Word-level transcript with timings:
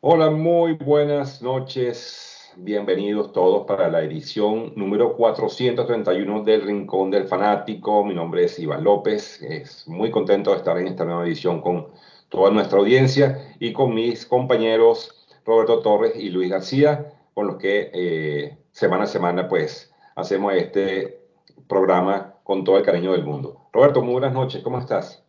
Hola, 0.00 0.30
muy 0.30 0.74
buenas 0.74 1.40
noches. 1.40 2.52
Bienvenidos 2.54 3.32
todos 3.32 3.66
para 3.66 3.88
la 3.88 4.02
edición 4.02 4.74
número 4.76 5.16
431 5.16 6.44
del 6.44 6.62
Rincón 6.62 7.10
del 7.10 7.26
Fanático. 7.26 8.04
Mi 8.04 8.14
nombre 8.14 8.44
es 8.44 8.58
Iván 8.58 8.84
López. 8.84 9.40
Es 9.40 9.88
muy 9.88 10.10
contento 10.10 10.50
de 10.50 10.58
estar 10.58 10.76
en 10.76 10.88
esta 10.88 11.06
nueva 11.06 11.24
edición 11.24 11.62
con 11.62 11.88
toda 12.28 12.50
nuestra 12.50 12.78
audiencia 12.78 13.56
y 13.58 13.72
con 13.72 13.94
mis 13.94 14.26
compañeros 14.26 15.26
Roberto 15.46 15.80
Torres 15.80 16.12
y 16.14 16.28
Luis 16.28 16.50
García, 16.50 17.14
con 17.32 17.46
los 17.46 17.56
que 17.56 17.90
eh, 17.94 18.58
semana 18.72 19.04
a 19.04 19.06
semana 19.06 19.48
pues 19.48 19.94
hacemos 20.14 20.52
este 20.52 21.22
programa 21.68 22.34
con 22.44 22.64
todo 22.64 22.76
el 22.76 22.84
cariño 22.84 23.12
del 23.12 23.24
mundo. 23.24 23.68
Roberto, 23.72 24.02
muy 24.02 24.12
buenas 24.12 24.34
noches. 24.34 24.62
¿Cómo 24.62 24.78
estás? 24.78 25.24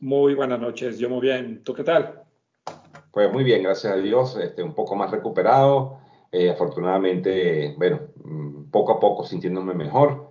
Muy 0.00 0.34
buenas 0.34 0.60
noches. 0.60 0.98
Yo 0.98 1.08
muy 1.08 1.22
bien. 1.22 1.64
¿Tú 1.64 1.72
qué 1.72 1.82
tal? 1.82 2.27
Pues 3.10 3.32
muy 3.32 3.44
bien, 3.44 3.62
gracias 3.62 3.92
a 3.92 3.96
Dios, 3.96 4.36
este, 4.36 4.62
un 4.62 4.74
poco 4.74 4.94
más 4.94 5.10
recuperado, 5.10 5.98
eh, 6.30 6.50
afortunadamente, 6.50 7.74
bueno, 7.78 8.00
mm, 8.22 8.70
poco 8.70 8.92
a 8.92 9.00
poco 9.00 9.24
sintiéndome 9.24 9.74
mejor, 9.74 10.28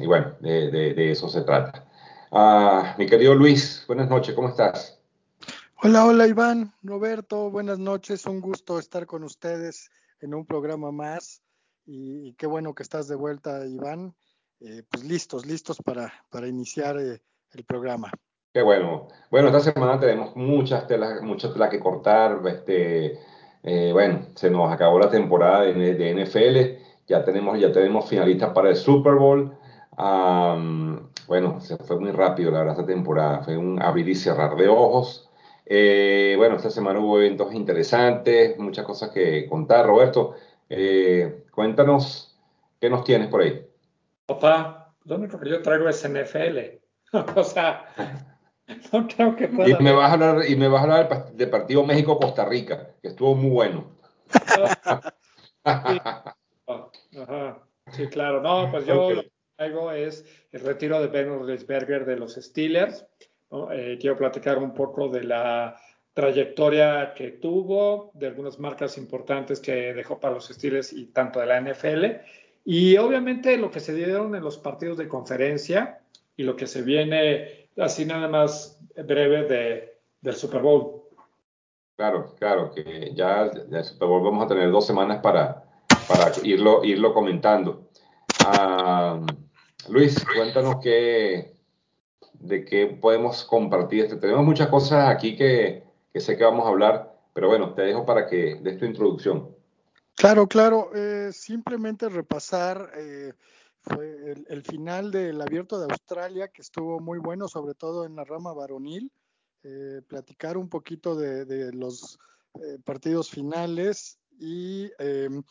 y 0.00 0.06
bueno, 0.06 0.36
de, 0.40 1.10
eso 1.10 1.28
se 1.28 1.42
trata. 1.42 1.88
Ah, 2.30 2.94
mi 2.98 3.06
querido 3.06 3.34
Luis, 3.34 3.84
buenas 3.88 4.08
noches, 4.08 4.34
¿cómo 4.34 4.48
estás? 4.48 5.00
Hola, 5.82 6.06
hola 6.06 6.26
Iván, 6.28 6.72
Roberto, 6.82 7.50
buenas 7.50 7.78
noches, 7.78 8.26
un 8.26 8.40
gusto 8.40 8.78
estar 8.78 9.06
con 9.06 9.24
ustedes 9.24 9.90
en 10.20 10.34
un 10.34 10.46
programa 10.46 10.92
más 10.92 11.42
y, 11.86 12.34
qué 12.34 12.46
bueno 12.46 12.74
que 12.74 12.82
estás 12.82 13.08
de 13.08 13.16
vuelta, 13.16 13.66
Iván. 13.66 14.14
Eh, 14.60 14.82
pues 14.90 15.04
listos, 15.04 15.46
listos 15.46 15.78
para, 15.78 16.12
para 16.30 16.48
iniciar 16.48 16.98
eh, 16.98 17.22
el 17.52 17.64
programa. 17.64 18.10
Qué 18.52 18.62
bueno. 18.62 19.08
Bueno, 19.30 19.48
esta 19.48 19.60
semana 19.60 20.00
tenemos 20.00 20.34
muchas 20.36 20.86
telas, 20.86 21.22
muchas 21.22 21.52
telas 21.52 21.70
que 21.70 21.80
cortar. 21.80 22.40
Este, 22.46 23.18
eh, 23.62 23.90
bueno, 23.92 24.26
se 24.34 24.50
nos 24.50 24.72
acabó 24.72 24.98
la 24.98 25.10
temporada 25.10 25.62
de, 25.62 25.94
de, 25.94 26.14
NFL. 26.14 26.82
Ya 27.06 27.24
tenemos, 27.24 27.58
ya 27.60 27.70
tenemos 27.72 28.08
finalistas 28.08 28.50
para 28.50 28.70
el 28.70 28.76
Super 28.76 29.14
Bowl. 29.14 29.56
bueno, 31.26 31.60
se 31.60 31.76
fue 31.76 32.00
muy 32.00 32.10
rápido 32.12 32.50
la 32.50 32.60
verdad 32.60 32.80
esta 32.80 32.86
temporada. 32.86 33.42
Fue 33.42 33.56
un 33.56 33.80
abrir 33.82 34.08
y 34.08 34.14
cerrar 34.14 34.56
de 34.56 34.68
ojos. 34.68 35.28
Eh, 35.70 36.34
bueno, 36.38 36.56
esta 36.56 36.70
semana 36.70 36.98
hubo 36.98 37.20
eventos 37.20 37.52
interesantes, 37.52 38.58
muchas 38.58 38.86
cosas 38.86 39.10
que 39.10 39.46
contar. 39.46 39.86
Roberto, 39.86 40.34
eh, 40.70 41.44
cuéntanos 41.52 42.34
qué 42.80 42.88
nos 42.88 43.04
tienes 43.04 43.28
por 43.28 43.42
ahí. 43.42 43.66
Papá, 44.24 44.94
lo 45.04 45.16
único 45.16 45.38
que 45.38 45.50
yo 45.50 45.60
traigo 45.60 45.86
es 45.88 46.08
NFL. 46.08 46.80
o 47.36 47.44
sea, 47.44 47.84
No 48.92 49.08
creo 49.08 49.36
que 49.36 49.48
pueda. 49.48 49.70
Y 49.70 49.82
me 49.82 49.92
vas 49.92 50.10
a 50.10 50.14
hablar, 50.14 50.48
y 50.48 50.56
me 50.56 50.68
vas 50.68 50.80
a 50.80 50.84
hablar 50.84 51.32
del 51.32 51.50
partido 51.50 51.84
México-Costa 51.84 52.44
Rica, 52.44 52.90
que 53.02 53.08
estuvo 53.08 53.34
muy 53.34 53.50
bueno. 53.50 53.90
Sí. 57.90 58.06
claro. 58.08 58.42
No, 58.42 58.70
pues 58.70 58.84
yo 58.84 59.10
lo 59.10 59.22
que 59.22 59.32
traigo 59.56 59.90
es 59.90 60.26
el 60.52 60.60
retiro 60.60 61.00
de 61.00 61.08
Ben 61.08 61.28
Roethlisberger 61.28 62.04
de 62.04 62.16
los 62.16 62.34
Steelers. 62.34 63.06
Eh, 63.72 63.96
quiero 63.98 64.16
platicar 64.16 64.58
un 64.58 64.74
poco 64.74 65.08
de 65.08 65.24
la 65.24 65.80
trayectoria 66.12 67.14
que 67.14 67.30
tuvo, 67.30 68.10
de 68.12 68.26
algunas 68.26 68.58
marcas 68.58 68.98
importantes 68.98 69.60
que 69.60 69.94
dejó 69.94 70.20
para 70.20 70.34
los 70.34 70.48
Steelers 70.48 70.92
y 70.92 71.06
tanto 71.06 71.40
de 71.40 71.46
la 71.46 71.60
NFL. 71.62 72.04
Y 72.66 72.98
obviamente 72.98 73.56
lo 73.56 73.70
que 73.70 73.80
se 73.80 73.94
dieron 73.94 74.34
en 74.34 74.42
los 74.42 74.58
partidos 74.58 74.98
de 74.98 75.08
conferencia 75.08 76.00
y 76.36 76.42
lo 76.42 76.56
que 76.56 76.66
se 76.66 76.82
viene 76.82 77.57
así 77.78 78.04
nada 78.04 78.28
más 78.28 78.78
breve 78.96 79.44
de, 79.44 79.98
del 80.20 80.34
Super 80.34 80.62
Bowl. 80.62 81.02
Claro, 81.96 82.34
claro, 82.38 82.70
que 82.70 83.12
ya 83.14 83.42
el 83.42 83.84
Super 83.84 84.08
Bowl 84.08 84.22
vamos 84.22 84.44
a 84.44 84.48
tener 84.48 84.70
dos 84.70 84.86
semanas 84.86 85.20
para, 85.20 85.64
para 86.06 86.32
irlo, 86.44 86.84
irlo 86.84 87.12
comentando. 87.12 87.88
Ah, 88.46 89.20
Luis, 89.88 90.24
cuéntanos 90.34 90.76
qué, 90.82 91.56
de 92.34 92.64
qué 92.64 92.86
podemos 92.86 93.44
compartir. 93.44 94.04
Este, 94.04 94.16
tenemos 94.16 94.44
muchas 94.44 94.68
cosas 94.68 95.08
aquí 95.08 95.36
que, 95.36 95.84
que, 96.12 96.20
sé 96.20 96.36
que 96.36 96.44
vamos 96.44 96.66
a 96.66 96.68
hablar, 96.68 97.14
pero 97.32 97.48
bueno, 97.48 97.74
te 97.74 97.82
dejo 97.82 98.06
para 98.06 98.26
que 98.26 98.56
des 98.62 98.78
tu 98.78 98.84
introducción. 98.84 99.48
Claro, 100.14 100.46
claro. 100.46 100.90
Eh, 100.94 101.30
simplemente 101.32 102.08
repasar 102.08 102.90
eh, 102.96 103.32
fue 103.88 104.34
el, 104.48 104.62
final 104.62 105.10
del 105.10 105.40
Abierto 105.40 105.78
de 105.78 105.86
Australia, 105.90 106.48
que 106.48 106.62
estuvo 106.62 107.00
muy 107.00 107.18
bueno, 107.18 107.48
sobre 107.48 107.74
todo 107.74 108.04
en 108.04 108.16
la 108.16 108.24
rama 108.24 108.52
varonil. 108.52 109.12
Eh, 109.64 110.02
platicar 110.06 110.56
un 110.56 110.68
poquito 110.68 111.16
de, 111.16 111.72
los 111.72 112.18
eh, 112.54 112.78
partidos 112.84 113.28
finales 113.28 114.18
y 114.38 114.88
em, 114.98 115.42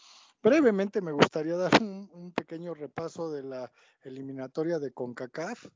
brevemente 0.41 1.01
me 1.01 1.11
gustaría 1.11 1.57
dar 1.57 1.71
un, 1.81 2.31
pequeño 2.31 2.73
repaso 2.73 3.29
de 3.29 3.43
la 3.43 3.71
eliminatoria 4.03 4.79
de 4.79 4.91
CONCACAF. 4.91 5.67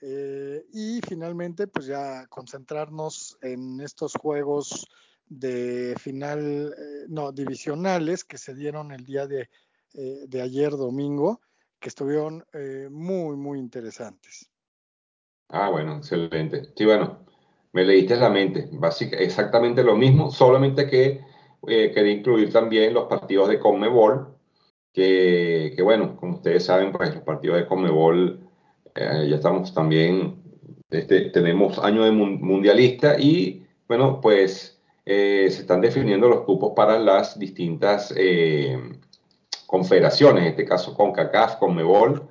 Eh, 0.00 0.64
y 0.72 1.00
finalmente, 1.06 1.66
pues 1.66 1.86
ya 1.86 2.26
concentrarnos 2.28 3.36
en 3.42 3.80
estos 3.80 4.14
juegos 4.14 4.86
de 5.26 5.94
final, 6.00 6.74
no, 7.08 7.32
divisionales 7.32 8.24
que 8.24 8.38
se 8.38 8.54
dieron 8.54 8.92
el 8.92 9.04
día 9.04 9.26
de, 9.26 9.50
de 9.92 10.40
ayer 10.40 10.70
domingo 10.70 11.42
que 11.78 11.88
estuvieron 11.88 12.44
eh, 12.52 12.88
muy, 12.90 13.36
muy 13.36 13.58
interesantes. 13.58 14.50
Ah, 15.48 15.70
bueno, 15.70 15.96
excelente. 15.96 16.72
Sí, 16.76 16.84
bueno, 16.84 17.20
me 17.72 17.84
leíste 17.84 18.16
la 18.16 18.28
mente. 18.28 18.68
Básicamente, 18.72 19.24
exactamente 19.24 19.82
lo 19.82 19.96
mismo, 19.96 20.30
solamente 20.30 20.88
que 20.88 21.20
eh, 21.66 21.92
quería 21.94 22.12
incluir 22.12 22.52
también 22.52 22.94
los 22.94 23.06
partidos 23.06 23.48
de 23.48 23.58
Conmebol, 23.58 24.34
que, 24.92 25.72
que, 25.74 25.82
bueno, 25.82 26.16
como 26.16 26.36
ustedes 26.36 26.64
saben, 26.64 26.92
pues 26.92 27.14
los 27.14 27.24
partidos 27.24 27.58
de 27.58 27.66
Conmebol, 27.66 28.40
eh, 28.94 29.26
ya 29.28 29.36
estamos 29.36 29.72
también, 29.72 30.42
este, 30.90 31.30
tenemos 31.30 31.78
año 31.78 32.04
de 32.04 32.12
mundialista 32.12 33.18
y, 33.18 33.66
bueno, 33.86 34.20
pues 34.20 34.74
se 35.04 35.46
están 35.46 35.80
definiendo 35.80 36.28
los 36.28 36.42
cupos 36.42 36.74
para 36.76 36.98
las 36.98 37.38
distintas 37.38 38.12
confederaciones, 39.68 40.44
en 40.44 40.48
este 40.48 40.64
caso 40.64 40.94
con 40.94 41.12
CACAF, 41.12 41.56
con 41.56 41.76
MEBOL. 41.76 42.22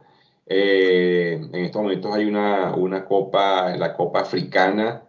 Eh, 0.48 1.40
en 1.54 1.66
estos 1.66 1.84
momentos 1.84 2.12
hay 2.12 2.26
una, 2.26 2.74
una 2.76 3.06
copa, 3.06 3.78
la 3.78 3.94
Copa 3.94 4.22
Africana, 4.22 5.04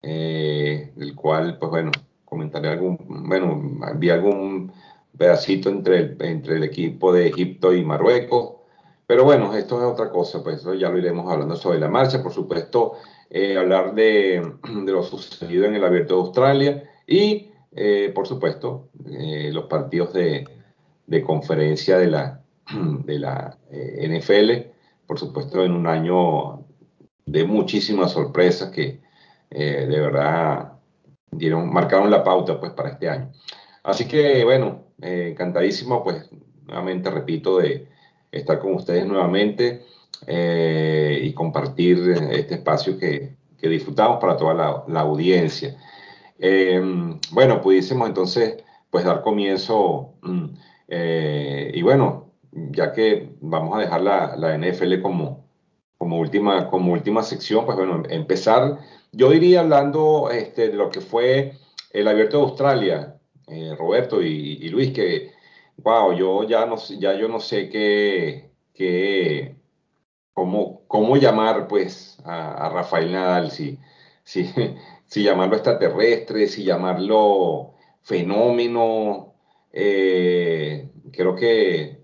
eh, 0.00 0.92
del 0.94 1.16
cual, 1.16 1.58
pues 1.58 1.70
bueno, 1.70 1.90
comentaré 2.24 2.68
algún, 2.68 2.96
bueno, 3.28 3.60
vi 3.96 4.10
algún 4.10 4.72
pedacito 5.18 5.68
entre 5.68 5.98
el, 5.98 6.16
entre 6.20 6.56
el 6.56 6.62
equipo 6.62 7.12
de 7.12 7.26
Egipto 7.26 7.74
y 7.74 7.84
Marruecos. 7.84 8.52
Pero 9.08 9.24
bueno, 9.24 9.52
esto 9.56 9.78
es 9.78 9.92
otra 9.92 10.10
cosa, 10.10 10.44
pues 10.44 10.58
eso 10.60 10.72
ya 10.74 10.88
lo 10.88 10.98
iremos 10.98 11.28
hablando 11.28 11.56
sobre 11.56 11.80
la 11.80 11.88
marcha. 11.88 12.22
Por 12.22 12.32
supuesto, 12.32 12.92
eh, 13.28 13.56
hablar 13.58 13.92
de, 13.92 14.40
de, 14.84 14.92
lo 14.92 15.02
sucedido 15.02 15.64
en 15.64 15.74
el 15.74 15.84
Abierto 15.84 16.14
de 16.14 16.20
Australia 16.20 16.90
y, 17.08 17.50
por 18.14 18.26
supuesto, 18.28 18.88
los 19.04 19.64
partidos 19.64 20.12
de, 20.14 20.55
de 21.06 21.22
conferencia 21.22 21.98
de 21.98 22.08
la, 22.08 22.40
de 23.04 23.18
la 23.18 23.56
eh, 23.70 24.08
NFL, 24.08 24.72
por 25.06 25.18
supuesto 25.18 25.64
en 25.64 25.72
un 25.72 25.86
año 25.86 26.64
de 27.24 27.44
muchísimas 27.44 28.12
sorpresas 28.12 28.70
que 28.70 29.00
eh, 29.50 29.86
de 29.88 30.00
verdad 30.00 30.72
dieron, 31.30 31.72
marcaron 31.72 32.10
la 32.10 32.24
pauta 32.24 32.58
pues 32.58 32.72
para 32.72 32.90
este 32.90 33.08
año. 33.08 33.32
Así 33.82 34.06
que 34.06 34.44
bueno, 34.44 34.84
eh, 35.00 35.28
encantadísimo 35.32 36.02
pues 36.02 36.28
nuevamente 36.66 37.10
repito 37.10 37.58
de 37.58 37.88
estar 38.32 38.58
con 38.58 38.74
ustedes 38.74 39.06
nuevamente 39.06 39.84
y 40.26 41.32
compartir 41.34 41.98
este 42.30 42.54
espacio 42.54 42.98
que, 42.98 43.36
que 43.58 43.68
disfrutamos 43.68 44.18
para 44.18 44.36
toda 44.36 44.54
la, 44.54 44.84
la 44.88 45.00
audiencia. 45.00 45.76
bueno, 47.30 47.60
pudiésemos 47.60 48.08
entonces 48.08 48.56
pues 48.90 49.04
dar 49.04 49.22
comienzo 49.22 50.14
mm, 50.22 50.46
eh, 50.88 51.70
y 51.74 51.82
bueno, 51.82 52.32
ya 52.52 52.92
que 52.92 53.30
vamos 53.40 53.76
a 53.76 53.80
dejar 53.80 54.00
la, 54.02 54.36
la 54.36 54.56
NFL 54.56 55.00
como, 55.02 55.46
como, 55.98 56.18
última, 56.18 56.70
como 56.70 56.92
última 56.92 57.22
sección, 57.22 57.64
pues 57.64 57.76
bueno, 57.76 58.02
empezar, 58.08 58.78
yo 59.12 59.32
iría 59.32 59.60
hablando 59.60 60.30
este, 60.30 60.68
de 60.68 60.74
lo 60.74 60.90
que 60.90 61.00
fue 61.00 61.52
el 61.90 62.08
Abierto 62.08 62.38
de 62.38 62.44
Australia, 62.44 63.18
eh, 63.48 63.74
Roberto 63.78 64.22
y, 64.22 64.68
Luis, 64.68 64.92
que, 64.92 65.32
wow, 65.78 66.12
yo 66.14 66.44
ya 66.44 66.66
no, 66.66 66.76
ya 66.98 67.14
yo 67.14 67.28
no 67.28 67.40
sé 67.40 67.68
qué, 67.68 68.50
qué 68.74 69.56
cómo, 70.34 70.82
cómo 70.88 71.16
llamar 71.16 71.68
pues 71.68 72.18
a, 72.24 72.68
Rafael 72.68 73.12
Nadal, 73.12 73.50
si, 73.50 73.78
si, 74.24 74.50
si 75.06 75.22
llamarlo 75.22 75.56
extraterrestre, 75.56 76.46
si 76.48 76.64
llamarlo 76.64 77.74
fenómeno, 78.02 79.35
eh, 79.78 80.90
creo 81.12 81.36
que, 81.36 82.00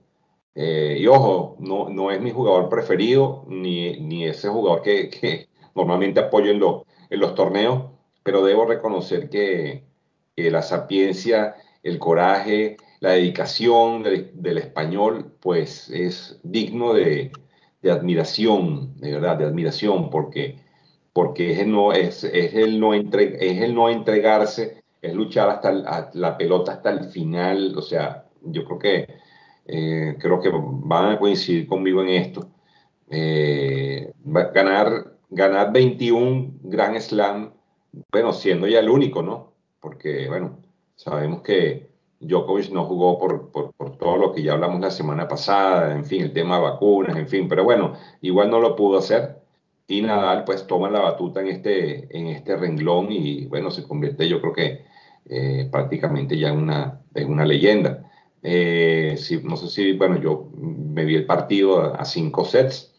eh, 0.54 0.96
y 1.00 1.06
ojo, 1.06 1.56
no, 1.58 1.88
no 1.88 2.10
es 2.10 2.20
mi 2.20 2.30
jugador 2.30 2.68
preferido, 2.68 3.46
ni, 3.48 3.98
ni 4.00 4.26
ese 4.26 4.48
jugador 4.48 4.82
que, 4.82 5.08
que 5.08 5.48
normalmente 5.74 6.20
apoyo 6.20 6.50
en, 6.50 6.60
los 6.60 6.82
en 7.08 7.20
los 7.20 7.34
torneos, 7.34 7.84
pero 8.22 8.44
debo 8.44 8.66
reconocer 8.66 9.30
que, 9.30 9.84
la 10.36 10.62
sapiencia, 10.62 11.56
el 11.82 11.98
coraje, 11.98 12.76
la 13.00 13.12
dedicación 13.12 14.02
del, 14.02 14.58
español, 14.58 15.36
pues 15.40 15.88
es 15.90 16.40
digno 16.42 16.94
de, 16.94 17.32
admiración, 17.84 18.98
de 18.98 19.12
verdad, 19.12 19.38
de 19.38 19.46
admiración, 19.46 20.10
porque, 20.10 20.58
porque 21.12 21.52
es, 21.52 21.58
el 21.60 21.72
no, 21.72 21.92
es, 21.92 22.24
es 22.24 22.54
el 22.54 22.80
no 22.80 22.94
entre, 22.94 23.36
es 23.46 23.62
el 23.62 23.74
no 23.74 23.88
entregarse, 23.88 24.81
es 25.02 25.14
luchar 25.14 25.50
hasta 25.50 26.10
la 26.14 26.38
pelota 26.38 26.72
hasta 26.72 26.90
el 26.90 27.04
final, 27.06 27.74
o 27.76 27.82
sea, 27.82 28.26
yo 28.44 28.64
creo 28.64 28.78
que, 28.78 29.08
eh, 29.66 30.16
creo 30.18 30.40
que 30.40 30.50
van 30.52 31.12
a 31.12 31.18
coincidir 31.18 31.66
conmigo 31.66 32.02
en 32.02 32.08
esto. 32.10 32.48
Eh, 33.10 34.12
ganar, 34.24 35.18
ganar 35.30 35.72
21 35.72 36.52
Grand 36.62 36.98
Slam, 37.00 37.52
bueno, 38.10 38.32
siendo 38.32 38.66
ya 38.68 38.80
el 38.80 38.88
único, 38.88 39.22
¿no? 39.22 39.52
Porque, 39.80 40.28
bueno, 40.28 40.58
sabemos 40.94 41.42
que 41.42 41.90
Djokovic 42.20 42.70
no 42.70 42.84
jugó 42.84 43.18
por, 43.18 43.50
por, 43.50 43.72
por, 43.74 43.96
todo 43.98 44.16
lo 44.16 44.32
que 44.32 44.42
ya 44.42 44.52
hablamos 44.52 44.80
la 44.80 44.90
semana 44.90 45.28
pasada, 45.28 45.92
en 45.92 46.04
fin, 46.04 46.22
el 46.22 46.32
tema 46.32 46.56
de 46.56 46.62
vacunas, 46.62 47.16
en 47.16 47.28
fin, 47.28 47.48
pero 47.48 47.64
bueno, 47.64 47.94
igual 48.20 48.50
no 48.50 48.60
lo 48.60 48.76
pudo 48.76 48.98
hacer. 48.98 49.42
Y 49.88 50.00
Nadal 50.00 50.44
pues 50.44 50.66
toma 50.66 50.88
la 50.88 51.00
batuta 51.00 51.40
en 51.40 51.48
este, 51.48 52.16
en 52.16 52.28
este 52.28 52.56
renglón 52.56 53.08
y 53.10 53.46
bueno, 53.46 53.70
se 53.70 53.86
convierte 53.86 54.28
yo 54.28 54.40
creo 54.40 54.52
que 54.54 54.91
eh, 55.28 55.68
prácticamente 55.70 56.38
ya 56.38 56.52
una, 56.52 57.00
en 57.14 57.30
una 57.30 57.44
leyenda. 57.44 58.10
Eh, 58.42 59.16
no 59.44 59.56
sé 59.56 59.68
si, 59.68 59.92
bueno, 59.92 60.20
yo 60.20 60.50
me 60.56 61.04
vi 61.04 61.14
el 61.16 61.26
partido 61.26 61.94
a, 61.94 62.04
cinco 62.04 62.44
sets. 62.44 62.94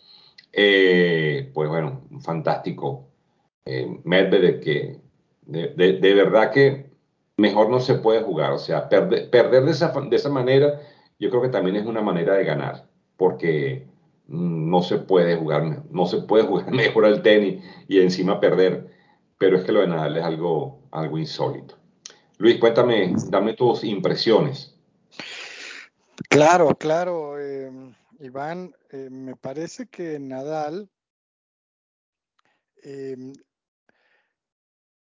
Eh, 0.51 1.51
pues 1.53 1.69
bueno, 1.69 2.03
un 2.11 2.21
fantástico 2.21 3.07
eh, 3.65 3.99
Medvedev 4.03 4.59
que 4.59 4.99
de, 5.41 5.69
de, 5.73 6.13
verdad 6.13 6.51
que 6.51 6.91
mejor 7.37 7.69
no 7.69 7.79
se 7.79 7.95
puede 7.95 8.21
jugar. 8.21 8.53
O 8.53 8.59
sea, 8.59 8.89
perder, 8.89 9.29
perder 9.29 9.65
de, 9.65 9.71
esa, 9.71 9.89
de 9.89 10.15
esa 10.15 10.29
manera 10.29 10.79
yo 11.23 11.29
creo 11.29 11.41
que 11.41 11.49
también 11.49 11.77
es 11.77 11.85
una 11.85 12.01
manera 12.01 12.33
de 12.35 12.43
ganar, 12.43 12.85
porque 13.17 13.87
no 14.27 14.81
se 14.81 14.97
puede 14.97 15.37
jugar, 15.37 15.83
no 15.89 16.05
se 16.05 16.17
puede 16.23 16.43
jugar 16.43 16.71
mejor 16.71 17.05
al 17.05 17.21
tenis 17.21 17.63
y 17.87 18.01
encima 18.01 18.39
perder, 18.39 18.89
pero 19.37 19.57
es 19.57 19.63
que 19.63 19.71
lo 19.71 19.81
de 19.81 19.87
Nadal 19.87 20.17
es 20.17 20.23
algo, 20.23 20.81
algo 20.91 21.17
insólito. 21.17 21.75
Luis, 22.37 22.59
cuéntame, 22.59 23.13
dame 23.29 23.53
tus 23.53 23.83
impresiones. 23.83 24.75
Claro, 26.29 26.75
claro, 26.75 27.39
em, 27.39 27.93
Iván, 28.19 28.73
eh, 28.91 29.09
me 29.09 29.35
parece 29.35 29.87
que 29.87 30.19
Nadal 30.19 30.89
em, 32.83 33.33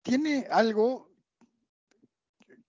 tiene 0.03 0.47
algo 0.51 1.11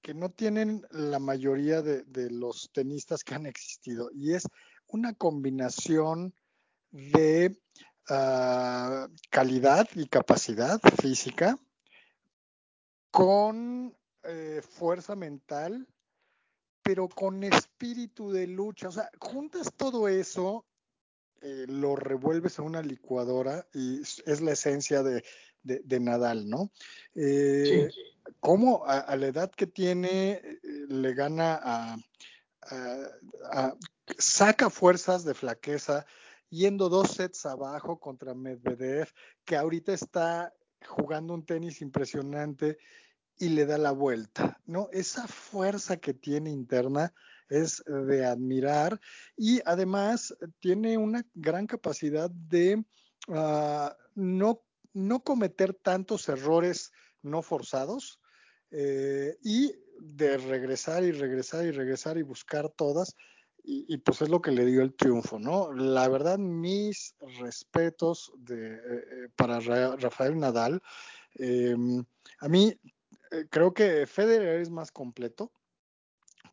que 0.02 0.14
no 0.14 0.30
tienen 0.30 0.86
la 0.92 1.20
mayoría 1.20 1.82
de, 1.82 2.30
los 2.32 2.70
tenistas 2.74 3.24
que 3.24 3.36
han 3.36 3.46
existido 3.46 4.10
y 4.14 4.34
es 4.34 4.48
una 4.88 5.14
combinación 5.14 6.34
de 6.92 7.58
ah, 8.10 9.08
calidad 9.30 9.88
y 9.96 10.08
capacidad 10.08 10.80
física 11.02 11.58
con 13.12 13.96
eh, 14.24 14.62
fuerza 14.62 15.16
mental 15.16 15.88
pero 16.90 17.08
con 17.08 17.44
espíritu 17.44 18.32
de 18.32 18.48
lucha. 18.48 18.88
O 18.88 18.92
sea, 18.92 19.12
juntas 19.20 19.72
todo 19.78 20.08
eso, 20.08 20.66
eh, 21.40 21.66
lo 21.68 21.96
revuelves 21.96 22.58
en 22.58 22.66
una 22.66 22.82
licuadora 22.82 23.68
y 23.76 24.02
es 24.02 24.42
la 24.42 24.54
esencia 24.54 25.04
de, 25.04 25.24
Nadal, 26.00 26.50
¿no? 26.50 26.72
Eh, 27.14 27.92
¿Cómo 28.40 28.88
a, 28.88 29.16
la 29.16 29.28
edad 29.28 29.52
que 29.52 29.68
tiene 29.68 30.32
eh, 30.32 30.60
le 30.88 31.14
gana 31.14 31.60
a, 31.62 31.98
saca 34.18 34.72
fuerzas 34.72 35.24
de 35.24 35.36
flaqueza 35.36 36.08
yendo 36.50 36.90
dos 36.90 37.12
sets 37.12 37.46
abajo 37.46 38.00
contra 38.00 38.34
Medvedev, 38.34 39.10
que 39.46 39.56
ahorita 39.56 39.94
está 39.94 40.56
jugando 40.88 41.36
un 41.36 41.46
tenis 41.46 41.82
impresionante 41.82 42.80
y 43.40 43.50
le 43.50 43.66
da 43.66 43.78
la 43.78 43.92
vuelta, 43.92 44.60
¿no? 44.66 44.90
Esa 44.92 45.28
fuerza 45.28 45.98
que 45.98 46.14
tiene 46.14 46.52
interna 46.52 47.14
es 47.48 47.84
de 47.86 48.26
admirar 48.26 49.00
y 49.36 49.62
además 49.66 50.36
tiene 50.60 50.98
una 50.98 51.26
gran 51.34 51.66
capacidad 51.66 52.30
de 52.30 52.84
ah, 53.30 53.96
no, 54.14 54.62
no 54.94 55.24
cometer 55.24 55.74
tantos 55.74 56.30
errores 56.30 56.92
no 57.22 57.42
forzados 57.42 58.20
eh, 58.72 59.38
y 59.42 59.74
de 60.00 60.38
regresar 60.38 61.04
y 61.04 61.12
regresar 61.12 61.66
y 61.66 61.72
regresar 61.72 62.18
y 62.18 62.24
buscar 62.24 62.70
todas. 62.70 63.16
Y, 63.72 63.98
pues 63.98 64.22
es 64.22 64.30
lo 64.30 64.42
que 64.42 64.52
le 64.52 64.66
dio 64.66 64.82
el 64.82 64.96
triunfo, 64.96 65.38
¿no? 65.38 65.72
La 65.74 66.08
verdad, 66.08 66.40
mis 66.40 67.14
respetos 67.40 68.32
eh, 68.50 68.56
eh, 68.56 69.30
para 69.36 69.60
Rafael 69.60 70.40
Nadal. 70.40 70.82
Em, 71.36 72.04
a 72.40 72.48
mí 72.48 72.74
eh, 73.32 73.46
creo 73.50 73.74
que 73.74 74.08
Federer 74.08 74.60
es 74.60 74.70
más 74.70 74.92
completo, 74.92 75.52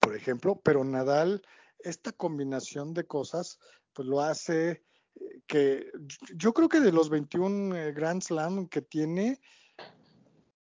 por 0.00 0.14
ejemplo, 0.14 0.60
pero 0.62 0.84
Nadal, 0.84 1.42
esta 1.78 2.12
combinación 2.12 2.92
de 2.92 3.06
cosas, 3.06 3.58
pues 3.92 4.06
lo 4.06 4.20
hace 4.20 4.82
eh, 5.14 5.40
que 5.46 5.90
yo 6.34 6.52
creo 6.52 6.68
que 6.68 6.80
de 6.80 6.92
los 6.92 7.08
21 7.08 7.74
eh, 7.76 7.92
Grand 7.92 8.22
Slam 8.22 8.68
que 8.68 8.82
tiene, 8.82 9.40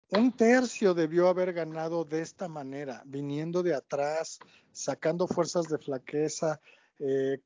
un 0.10 0.31
tercio 0.38 0.94
debió 0.94 1.27
haber 1.27 1.54
ganado 1.54 2.06
de 2.06 2.21
esta 2.21 2.48
manera, 2.48 3.01
viniendo 3.06 3.63
de 3.63 3.74
atrás, 3.74 4.38
sacando 4.71 5.27
fuerzas 5.27 5.68
de 5.68 5.80
flaqueza 5.80 6.59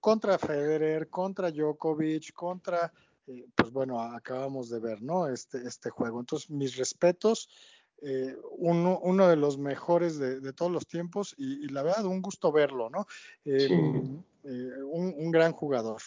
contra 0.02 0.38
Federer, 0.38 1.10
contra 1.10 1.50
Djokovic, 1.50 2.34
contra, 2.34 2.92
pues 3.56 3.72
bueno, 3.72 4.00
acabamos 4.00 4.70
de 4.70 4.80
ver, 4.80 5.02
¿no? 5.02 5.28
Este, 5.28 5.66
este 5.66 5.90
juego. 5.90 6.20
Entonces, 6.20 6.50
mis 6.50 6.76
respetos 6.76 7.50
eh, 8.02 8.36
uno, 8.58 9.00
uno, 9.02 9.28
de 9.28 9.36
los 9.36 9.58
mejores 9.58 10.20
de, 10.20 10.54
todos 10.54 10.72
los 10.72 10.88
tiempos 10.88 11.34
y, 11.38 11.68
la 11.70 11.82
verdad, 11.82 12.06
un 12.06 12.22
gusto 12.22 12.52
verlo, 12.52 12.90
¿no? 12.92 13.08
Eh, 13.44 13.70
eh, 14.44 14.84
un, 14.84 15.32
gran 15.32 15.52
jugador. 15.52 16.02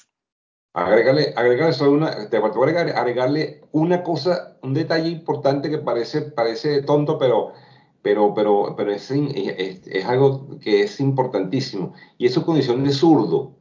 Agregarle, 0.73 1.35
agregarle 1.37 1.73
solo 1.73 1.93
una, 1.93 2.31
te 2.31 2.39
voy 2.39 2.51
a 2.77 2.81
agregarle 2.81 3.63
una 3.73 4.05
cosa, 4.05 4.57
un 4.63 4.73
detalle 4.73 5.09
importante 5.09 5.69
que 5.69 5.79
parece, 5.79 6.23
parece 6.23 6.83
tonto, 6.83 7.19
pero, 7.19 7.55
pero, 8.03 8.35
pero, 8.35 8.75
pero 8.77 8.93
es, 8.93 9.11
es, 9.11 10.05
algo 10.05 10.61
que 10.61 10.83
es 10.83 11.01
importantísimo, 11.01 11.93
y 12.19 12.27
es 12.27 12.35
su 12.35 12.45
condición 12.45 12.85
de 12.85 12.93
zurdo. 12.93 13.57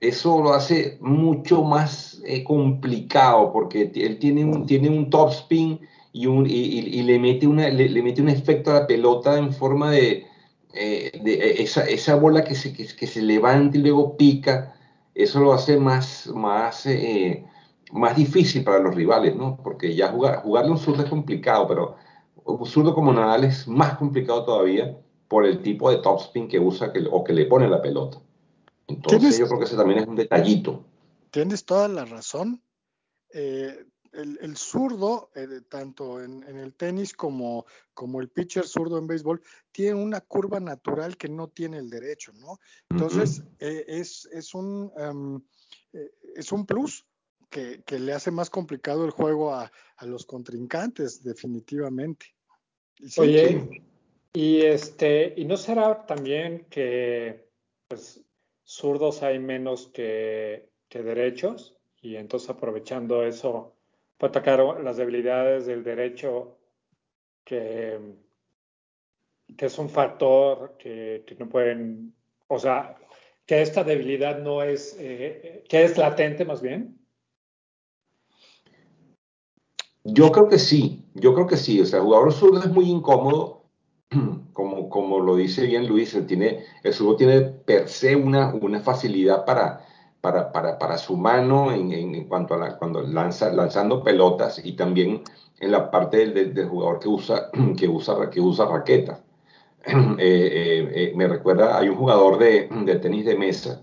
Eso 0.00 0.42
lo 0.42 0.52
hace 0.52 0.98
mucho 1.00 1.62
más 1.62 2.20
complicado 2.44 3.52
porque 3.52 3.92
él 3.94 4.18
tiene 4.18 4.44
un, 4.44 4.66
tiene 4.66 4.88
un 4.88 5.08
top 5.10 5.30
spin 5.30 5.80
y, 6.12 6.26
un, 6.26 6.46
y, 6.46 7.02
le, 7.02 7.18
mete 7.18 7.46
una, 7.46 7.68
le, 7.68 8.02
mete 8.02 8.20
un 8.20 8.28
efecto 8.28 8.70
a 8.70 8.80
la 8.80 8.86
pelota 8.86 9.38
en 9.38 9.52
forma 9.52 9.90
de, 9.90 10.26
eh, 10.74 11.20
de 11.22 11.34
eh, 11.34 11.62
esa, 11.62 11.84
esa, 11.88 12.16
bola 12.16 12.44
que 12.44 12.54
se, 12.54 12.72
que, 12.74 13.06
se 13.06 13.22
levanta 13.22 13.78
y 13.78 13.80
luego 13.80 14.16
pica, 14.16 14.74
eso 15.14 15.40
lo 15.40 15.52
hace 15.52 15.78
más, 15.78 16.26
más, 16.28 16.86
eh, 16.86 17.44
más 17.92 18.16
difícil 18.16 18.62
para 18.62 18.78
los 18.78 18.94
rivales, 18.94 19.34
¿no? 19.36 19.58
Porque 19.62 19.94
ya 19.94 20.08
jugar, 20.08 20.42
jugarle 20.42 20.72
un 20.72 20.78
zurdo 20.78 21.02
es 21.02 21.10
complicado, 21.10 21.66
pero 21.66 21.96
un 22.44 22.66
zurdo 22.66 22.94
como 22.94 23.12
Nadal 23.12 23.44
es 23.44 23.66
más 23.66 23.96
complicado 23.96 24.44
todavía 24.44 24.96
por 25.28 25.46
el 25.46 25.62
tipo 25.62 25.90
de 25.90 25.98
topspin 25.98 26.46
que 26.46 26.60
usa 26.60 26.92
que, 26.92 27.06
o 27.10 27.24
que 27.24 27.32
le 27.32 27.46
pone 27.46 27.68
la 27.68 27.80
pelota. 27.80 28.18
Entonces 28.86 29.38
yo 29.38 29.46
creo 29.46 29.58
que 29.58 29.64
ese 29.64 29.76
también 29.76 30.00
es 30.00 30.06
un 30.06 30.16
detallito. 30.16 30.84
Tienes 31.30 31.64
toda 31.64 31.88
la 31.88 32.04
razón. 32.04 32.62
Eh, 33.32 33.86
el, 34.12 34.56
zurdo, 34.56 35.30
eh, 35.34 35.62
tanto 35.68 36.22
en, 36.22 36.42
el 36.44 36.74
tenis 36.74 37.12
como, 37.14 37.66
como 37.94 38.20
el 38.20 38.28
pitcher 38.28 38.66
zurdo 38.66 38.98
en 38.98 39.06
béisbol, 39.06 39.42
tiene 39.70 39.94
una 39.94 40.20
curva 40.20 40.60
natural 40.60 41.16
que 41.16 41.28
no 41.28 41.48
tiene 41.48 41.78
el 41.78 41.88
derecho, 41.88 42.32
¿no? 42.34 42.58
Entonces, 42.90 43.42
eh, 43.58 43.84
es, 43.88 44.28
es, 44.32 44.54
un, 44.54 44.92
em, 44.96 45.40
eh, 45.92 46.12
es 46.36 46.52
un 46.52 46.66
plus 46.66 47.06
que, 47.48 47.82
le 47.98 48.12
hace 48.12 48.30
más 48.30 48.50
complicado 48.50 49.04
el 49.04 49.10
juego 49.10 49.54
a, 49.54 49.70
los 50.02 50.26
contrincantes, 50.26 51.22
definitivamente. 51.22 52.26
Oye, 53.18 53.82
y 54.32 54.62
este, 54.62 55.32
¿y 55.36 55.44
no 55.44 55.56
será 55.56 56.04
también 56.06 56.66
que 56.68 57.48
pues 57.86 58.20
zurdos 58.64 59.22
hay 59.22 59.38
menos 59.38 59.86
que, 59.88 60.72
que 60.88 61.04
derechos? 61.04 61.76
Y 62.00 62.16
entonces 62.16 62.50
aprovechando 62.50 63.22
eso, 63.22 63.76
atacar 64.28 64.60
las 64.82 64.96
debilidades 64.96 65.66
del 65.66 65.82
derecho 65.82 66.58
que, 67.44 67.98
que 69.56 69.66
es 69.66 69.78
un 69.78 69.88
factor 69.88 70.76
que, 70.78 71.24
no 71.38 71.48
pueden, 71.48 72.14
o 72.48 72.58
sea, 72.58 72.96
que 73.46 73.62
esta 73.62 73.84
debilidad 73.84 74.38
no 74.38 74.62
es, 74.62 74.96
eh, 74.98 75.64
que 75.68 75.84
es 75.84 75.98
latente 75.98 76.44
más 76.44 76.62
bien. 76.62 76.98
Yo 80.04 80.32
creo 80.32 80.48
que 80.48 80.58
sí, 80.58 81.04
yo 81.14 81.32
creo 81.34 81.46
que 81.46 81.56
sí. 81.56 81.80
O 81.80 81.86
sea, 81.86 82.00
el 82.00 82.04
jugador 82.04 82.32
zurdo 82.32 82.60
es 82.60 82.70
muy 82.70 82.90
incómodo, 82.90 83.66
como, 84.52 84.88
como 84.88 85.20
lo 85.20 85.36
dice 85.36 85.66
bien 85.66 85.86
Luis, 85.86 86.16
tiene, 86.26 86.64
el 86.82 86.92
zurdo 86.92 87.16
tiene 87.16 87.40
per 87.40 87.88
se 87.88 88.16
una, 88.16 88.54
una 88.54 88.80
facilidad 88.80 89.44
para, 89.44 89.86
para, 90.22 90.52
para, 90.52 90.78
para 90.78 90.96
su 90.96 91.16
mano 91.16 91.72
en, 91.72 91.92
en, 91.92 92.24
cuanto 92.28 92.54
a 92.54 92.58
la, 92.58 92.78
cuando 92.78 93.02
lanza, 93.02 93.52
lanzando 93.52 94.02
pelotas 94.02 94.64
y 94.64 94.74
también 94.74 95.22
en 95.60 95.72
la 95.72 95.90
parte 95.90 96.18
del, 96.18 96.32
del, 96.32 96.54
del 96.54 96.68
jugador 96.68 97.00
que 97.00 97.08
usa, 97.08 97.50
que 97.76 97.88
usa, 97.88 98.30
que 98.30 98.40
usa 98.40 98.66
raqueta. 98.66 99.22
Eh, 99.84 100.14
eh, 100.18 100.92
eh, 100.94 101.12
me 101.16 101.26
recuerda, 101.26 101.76
hay 101.76 101.88
un 101.88 101.96
jugador 101.96 102.38
de, 102.38 102.68
de, 102.86 102.96
tenis 103.00 103.24
de 103.24 103.36
mesa 103.36 103.82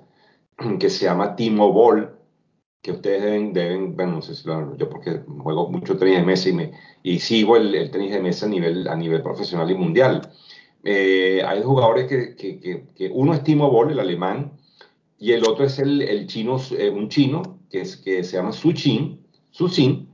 que 0.80 0.90
se 0.90 1.06
llama 1.06 1.36
Timo 1.36 1.74
Boll, 1.74 2.10
que 2.82 2.94
ustedes 2.94 3.22
deben, 3.22 3.52
deben 3.52 3.96
bueno, 3.98 4.14
no 4.14 4.22
sé 4.22 4.34
si 4.34 4.48
lo, 4.48 4.78
yo 4.78 4.90
porque 4.90 5.20
juego 5.44 5.70
mucho 5.70 5.98
tenis 5.98 6.20
de 6.20 6.26
mesa 6.26 6.48
y, 6.48 6.54
me, 6.54 6.72
y 7.04 7.20
sigo 7.20 7.58
el, 7.58 7.76
el, 7.76 7.92
tenis 7.92 8.14
de 8.14 8.22
mesa 8.22 8.46
a 8.46 8.50
nivel, 8.50 8.88
a 8.88 8.96
nivel 8.96 9.22
profesional 9.22 9.70
y 9.70 9.76
mundial. 9.76 10.22
Eh, 10.86 11.42
hay 11.46 11.62
jugadores 11.64 12.08
que, 12.08 12.36
que, 12.38 12.60
que, 12.62 12.86
que, 12.96 13.10
uno 13.14 13.34
es 13.34 13.44
Timo 13.44 13.70
Boll, 13.70 13.92
el 13.92 14.00
alemán, 14.00 14.59
y 15.20 15.34
el 15.34 15.46
otro 15.46 15.66
es 15.66 15.80
el, 15.80 16.02
el 16.02 16.28
chino, 16.28 16.58
eh, 16.78 16.90
un 16.90 17.10
chino 17.10 17.60
que, 17.70 17.82
es, 17.82 17.98
que 17.98 18.24
se 18.24 18.38
llama 18.38 18.54
Su 18.54 18.72
Chin, 18.72 19.20
Su 19.52 19.70
Chin, 19.70 20.08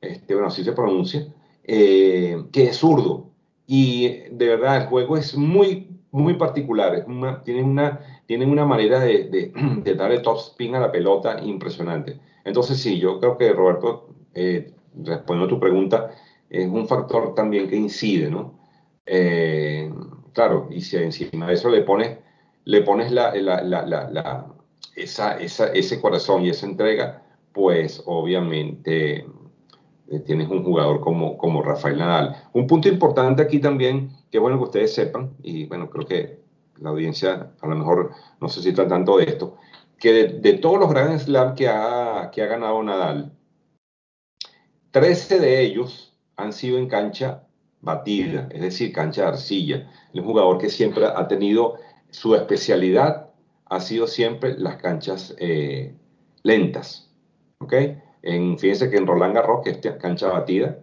este, 0.00 0.34
bueno, 0.34 0.48
así 0.48 0.62
se 0.64 0.72
pronuncia, 0.72 1.26
eh, 1.64 2.44
que 2.52 2.64
es 2.64 2.76
zurdo. 2.76 3.30
Y 3.66 4.08
de 4.30 4.48
verdad, 4.48 4.82
el 4.82 4.88
juego 4.88 5.16
es 5.16 5.36
muy, 5.36 5.88
muy 6.10 6.34
particular. 6.34 6.94
Es 6.94 7.06
una, 7.06 7.42
tienen, 7.42 7.66
una, 7.66 8.00
tienen 8.26 8.50
una 8.50 8.64
manera 8.64 9.00
de, 9.00 9.24
de, 9.24 9.52
de, 9.82 9.94
darle 9.94 10.20
top 10.20 10.38
a 10.74 10.78
la 10.78 10.92
pelota 10.92 11.40
impresionante. 11.42 12.20
Entonces, 12.44 12.78
sí, 12.78 12.98
yo 12.98 13.18
creo 13.20 13.36
que 13.38 13.52
Roberto, 13.52 14.08
eh, 14.34 14.72
respondiendo 14.94 15.46
a 15.46 15.56
tu 15.56 15.60
pregunta, 15.60 16.10
es 16.48 16.66
un 16.66 16.88
factor 16.88 17.34
también 17.34 17.68
que 17.68 17.76
incide, 17.76 18.30
¿no? 18.30 18.58
Eh, 19.06 19.92
claro, 20.32 20.68
y 20.70 20.80
si 20.80 20.96
encima 20.96 21.46
de 21.46 21.54
eso 21.54 21.68
le 21.70 21.82
pones, 21.82 22.18
le 22.70 22.82
pones 22.82 23.10
la, 23.10 23.32
esa, 24.94 25.38
ese 25.38 26.00
corazón 26.00 26.44
y 26.44 26.50
esa 26.50 26.66
entrega, 26.66 27.24
pues 27.52 28.00
obviamente 28.06 29.26
eh, 30.08 30.20
tienes 30.24 30.48
un 30.48 30.62
jugador 30.62 31.00
como, 31.00 31.36
como 31.36 31.62
Rafael 31.62 31.98
Nadal. 31.98 32.36
Un 32.52 32.68
punto 32.68 32.88
importante 32.88 33.42
aquí 33.42 33.58
también, 33.58 34.12
que 34.30 34.38
bueno 34.38 34.56
que 34.58 34.64
ustedes 34.64 34.94
sepan, 34.94 35.34
y 35.42 35.66
bueno, 35.66 35.90
creo 35.90 36.06
que 36.06 36.38
la 36.78 36.90
audiencia 36.90 37.50
a 37.60 37.66
lo 37.66 37.74
mejor 37.74 38.12
no 38.40 38.48
se 38.48 38.62
cita 38.62 38.86
tanto 38.86 39.18
de 39.18 39.24
esto, 39.24 39.56
que 39.98 40.12
de, 40.12 40.52
todos 40.54 40.78
los 40.78 40.90
Grand 40.90 41.18
Slam 41.18 41.56
que 41.56 41.68
ha, 41.68 42.30
que 42.32 42.40
ha 42.40 42.46
ganado 42.46 42.80
Nadal, 42.84 43.32
13 44.92 45.40
de 45.40 45.60
ellos 45.60 46.16
han 46.36 46.52
sido 46.52 46.78
en 46.78 46.88
cancha 46.88 47.48
batida, 47.80 48.48
es 48.52 48.60
decir, 48.60 48.92
cancha 48.92 49.22
de 49.22 49.28
arcilla. 49.28 49.90
Un 50.14 50.24
jugador 50.24 50.58
que 50.58 50.68
siempre 50.68 51.04
ha 51.06 51.26
tenido 51.28 51.76
su 52.10 52.34
especialidad, 52.34 53.30
ha 53.66 53.80
sido 53.80 54.06
siempre 54.06 54.58
las 54.58 54.76
canchas 54.76 55.34
eh, 55.38 55.94
lentas. 56.42 57.10
¿Ok? 57.58 57.74
En, 58.22 58.58
fíjense 58.58 58.90
que 58.90 58.96
en 58.96 59.06
Roland 59.06 59.34
Garros, 59.34 59.60
que 59.62 59.70
es 59.70 59.96
cancha 59.96 60.28
batida, 60.28 60.78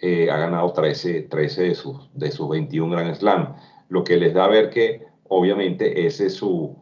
eh, 0.00 0.30
ha 0.30 0.36
ganado 0.36 0.72
13, 0.72 1.22
13 1.22 1.62
de, 1.62 1.74
sus, 1.74 2.08
de 2.14 2.30
sus 2.30 2.48
21 2.48 2.90
Grand 2.94 3.14
Slam, 3.14 3.56
lo 3.88 4.04
que 4.04 4.16
les 4.16 4.32
da 4.32 4.44
a 4.44 4.48
ver 4.48 4.70
que 4.70 5.06
obviamente 5.28 6.06
ese 6.06 6.26
es 6.26 6.34
su, 6.34 6.76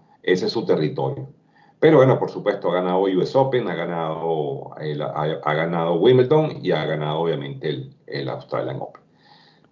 territorio. 0.66 1.28
Pero 1.80 1.98
bueno, 1.98 2.18
por 2.18 2.30
supuesto, 2.30 2.70
ha 2.70 2.74
ganado 2.74 3.00
US 3.02 3.34
Open, 3.36 3.68
ha 3.68 3.74
ganado, 3.74 4.74
ha, 4.74 5.54
ganado 5.54 5.94
Wimbledon 5.94 6.58
y 6.62 6.72
ha 6.72 6.84
ganado 6.84 7.20
obviamente 7.20 7.68
el, 7.68 7.94
el, 8.06 8.28
Australian 8.28 8.76
Open. 8.80 9.02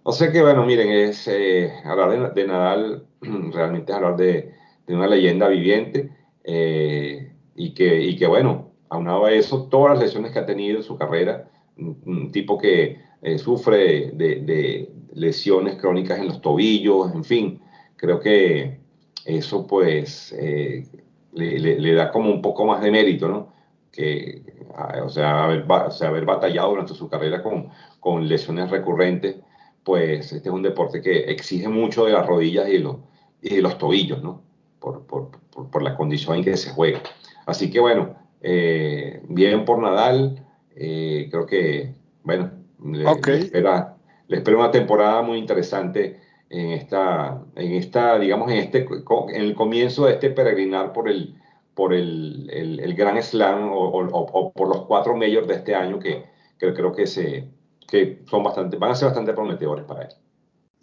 O 0.03 0.11
sea 0.11 0.31
que 0.31 0.41
bueno, 0.41 0.65
miren, 0.65 0.91
es 0.91 1.27
eh, 1.27 1.73
hablar 1.83 2.33
de, 2.33 2.47
Nadal, 2.47 3.05
realmente 3.53 3.91
es 3.91 3.95
hablar 3.95 4.17
de, 4.17 4.53
de 4.87 4.95
una 4.95 5.07
leyenda 5.07 5.47
viviente 5.47 6.09
eh, 6.43 7.31
y, 7.55 7.73
que, 7.73 8.01
y 8.01 8.15
que 8.15 8.27
bueno, 8.27 8.71
aunado 8.89 9.25
a 9.25 9.31
eso, 9.31 9.67
todas 9.67 9.95
las 9.95 10.03
lesiones 10.05 10.31
que 10.31 10.39
ha 10.39 10.45
tenido 10.45 10.77
en 10.77 10.83
su 10.83 10.97
carrera, 10.97 11.49
un 11.77 12.31
tipo 12.31 12.57
que 12.57 12.99
eh, 13.21 13.37
sufre 13.39 14.11
de, 14.11 14.89
lesiones 15.13 15.77
crónicas 15.77 16.19
en 16.19 16.27
los 16.27 16.41
tobillos, 16.41 17.11
en 17.13 17.23
fin, 17.23 17.59
creo 17.95 18.19
que 18.19 18.79
eso 19.25 19.65
pues 19.65 20.35
eh, 20.37 20.85
le, 21.33 21.93
da 21.93 22.11
como 22.11 22.29
un 22.31 22.41
poco 22.41 22.65
más 22.65 22.81
de 22.81 22.91
mérito, 22.91 23.27
¿no? 23.27 23.53
Que, 23.91 24.43
o 25.03 25.09
sea, 25.09 25.45
haber, 25.45 25.65
o 25.67 25.89
sea, 25.91 26.09
haber 26.09 26.25
batallado 26.25 26.69
durante 26.69 26.93
su 26.93 27.09
carrera 27.09 27.41
con, 27.41 27.69
con, 27.99 28.27
lesiones 28.27 28.69
recurrentes, 28.69 29.37
pues 29.83 30.33
este 30.33 30.49
es 30.49 30.53
un 30.53 30.61
deporte 30.61 31.01
que 31.01 31.31
exige 31.31 31.69
mucho 31.69 32.05
de 32.05 32.11
las 32.11 32.27
rodillas 32.27 32.67
y 32.67 32.73
de 32.73 32.79
los, 32.79 32.97
y 33.45 33.61
los 33.61 33.77
tobillos, 33.77 34.23
¿no? 34.23 34.41
Por, 34.79 35.05
por, 35.05 35.29
por, 35.51 35.69
por 35.69 35.81
la 35.83 35.95
condición 35.95 36.37
en 36.37 36.43
que 36.43 36.57
se 36.57 36.71
juega. 36.71 37.01
Así 37.45 37.69
que 37.69 37.79
bueno, 37.79 38.15
eh, 38.41 39.21
bien 39.29 39.65
por 39.65 39.79
Nadal, 39.79 40.43
eh, 40.75 41.27
creo 41.29 41.45
que, 41.45 41.93
bueno, 42.23 42.51
le, 42.83 43.07
okay. 43.07 43.37
le, 43.37 43.45
espera, 43.45 43.95
le, 44.27 44.37
espera, 44.37 44.57
una 44.57 44.71
temporada 44.71 45.21
muy 45.21 45.37
interesante 45.37 46.19
en 46.49 46.71
esta, 46.71 47.41
en 47.55 47.73
esta 47.73 48.17
digamos, 48.17 48.51
en, 48.51 48.57
este, 48.57 48.85
en 48.85 49.41
el 49.41 49.53
comienzo 49.53 50.05
de 50.05 50.13
este 50.13 50.31
peregrinar 50.31 50.91
por 50.91 51.07
el, 51.07 51.35
por 51.75 51.93
el, 51.93 52.49
el, 52.51 52.79
el 52.79 52.93
Gran 52.95 53.21
Slam 53.21 53.71
o, 53.71 53.89
o, 53.89 54.07
o, 54.07 54.53
por 54.53 54.69
los 54.69 54.85
cuatro 54.85 55.15
majors 55.15 55.47
de 55.47 55.55
este 55.55 55.75
año 55.75 55.99
que, 55.99 56.25
que 56.57 56.73
creo 56.73 56.93
que, 56.93 57.05
se, 57.05 57.47
que 57.87 58.23
son 58.29 58.43
bastante, 58.43 58.77
van 58.77 58.91
a 58.91 58.95
ser 58.95 59.07
bastante 59.07 59.33
prometedores 59.33 59.85
para 59.85 60.03
él. 60.03 60.09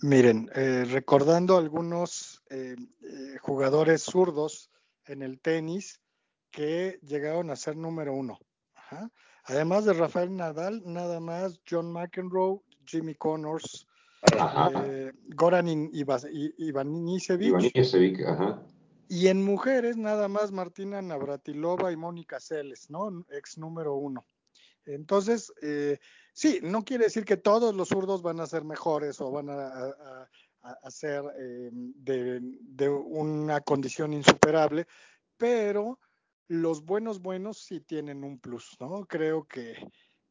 Miren, 0.02 0.50
eh, 0.56 0.84
recordando 0.90 1.56
algunos 1.56 2.41
eh, 2.52 2.76
eh, 3.02 3.38
jugadores 3.40 4.02
zurdos 4.02 4.70
en 5.06 5.22
el 5.22 5.40
tenis, 5.40 6.00
que 6.50 7.00
llegaron 7.02 7.50
a 7.50 7.56
ser 7.56 7.76
número 7.76 8.14
uno. 8.14 8.38
Ajá. 8.74 9.10
Además 9.44 9.84
de 9.84 9.94
Rafael 9.94 10.36
Nadal, 10.36 10.82
nada 10.84 11.18
más 11.18 11.60
John 11.68 11.92
McEnroe, 11.92 12.60
Jimmy 12.86 13.14
Connors, 13.14 13.86
eh, 14.84 15.12
Goran 15.34 15.68
Ivanisevic. 15.92 17.72
Y 19.08 19.28
en 19.28 19.42
mujeres, 19.42 19.96
nada 19.96 20.28
más 20.28 20.52
Martina 20.52 21.02
Navratilova 21.02 21.90
y 21.92 21.96
Mónica 21.96 22.38
Celes, 22.40 22.88
¿no? 22.88 23.26
Ex 23.30 23.58
número 23.58 23.94
uno. 23.96 24.24
Entonces, 24.84 25.52
eh, 25.62 25.98
sí, 26.32 26.60
no 26.62 26.84
quiere 26.84 27.04
decir 27.04 27.24
que 27.24 27.36
todos 27.36 27.74
los 27.74 27.88
zurdos 27.88 28.22
van 28.22 28.40
a 28.40 28.46
ser 28.46 28.64
mejores 28.64 29.20
o 29.20 29.30
van 29.30 29.50
a, 29.50 29.66
a, 29.66 30.28
a 30.62 30.90
ser 30.90 31.22
eh, 31.38 31.70
de, 31.72 32.40
de, 32.40 32.88
una 32.88 33.60
condición 33.60 34.12
insuperable, 34.12 34.86
pero 35.36 35.98
los 36.48 36.84
buenos 36.84 37.20
buenos 37.20 37.58
sí 37.58 37.80
tienen 37.80 38.24
un 38.24 38.38
plus, 38.38 38.76
¿no? 38.78 39.06
Creo 39.06 39.44
que, 39.44 39.74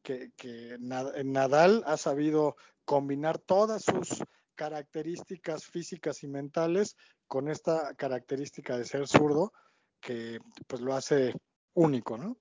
que, 0.02 0.30
que 0.36 0.76
Nadal 0.78 1.82
ha 1.86 1.96
sabido 1.96 2.56
combinar 2.84 3.38
todas 3.38 3.84
sus 3.84 4.22
características 4.54 5.66
físicas 5.66 6.22
y 6.22 6.28
mentales 6.28 6.96
con 7.26 7.48
esta 7.48 7.94
característica 7.94 8.76
de 8.76 8.84
ser 8.84 9.06
zurdo 9.06 9.52
que 10.00 10.38
pues 10.66 10.82
lo 10.82 10.94
hace 10.94 11.34
único, 11.74 12.18
¿no? 12.18 12.36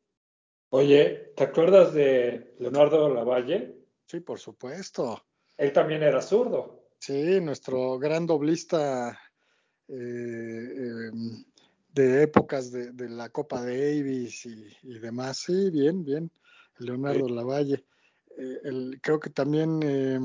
Oye, 0.69 1.33
¿te 1.35 1.43
acuerdas 1.43 1.93
de 1.93 2.55
Leonardo 2.59 3.09
Lavalle? 3.13 3.77
Sí, 4.05 4.19
por 4.19 4.39
supuesto. 4.39 5.25
Él 5.57 5.73
también 5.73 6.01
era 6.03 6.21
zurdo. 6.21 6.80
Sí, 7.01 7.41
nuestro 7.41 7.97
gran 7.97 8.27
doblista 8.27 9.19
eh, 9.87 9.95
eh, 9.97 11.11
de 11.91 12.21
épocas 12.21 12.71
de, 12.71 12.91
de, 12.91 13.09
la 13.09 13.29
Copa 13.29 13.59
Davis 13.59 14.45
y, 14.45 14.67
y, 14.83 14.99
demás. 14.99 15.39
Sí, 15.39 15.71
bien, 15.71 16.05
bien. 16.05 16.31
Leonardo 16.77 17.27
sí. 17.27 17.33
Lavalle. 17.33 17.85
Eh, 18.37 18.59
el, 18.65 18.99
creo 19.01 19.19
que 19.19 19.31
también 19.31 19.79
eh, 19.81 20.19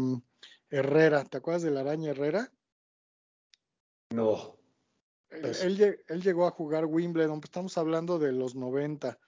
Herrera, 0.68 1.24
¿te 1.24 1.38
acuerdas 1.38 1.62
de 1.62 1.70
la 1.70 1.80
araña 1.80 2.10
Herrera? 2.10 2.52
No. 4.10 4.58
Él, 5.30 5.56
él, 5.62 5.98
él, 6.06 6.22
llegó 6.22 6.46
a 6.46 6.50
jugar 6.50 6.84
Wimbledon, 6.84 7.40
estamos 7.42 7.78
hablando 7.78 8.18
de 8.18 8.32
los 8.32 8.54
90. 8.54 9.18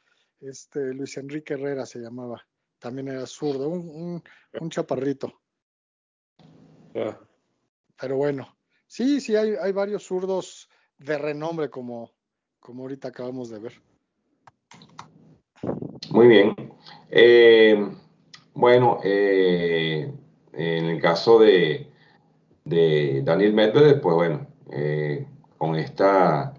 Este 0.41 0.93
Luis 0.93 1.17
Enrique 1.17 1.55
Herrera 1.55 1.87
se 1.87 1.99
llamaba. 1.99 2.47
También 2.79 3.09
era 3.09 3.25
zurdo, 3.25 3.71
un, 3.71 3.89
un, 3.89 4.23
un 4.61 4.69
chaparrito. 4.69 5.41
Yeah. 6.93 7.28
Pero 8.01 8.17
bueno, 8.17 8.57
sí, 8.87 9.21
sí, 9.21 9.37
hay, 9.37 9.55
hay 9.61 9.73
varios 9.73 10.05
zurdos 10.05 10.69
de 10.99 11.19
renombre 11.19 11.71
como, 11.71 12.13
como 12.61 12.83
ahorita 12.83 13.09
acabamos 13.09 13.51
de 13.51 13.59
ver. 13.59 13.73
Muy 16.11 16.29
bien. 16.29 16.55
Eh, 17.11 17.91
bueno, 18.55 18.99
eh, 19.05 20.13
en 20.53 20.85
el 20.87 21.01
caso 21.01 21.39
de, 21.39 21.91
de, 22.65 23.23
Daniel 23.25 23.55
Medvedev, 23.55 24.01
pues 24.01 24.15
bueno, 24.17 24.47
eh, 24.73 25.27
con, 25.57 25.77
esta, 25.77 26.55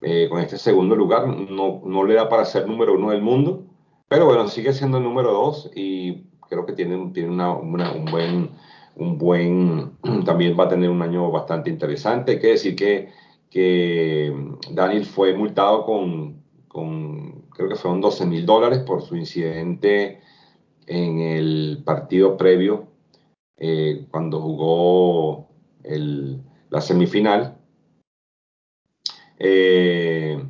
eh, 0.00 0.28
con 0.28 0.40
este 0.40 0.58
segundo 0.58 0.94
lugar 0.94 1.26
no, 1.26 1.82
no, 1.84 2.04
le 2.04 2.14
da 2.14 2.28
para 2.28 2.44
ser 2.44 2.66
número 2.66 2.94
uno 2.94 3.10
del 3.10 3.22
mundo, 3.22 3.64
pero 4.08 4.26
bueno, 4.26 4.48
sigue 4.48 4.72
siendo 4.72 4.98
el 4.98 5.04
número 5.04 5.32
dos 5.32 5.70
y 5.74 6.24
creo 6.48 6.66
que 6.66 6.72
tiene, 6.72 7.10
tiene 7.12 7.30
una, 7.30 7.52
un 7.52 8.04
buen, 8.10 8.50
un 8.98 9.16
buen, 9.18 9.92
también 10.24 10.58
va 10.58 10.64
a 10.64 10.68
tener 10.68 10.90
un 10.90 11.02
año 11.02 11.30
bastante 11.30 11.70
interesante. 11.70 12.32
Hay 12.32 12.38
que 12.40 12.48
decir 12.48 12.76
que, 12.76 13.08
que 13.50 14.34
Daniel 14.70 15.06
fue 15.06 15.34
multado 15.34 15.84
con, 15.84 16.42
con 16.68 17.48
creo 17.50 17.68
que 17.68 17.76
fueron 17.76 18.00
12 18.00 18.26
mil 18.26 18.46
dólares 18.46 18.80
por 18.80 19.02
su 19.02 19.16
incidente 19.16 20.20
en 20.86 21.20
el 21.20 21.82
partido 21.84 22.36
previo, 22.36 22.88
eh, 23.56 24.06
cuando 24.10 24.40
jugó 24.40 25.48
el, 25.82 26.40
la 26.70 26.80
semifinal. 26.80 27.58
Eh, 29.38 30.42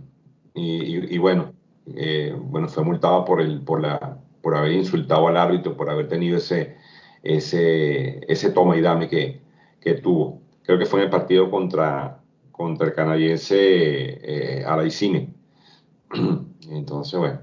y, 0.54 1.18
bueno, 1.18 1.54
eh, 1.94 2.34
bueno, 2.38 2.68
fue 2.68 2.84
multado 2.84 3.24
por, 3.24 3.40
el, 3.40 3.62
por, 3.62 3.80
la, 3.80 4.18
por 4.42 4.56
haber 4.56 4.72
insultado 4.72 5.28
al 5.28 5.36
árbitro, 5.36 5.76
por 5.76 5.88
haber 5.88 6.08
tenido 6.08 6.36
ese, 6.36 6.76
ese, 7.22 8.20
ese 8.30 8.50
toma 8.50 8.76
y 8.76 8.80
dame 8.80 9.08
que, 9.08 9.40
que 9.80 9.94
tuvo. 9.94 10.42
Creo 10.62 10.78
que 10.78 10.87
fue 10.87 11.00
en 11.00 11.06
el 11.06 11.10
partido 11.10 11.50
contra, 11.50 12.20
contra 12.52 12.88
el 12.88 12.94
canadiense 12.94 13.56
eh. 13.56 14.64
Entonces, 16.70 17.18
bueno. 17.18 17.40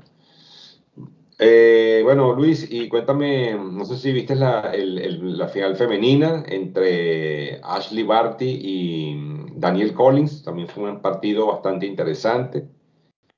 Eh, 1.37 2.01
bueno, 2.03 2.33
Luis, 2.33 2.65
y 2.71 2.87
cuéntame, 2.87 3.55
no 3.55 3.83
sé 3.83 3.97
si 3.97 4.13
viste 4.13 4.35
la, 4.35 4.71
la, 4.73 5.47
final 5.49 5.75
femenina 5.75 6.45
entre 6.47 7.59
Ashley 7.61 8.03
Barty 8.03 8.45
y 8.45 9.51
Daniel 9.55 9.93
Collins, 9.93 10.43
también 10.43 10.69
fue 10.69 10.89
un 10.89 11.01
partido 11.01 11.47
bastante 11.47 11.85
interesante. 11.85 12.69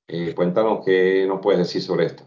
Eh, 0.08 0.34
cuéntanos 0.36 0.86
qué 0.86 1.26
nos 1.28 1.42
puedes 1.42 1.60
decir 1.60 1.82
sobre 1.82 2.06
esto. 2.06 2.24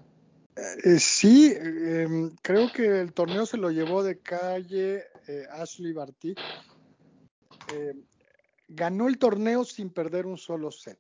Eh, 0.84 0.98
sí, 0.98 1.54
em, 1.56 2.34
creo 2.42 2.70
que 2.72 3.00
el 3.00 3.12
torneo 3.12 3.46
se 3.46 3.56
lo 3.56 3.70
llevó 3.70 4.02
de 4.02 4.18
calle 4.20 5.04
Ashley 5.52 5.92
Barty. 5.92 6.34
Em, 7.72 8.04
ganó 8.68 9.08
el 9.08 9.18
torneo 9.18 9.64
sin 9.64 9.90
perder 9.90 10.26
un 10.26 10.38
solo 10.38 10.70
set. 10.70 10.98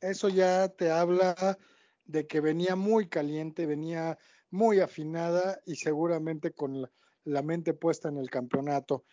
Eso 0.00 0.28
ya 0.28 0.68
te 0.68 0.90
habla 0.90 1.58
de 2.04 2.26
que 2.26 2.40
venía 2.40 2.76
muy 2.76 3.08
caliente, 3.08 3.66
venía 3.66 4.18
muy 4.50 4.80
afinada 4.80 5.60
y 5.66 5.76
seguramente 5.76 6.52
con 6.52 6.88
la, 7.24 7.42
mente 7.42 7.74
puesta 7.74 8.08
en 8.08 8.18
el 8.18 8.30
campeonato. 8.30 9.04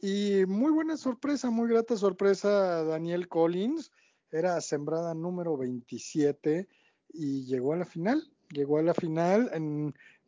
Y 0.00 0.44
muy 0.46 0.72
buena 0.72 0.96
sorpresa, 0.96 1.50
muy 1.50 1.68
grata 1.68 1.96
sorpresa, 1.96 2.82
Daniel 2.84 3.28
Collins, 3.28 3.92
era 4.30 4.60
sembrada 4.60 5.14
número 5.14 5.56
27 5.56 6.68
y 7.10 7.44
llegó 7.44 7.74
a 7.74 7.76
la 7.76 7.84
final, 7.84 8.22
llegó 8.50 8.78
a 8.78 8.82
la 8.82 8.94
final. 8.94 9.50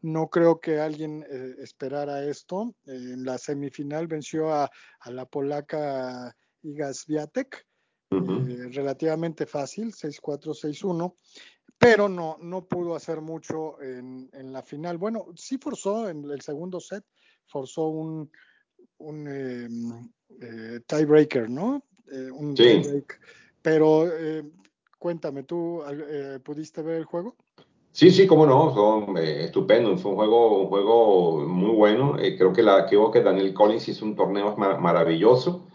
no 0.03 0.29
creo 0.29 0.61
que 0.61 0.81
alguien 0.81 1.25
eh, 1.29 1.57
esperara 1.59 2.25
esto. 2.25 2.75
en 2.87 3.25
la 3.25 3.39
semifinal 3.39 4.07
venció 4.07 4.53
a, 4.53 4.71
la 5.07 5.27
polaca 5.27 6.35
Iga 6.62 6.93
Swiatek, 6.95 7.67
eh, 8.11 8.69
relativamente 8.73 9.47
fácil, 9.47 9.93
6-4, 9.93 10.55
6-1 10.55 11.15
pero 11.81 12.11
no, 12.11 12.37
no 12.43 12.67
pudo 12.67 12.95
hacer 12.95 13.23
mucho 13.23 13.81
en, 13.81 14.29
en, 14.35 14.53
la 14.53 14.62
final. 14.62 14.99
Bueno, 14.99 15.29
sí 15.35 15.57
forzó 15.57 16.11
en 16.11 16.31
el 16.31 16.43
segundo 16.43 16.79
set, 16.79 17.03
forzó 17.47 17.89
un, 17.89 18.31
un 18.99 19.27
em, 19.27 20.11
eh, 20.43 20.81
tiebreaker, 20.87 21.49
¿no? 21.49 21.83
Eh, 22.12 22.31
un 22.31 22.55
sí. 22.55 22.65
tiebreak. 22.65 23.19
Pero 23.62 24.07
eh, 24.15 24.45
cuéntame, 24.99 25.45
¿tú 25.45 25.83
pudiste 26.45 26.83
ver 26.83 26.97
el 26.97 27.05
juego? 27.05 27.37
Sí, 27.92 28.11
sí, 28.11 28.26
cómo 28.26 28.47
no, 28.47 28.73
son 28.75 29.16
estupendo, 29.18 29.97
fue 29.99 30.12
un 30.12 30.16
juego, 30.16 30.62
un 30.62 30.68
juego 30.68 31.47
muy 31.47 31.70
bueno. 31.70 32.16
creo 32.16 32.52
que 32.52 32.62
la 32.62 32.87
creo 32.87 33.11
que 33.11 33.20
Daniel 33.23 33.52
Collins 33.52 33.88
hizo 33.88 34.04
un 34.04 34.16
torneo 34.16 34.56
maravilloso. 34.56 35.66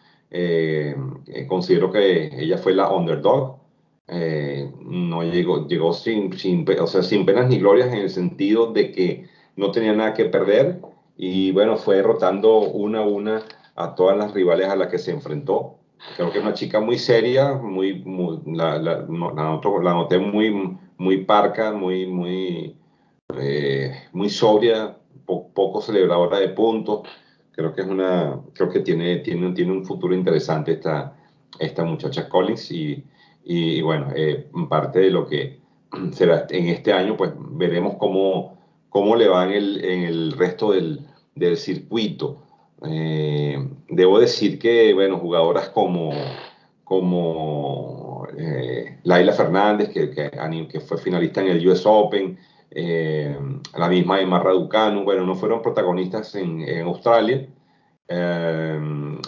considero 1.47 1.91
que 1.91 2.27
ella 2.41 2.57
fue 2.57 2.73
la 2.73 2.89
underdog 2.91 3.65
eh, 4.07 4.71
no 4.81 5.23
llegó, 5.23 5.67
llegó 5.67 5.93
sin, 5.93 6.37
sin, 6.37 6.65
o 6.79 6.87
sea, 6.87 7.01
sin 7.01 7.25
penas 7.25 7.47
ni 7.47 7.57
glorias 7.57 7.87
en 7.87 7.99
el 7.99 8.09
sentido 8.09 8.71
de 8.71 8.91
que 8.91 9.27
no 9.55 9.71
tenía 9.71 9.93
nada 9.93 10.13
que 10.13 10.25
perder 10.25 10.79
y 11.17 11.51
bueno, 11.51 11.77
fue 11.77 11.97
derrotando 11.97 12.59
una 12.59 12.99
a 12.99 13.07
una 13.07 13.43
a 13.75 13.95
todas 13.95 14.17
las 14.17 14.33
rivales 14.33 14.69
a 14.69 14.75
las 14.75 14.89
que 14.89 14.99
se 14.99 15.11
enfrentó. 15.11 15.77
Creo 16.17 16.31
que 16.31 16.37
es 16.37 16.43
una 16.43 16.53
chica 16.53 16.79
muy 16.79 16.99
seria, 16.99 17.53
muy, 17.55 18.03
la, 18.45 18.77
la, 18.77 19.05
la, 19.07 19.93
noté 19.93 20.19
muy, 20.19 20.77
muy 20.97 21.25
parca, 21.25 21.71
muy, 21.73 22.05
muy, 22.07 22.77
eh, 23.37 23.91
muy 24.13 24.29
sobria, 24.29 24.97
poco 25.25 25.81
celebradora 25.81 26.39
de 26.39 26.49
puntos. 26.49 27.07
Creo 27.51 27.73
que 27.73 27.81
es 27.81 27.87
una, 27.87 28.39
creo 28.53 28.69
que 28.69 28.81
tiene, 28.81 29.17
tiene, 29.17 29.51
tiene 29.53 29.71
un 29.71 29.85
futuro 29.85 30.13
interesante 30.13 30.73
esta, 30.73 31.15
esta 31.59 31.83
muchacha 31.83 32.29
Collins 32.29 32.71
y, 32.71 33.03
y, 33.43 33.81
bueno, 33.81 34.09
eh, 34.15 34.49
parte 34.69 34.99
de 34.99 35.09
lo 35.09 35.27
que 35.27 35.59
será 36.11 36.47
en 36.49 36.67
este 36.67 36.93
año, 36.93 37.15
pues 37.17 37.31
veremos 37.35 37.95
cómo, 37.97 38.57
cómo 38.89 39.15
le 39.15 39.27
va 39.27 39.45
en 39.45 39.51
el, 39.51 39.85
en 39.85 40.03
el 40.03 40.31
resto 40.33 40.71
del, 40.71 41.07
del 41.35 41.57
circuito. 41.57 42.41
Eh, 42.83 43.57
debo 43.89 44.19
decir 44.19 44.59
que, 44.59 44.93
bueno, 44.93 45.17
jugadoras 45.17 45.69
como, 45.69 46.11
como 46.83 48.14
eh, 48.37 48.99
Laila 49.03 49.33
Fernández, 49.33 49.89
que, 49.89 50.79
fue 50.81 50.97
finalista 50.97 51.41
en 51.41 51.47
el 51.47 51.67
US 51.67 51.85
Open, 51.85 52.37
eh, 52.71 53.37
la 53.77 53.87
misma 53.87 54.19
Emma 54.19 54.39
Raducanu, 54.39 55.03
bueno, 55.03 55.25
no 55.25 55.35
fueron 55.35 55.61
protagonistas 55.61 56.35
en, 56.35 56.63
Australia, 56.83 57.47
eh, 58.07 58.79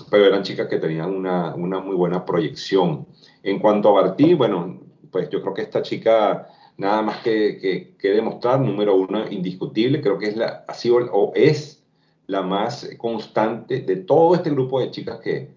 pero 0.09 0.25
eran 0.25 0.43
chicas 0.43 0.67
que 0.67 0.77
tenían 0.77 1.13
una, 1.13 1.55
muy 1.55 1.95
buena 1.95 2.25
proyección. 2.25 3.07
En 3.43 3.59
cuanto 3.59 3.89
a 3.89 4.01
Bartí, 4.01 4.33
bueno, 4.33 4.81
pues 5.11 5.29
yo 5.29 5.41
creo 5.41 5.53
que 5.53 5.61
esta 5.61 5.81
chica 5.81 6.49
nada 6.77 7.01
más 7.01 7.17
que, 7.23 7.95
que, 7.97 8.09
demostrar, 8.09 8.59
número 8.59 8.95
uno, 8.95 9.29
indiscutible, 9.31 10.01
creo 10.01 10.19
que 10.19 10.27
es 10.27 10.37
la, 10.37 10.65
ha 10.67 10.73
o 11.11 11.31
es 11.33 11.83
la 12.27 12.41
más 12.41 12.89
constante 12.97 13.81
de 13.81 13.95
todo 13.97 14.35
este 14.35 14.49
grupo 14.49 14.79
de 14.79 14.91
chicas 14.91 15.19
que 15.19 15.49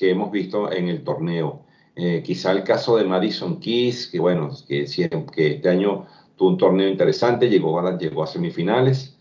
hemos 0.00 0.30
visto 0.30 0.70
en 0.70 0.88
el 0.88 1.02
torneo. 1.02 1.64
Eh, 2.00 2.22
quizá 2.24 2.52
el 2.52 2.62
caso 2.62 2.96
de 2.96 3.04
Madison 3.04 3.58
Keys, 3.58 4.06
que 4.06 4.20
bueno, 4.20 4.50
que, 4.68 4.86
que 5.34 5.46
este 5.54 5.68
año 5.68 6.06
tuvo 6.36 6.50
un 6.50 6.56
torneo 6.56 6.88
interesante, 6.88 7.48
llegó 7.50 7.80
a, 7.80 7.98
llegó 7.98 8.22
a 8.22 8.26
semifinales. 8.28 9.18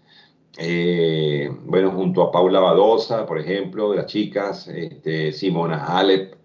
Eh, 0.60 1.50
bueno, 1.66 1.92
junto 1.92 2.24
a 2.24 2.32
Paula 2.32 2.60
Badosa, 2.60 3.26
por 3.26 3.40
ejemplo, 3.40 3.92
de 3.92 3.98
las 3.98 4.06
chicas, 4.08 4.68
este, 4.68 5.32
Simona 5.32 5.86
Halep, 5.86 6.36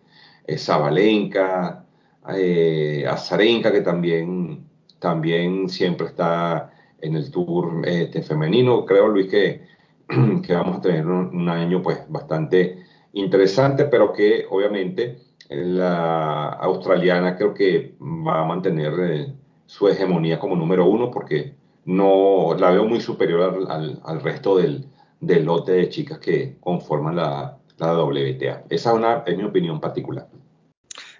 eh, 0.46 0.58
Zabalenka, 0.58 1.86
eh, 2.34 3.06
Azarenka, 3.08 3.72
que 3.72 3.80
también, 3.80 4.66
también 4.98 5.68
siempre 5.68 6.08
está 6.08 6.72
en 7.00 7.16
el 7.16 7.30
tour 7.30 7.86
este, 7.86 8.22
femenino. 8.22 8.84
Creo, 8.86 9.08
Luis, 9.08 9.28
que, 9.30 9.66
que 10.46 10.54
vamos 10.54 10.78
a 10.78 10.80
tener 10.80 11.06
un, 11.06 11.48
año 11.48 11.82
pues 11.82 12.00
bastante 12.08 12.84
interesante, 13.12 13.84
pero 13.86 14.12
que 14.12 14.46
obviamente 14.50 15.18
la 15.54 16.48
australiana 16.48 17.36
creo 17.36 17.54
que 17.54 17.94
va 18.00 18.40
a 18.40 18.44
mantener 18.44 18.92
eh, 19.00 19.34
su 19.66 19.88
hegemonía 19.88 20.38
como 20.38 20.56
número 20.56 20.86
uno 20.86 21.10
porque 21.10 21.54
no 21.84 22.54
la 22.58 22.70
veo 22.70 22.84
muy 22.84 23.00
superior 23.00 23.66
al, 23.68 24.00
al, 24.04 24.20
resto 24.20 24.56
del, 24.56 24.86
del, 25.20 25.44
lote 25.44 25.72
de 25.72 25.88
chicas 25.88 26.18
que 26.18 26.56
conforman 26.60 27.16
la, 27.16 27.58
la 27.78 28.04
WTA. 28.04 28.64
Esa 28.68 28.90
es, 28.90 28.96
una, 28.96 29.24
es 29.26 29.36
mi 29.36 29.44
opinión 29.44 29.80
particular. 29.80 30.28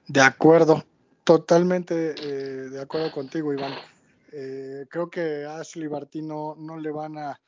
De 0.06 0.20
acuerdo, 0.20 0.82
totalmente 1.24 2.14
eh, 2.18 2.68
de 2.70 2.80
acuerdo 2.80 3.10
contigo, 3.12 3.52
Iván. 3.52 3.72
Eh, 4.32 4.86
creo 4.88 5.10
que 5.10 5.44
a 5.44 5.58
Ashley 5.58 5.88
Barty 5.88 6.22
no, 6.22 6.56
le 6.80 6.90
van 6.90 7.18
a, 7.18 7.38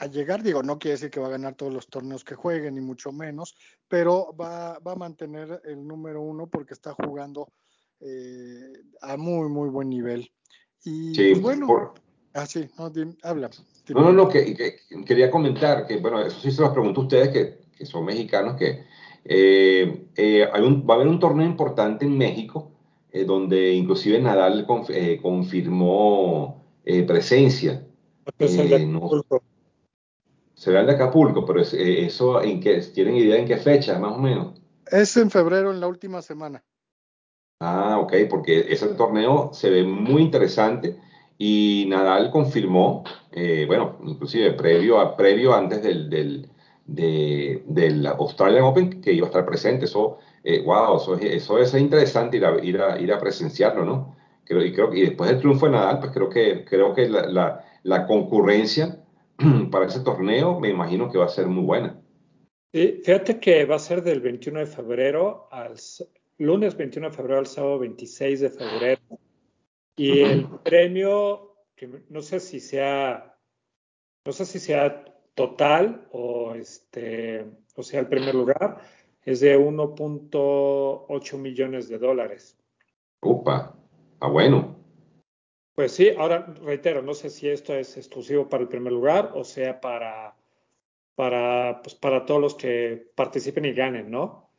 a, 0.00 0.06
llegar, 0.06 0.42
digo, 0.42 0.62
no 0.62 0.78
quiere 0.78 0.94
decir 0.94 1.10
que 1.10 1.20
va 1.20 1.28
a 1.28 1.30
ganar 1.30 1.54
todos 1.54 1.72
los 1.72 1.88
torneos 1.88 2.24
que 2.24 2.34
juegue, 2.34 2.70
ni 2.70 2.80
mucho 2.80 3.12
menos, 3.12 3.54
pero 3.88 4.34
va, 4.38 4.78
va 4.78 4.92
a 4.92 4.96
mantener 4.96 5.60
el 5.64 5.86
número 5.86 6.22
uno 6.22 6.46
porque 6.46 6.74
está 6.74 6.94
jugando 6.94 7.52
eh, 8.00 8.72
a 9.02 9.16
muy, 9.16 9.48
muy 9.48 9.68
buen 9.68 9.90
nivel. 9.90 10.30
Y 10.84 11.14
sí, 11.14 11.30
pues, 11.32 11.42
bueno, 11.42 11.94
ah, 12.32 12.46
sí, 12.46 12.66
no, 12.78 12.90
habla. 13.22 13.50
No, 13.90 14.00
no, 14.00 14.12
no, 14.12 14.28
que, 14.28 14.78
quería 15.04 15.30
comentar 15.30 15.86
que, 15.86 15.98
bueno, 15.98 16.22
eso 16.22 16.40
sí 16.40 16.50
se 16.50 16.62
los 16.62 16.70
pregunto 16.70 17.02
a 17.02 17.04
ustedes 17.04 17.28
que, 17.28 17.58
que 17.76 17.84
son 17.84 18.06
mexicanos, 18.06 18.56
que 18.56 18.84
eh, 19.24 20.06
eh, 20.16 20.48
hay 20.50 20.62
un, 20.62 20.86
va 20.88 20.94
a 20.94 20.96
haber 20.96 21.08
un 21.08 21.18
torneo 21.18 21.46
importante 21.46 22.06
en 22.06 22.16
México, 22.16 22.72
donde 23.26 23.72
inclusive 23.72 24.20
Nadal 24.20 24.64
confirmó 25.20 26.64
presencia. 27.06 27.84
No, 28.86 29.24
será 30.60 30.80
el 30.80 30.86
de 30.86 30.92
Acapulco, 30.92 31.46
pero 31.46 31.62
eso, 31.62 32.42
¿en 32.42 32.60
qué, 32.60 32.82
¿tienen 32.92 33.16
idea 33.16 33.38
en 33.38 33.46
qué 33.46 33.56
fecha, 33.56 33.98
más 33.98 34.12
o 34.12 34.18
menos? 34.18 34.60
Es 34.86 35.16
en 35.16 35.30
febrero, 35.30 35.70
en 35.70 35.80
la 35.80 35.86
última 35.86 36.20
semana. 36.20 36.62
Ah, 37.60 37.98
ok, 37.98 38.12
porque 38.28 38.66
ese 38.68 38.88
torneo 38.88 39.54
se 39.54 39.70
ve 39.70 39.84
muy 39.84 40.20
interesante 40.20 40.98
y 41.38 41.86
Nadal 41.88 42.30
confirmó, 42.30 43.04
eh, 43.32 43.64
bueno, 43.66 44.00
inclusive 44.04 44.52
previo, 44.52 45.00
a, 45.00 45.16
previo 45.16 45.54
antes 45.54 45.82
del, 45.82 46.10
del, 46.10 46.50
del 46.84 48.06
Australian 48.06 48.64
Open, 48.64 49.00
que 49.00 49.14
iba 49.14 49.28
a 49.28 49.30
estar 49.30 49.46
presente. 49.46 49.86
Eso, 49.86 50.18
eh, 50.44 50.62
wow, 50.62 50.98
eso, 50.98 51.16
eso 51.16 51.58
es 51.58 51.72
interesante 51.72 52.36
ir 52.36 52.44
a, 52.44 52.62
ir 52.62 52.82
a, 52.82 53.00
ir 53.00 53.10
a 53.14 53.18
presenciarlo, 53.18 53.86
¿no? 53.86 54.14
Creo, 54.44 54.62
y, 54.62 54.74
creo, 54.74 54.92
y 54.92 55.00
después 55.06 55.30
del 55.30 55.38
triunfo 55.38 55.64
de 55.64 55.72
Nadal, 55.72 56.00
pues 56.00 56.12
creo 56.12 56.28
que, 56.28 56.66
creo 56.66 56.92
que 56.92 57.08
la, 57.08 57.22
la, 57.22 57.64
la 57.82 58.06
concurrencia 58.06 58.99
para 59.70 59.86
ese 59.86 60.00
torneo 60.00 60.58
me 60.60 60.68
imagino 60.68 61.10
que 61.10 61.18
va 61.18 61.26
a 61.26 61.28
ser 61.28 61.46
muy 61.46 61.64
buena. 61.64 62.00
Sí, 62.72 63.00
fíjate 63.04 63.40
que 63.40 63.64
va 63.64 63.76
a 63.76 63.80
ser 63.80 64.02
del 64.02 64.20
21 64.20 64.60
de 64.60 64.66
febrero 64.66 65.48
al 65.50 65.74
lunes 66.38 66.76
21 66.76 67.10
de 67.10 67.16
febrero 67.16 67.38
al 67.40 67.46
sábado 67.46 67.78
26 67.80 68.40
de 68.40 68.50
febrero. 68.50 69.00
Y 69.96 70.20
el 70.20 70.48
premio, 70.64 71.56
que 71.74 72.04
no 72.08 72.22
sé 72.22 72.40
si 72.40 72.60
sea, 72.60 73.36
no 74.24 74.32
sé 74.32 74.46
si 74.46 74.58
sea 74.58 75.04
total 75.34 76.08
o 76.12 76.54
este, 76.54 77.44
o 77.76 77.82
sea, 77.82 78.00
el 78.00 78.08
primer 78.08 78.34
lugar, 78.34 78.80
es 79.24 79.40
de 79.40 79.58
1.8 79.58 81.38
millones 81.38 81.88
de 81.88 81.98
dólares. 81.98 82.56
Upa, 83.20 83.76
ah 84.20 84.28
bueno. 84.28 84.79
Pues 85.80 85.92
sí, 85.92 86.10
ahora 86.10 86.44
reitero, 86.62 87.00
no 87.00 87.14
sé 87.14 87.30
si 87.30 87.48
esto 87.48 87.74
es 87.74 87.96
exclusivo 87.96 88.50
para 88.50 88.64
el 88.64 88.68
primer 88.68 88.92
lugar 88.92 89.32
o 89.34 89.44
sea 89.44 89.80
para, 89.80 90.34
para, 91.14 91.80
pues 91.82 91.94
para 91.94 92.26
todos 92.26 92.38
los 92.38 92.54
que 92.54 93.06
participen 93.14 93.64
y 93.64 93.72
ganen, 93.72 94.10
¿no? 94.10 94.50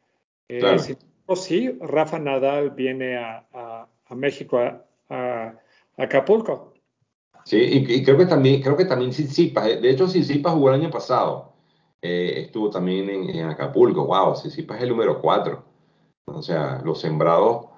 Eh, 0.47 0.57
claro. 0.57 0.79
si, 0.79 0.97
sí, 1.36 1.77
Rafa 1.79 2.17
Nadal 2.17 2.71
viene 2.71 3.17
a, 3.17 3.45
a, 3.53 3.88
a 4.07 4.15
México 4.15 4.57
a, 4.57 4.84
a 5.10 5.53
Acapulco. 5.95 6.73
Sí, 7.45 7.57
y, 7.57 7.93
y, 7.93 8.03
creo 8.03 8.17
que 8.17 8.25
también, 8.25 8.60
creo 8.60 8.75
que 8.75 8.86
también 8.86 9.13
Sisipa, 9.13 9.62
de 9.62 9.91
hecho 9.91 10.07
Sisipa 10.07 10.49
jugó 10.49 10.69
el 10.69 10.81
año 10.81 10.89
pasado, 10.89 11.53
eh, 12.01 12.45
estuvo 12.47 12.71
también 12.71 13.07
en, 13.12 13.29
en, 13.29 13.45
Acapulco, 13.45 14.07
wow, 14.07 14.36
Sisipa 14.36 14.75
es 14.75 14.81
el 14.81 14.89
número 14.89 15.21
4, 15.21 15.63
o 16.25 16.41
sea, 16.41 16.81
los 16.84 16.99
sembrados 16.99 17.70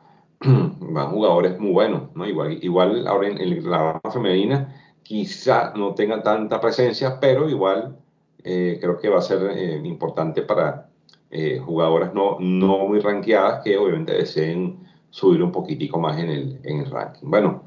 van 0.80 1.12
jugadores 1.12 1.60
muy 1.60 1.72
buenos, 1.72 2.16
¿no? 2.16 2.28
Igual, 2.28 2.60
igual 2.62 3.08
ahora 3.08 3.28
en, 3.28 3.40
en 3.40 3.70
la 3.70 3.78
rama 3.78 4.12
femenina 4.12 4.76
quizá 5.04 5.74
no 5.76 5.94
tenga 5.94 6.22
tanta 6.22 6.60
presencia, 6.62 7.20
pero 7.20 7.50
igual 7.50 7.98
eh, 8.44 8.78
creo 8.82 8.98
que 9.00 9.10
va 9.10 9.20
a 9.20 9.22
ser 9.22 9.52
eh, 9.56 9.82
importante 9.84 10.42
para 10.42 10.90
eh, 11.30 11.60
jugadoras 11.60 12.14
no, 12.14 12.38
no 12.40 12.88
muy 12.88 13.00
ranqueadas 13.00 13.64
que 13.64 13.78
obviamente 13.78 14.14
deseen 14.14 14.78
subir 15.10 15.42
un 15.42 15.52
poquitico 15.52 16.00
más 16.00 16.20
en 16.20 16.30
el, 16.30 16.60
en 16.64 16.82
el 16.82 16.92
ranking. 16.92 17.30
Bueno, 17.30 17.64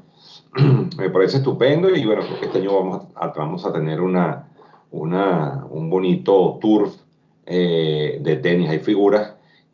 me 0.97 1.09
parece 1.09 1.37
estupendo 1.37 1.89
y 1.89 2.05
bueno, 2.05 2.21
creo 2.23 2.39
que 2.39 2.45
este 2.45 2.59
año 2.59 2.73
vamos 2.73 3.07
a, 3.15 3.27
vamos 3.27 3.65
a 3.65 3.73
tener 3.73 4.01
una, 4.01 4.49
una, 4.91 5.65
un 5.69 5.89
bonito 5.89 6.57
tour 6.61 6.89
eh, 7.45 8.19
de 8.21 8.35
tenis. 8.37 8.69
Hay 8.69 8.79
figuras 8.79 9.26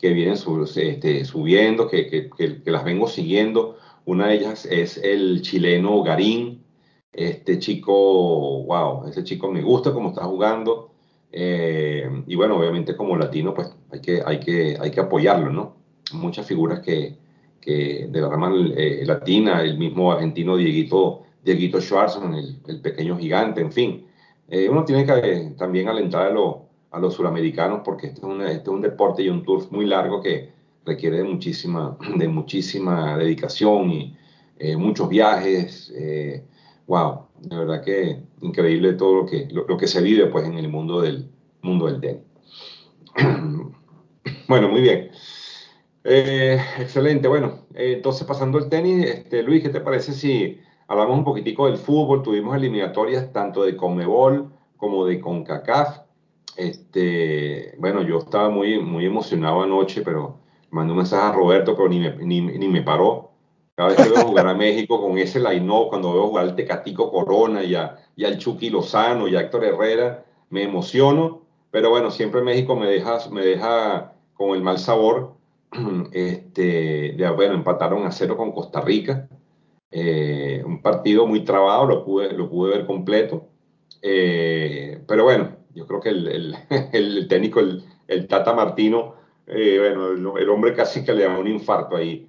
que 0.03 0.13
vienen 0.13 0.35
sub, 0.35 0.63
este, 0.63 1.23
subiendo, 1.23 1.87
que, 1.87 2.07
que, 2.07 2.29
que, 2.29 2.61
que, 2.61 2.71
las 2.71 2.83
vengo 2.83 3.07
siguiendo. 3.07 3.77
Una 4.03 4.27
de 4.27 4.35
ellas 4.35 4.65
es 4.65 4.97
el 4.97 5.41
chileno 5.41 6.03
Garín. 6.03 6.61
Este 7.13 7.57
chico, 7.57 8.63
wow, 8.65 9.07
ese 9.07 9.23
chico 9.23 9.49
me 9.49 9.61
gusta 9.61 9.93
cómo 9.93 10.09
está 10.09 10.25
jugando. 10.25 10.91
Eh, 11.31 12.05
y 12.27 12.35
bueno, 12.35 12.57
obviamente 12.57 12.97
como 12.97 13.15
latino, 13.15 13.53
pues 13.53 13.73
hay 13.91 14.01
que, 14.01 14.21
hay 14.25 14.41
que, 14.41 14.77
hay 14.77 14.91
que 14.91 14.99
apoyarlo, 14.99 15.49
¿no? 15.53 15.77
Muchas 16.11 16.45
figuras 16.45 16.81
que, 16.81 17.15
que 17.61 18.07
de 18.09 18.19
la 18.19 18.27
rama 18.27 18.51
eh, 18.75 19.03
latina, 19.05 19.61
el 19.61 19.77
mismo 19.77 20.11
argentino 20.11 20.57
Dieguito, 20.57 21.23
Dieguito 21.45 21.79
Schwarzman, 21.79 22.33
el, 22.33 22.57
el 22.67 22.81
pequeño 22.81 23.17
gigante, 23.17 23.61
en 23.61 23.71
fin. 23.71 24.05
Eh, 24.49 24.67
uno 24.69 24.83
tiene 24.83 25.05
que 25.05 25.53
también 25.57 25.87
alentar 25.87 26.27
a, 26.27 26.29
lo, 26.29 26.62
a 26.93 26.99
los 26.99 27.15
suramericanos 27.15 27.81
porque 27.83 28.07
este 28.07 28.21
es, 28.21 28.25
una, 28.25 28.51
este 28.51 28.69
es, 28.69 28.75
un 28.75 28.81
deporte 28.81 29.23
y 29.23 29.29
un 29.29 29.43
tour 29.43 29.69
muy 29.71 29.85
largo 29.85 30.21
que 30.21 30.53
requiere 30.85 31.17
de 31.17 31.23
muchísima, 31.25 31.97
de 32.15 32.27
muchísima 32.27 33.17
dedicación 33.17 33.91
y 33.91 34.17
eh, 34.59 34.77
muchos 34.77 35.09
viajes. 35.09 35.93
wow, 36.87 37.25
de 37.41 37.57
verdad 37.57 37.83
que 37.83 38.23
increíble 38.41 38.93
todo 38.93 39.15
lo 39.15 39.25
que, 39.25 39.47
lo, 39.51 39.77
que 39.77 39.87
se 39.87 40.01
vive 40.01 40.27
pues, 40.27 40.45
en 40.45 40.57
el 40.57 40.69
mundo 40.69 41.01
del, 41.01 41.29
mundo 41.61 41.87
del 41.87 41.99
tenis. 41.99 42.23
bueno, 44.47 44.69
muy 44.69 44.81
bien. 44.81 45.11
Eh, 46.05 46.59
excelente, 46.79 47.29
bueno, 47.29 47.65
eh, 47.73 47.93
entonces 47.93 48.27
pasando 48.27 48.57
el 48.57 48.67
tenis, 48.67 49.05
este, 49.05 49.41
Luis, 49.41 49.63
¿qué 49.63 49.69
te 49.69 49.79
parece 49.79 50.11
si 50.11 50.59
hablamos 50.87 51.17
un 51.17 51.23
poquitico 51.23 51.67
del 51.67 51.77
fútbol? 51.77 52.23
Tuvimos 52.23 52.55
eliminatorias 52.55 53.31
tanto 53.31 53.63
de 53.63 53.77
Comebol 53.77 54.51
como 54.75 55.05
de 55.05 55.21
CONCACAF. 55.21 55.99
Este, 56.55 57.75
bueno, 57.79 58.01
yo 58.03 58.19
estaba 58.19 58.49
muy, 58.49 58.79
muy 58.79 59.05
emocionado 59.05 59.61
anoche, 59.61 60.01
pero 60.01 60.39
mandé 60.69 60.91
un 60.91 60.97
mensaje 60.97 61.27
a 61.27 61.31
Roberto, 61.31 61.75
pero 61.75 61.89
ni 61.89 61.99
me, 61.99 62.15
ni, 62.17 62.41
ni 62.41 62.67
me 62.67 62.81
paró. 62.81 63.31
Cada 63.75 63.89
vez 63.89 63.97
que 63.97 64.09
veo 64.09 64.27
jugar 64.27 64.47
a 64.47 64.53
México 64.53 65.01
con 65.01 65.17
ese 65.17 65.39
line 65.39 65.67
cuando 65.89 66.13
veo 66.13 66.27
jugar 66.27 66.45
al 66.45 66.55
Tecatico 66.55 67.11
Corona 67.11 67.63
y, 67.63 67.73
a, 67.73 67.97
y 68.15 68.25
al 68.25 68.37
Chucky 68.37 68.69
Lozano 68.69 69.27
y 69.27 69.35
a 69.35 69.41
Héctor 69.41 69.65
Herrera, 69.65 70.25
me 70.49 70.63
emociono, 70.63 71.41
pero 71.71 71.89
bueno, 71.89 72.11
siempre 72.11 72.43
México 72.43 72.75
me 72.75 72.87
deja, 72.87 73.17
me 73.31 73.41
deja 73.43 74.13
con 74.35 74.51
el 74.51 74.61
mal 74.61 74.77
sabor 74.77 75.33
este, 76.11 77.13
de, 77.17 77.29
bueno, 77.35 77.55
empataron 77.55 78.05
a 78.05 78.11
cero 78.11 78.37
con 78.37 78.51
Costa 78.51 78.81
Rica. 78.81 79.27
Eh, 79.89 80.63
un 80.65 80.81
partido 80.81 81.25
muy 81.25 81.43
trabado, 81.43 81.85
lo 81.85 82.05
pude, 82.05 82.33
lo 82.33 82.49
pude 82.49 82.77
ver 82.77 82.85
completo. 82.85 83.47
Eh, 84.01 85.01
pero 85.07 85.23
bueno, 85.23 85.55
yo 85.73 85.87
creo 85.87 85.99
que 85.99 86.09
el, 86.09 86.27
el, 86.27 86.55
el 86.93 87.27
técnico, 87.27 87.59
el, 87.59 87.83
el, 88.07 88.27
Tata 88.27 88.53
Martino, 88.53 89.15
eh, 89.47 89.77
bueno, 89.79 90.37
el, 90.37 90.49
hombre 90.49 90.73
casi 90.73 91.03
que 91.03 91.13
le 91.13 91.23
da 91.23 91.37
un 91.37 91.47
infarto 91.47 91.95
ahí. 91.95 92.27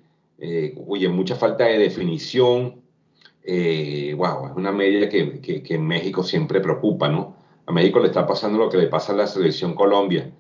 oye, 0.87 1.09
mucha 1.09 1.37
falta 1.37 1.65
de 1.65 1.79
definición. 1.79 2.83
wow, 4.17 4.47
es 4.47 4.53
una 4.57 4.73
medida 4.73 5.09
que, 5.09 5.41
que, 5.41 5.63
que, 5.63 5.75
en 5.75 5.87
México 5.87 6.23
siempre 6.23 6.61
preocupa, 6.61 7.09
¿no? 7.09 7.37
A 7.67 7.73
México 7.73 8.01
le 8.01 8.09
está 8.09 8.27
pasando 8.27 8.59
lo 8.59 8.69
que 8.69 8.79
le 8.79 8.89
pasa 8.89 9.13
a 9.13 9.17
la 9.17 9.27
selección 9.27 9.75
Colombia, 9.75 10.33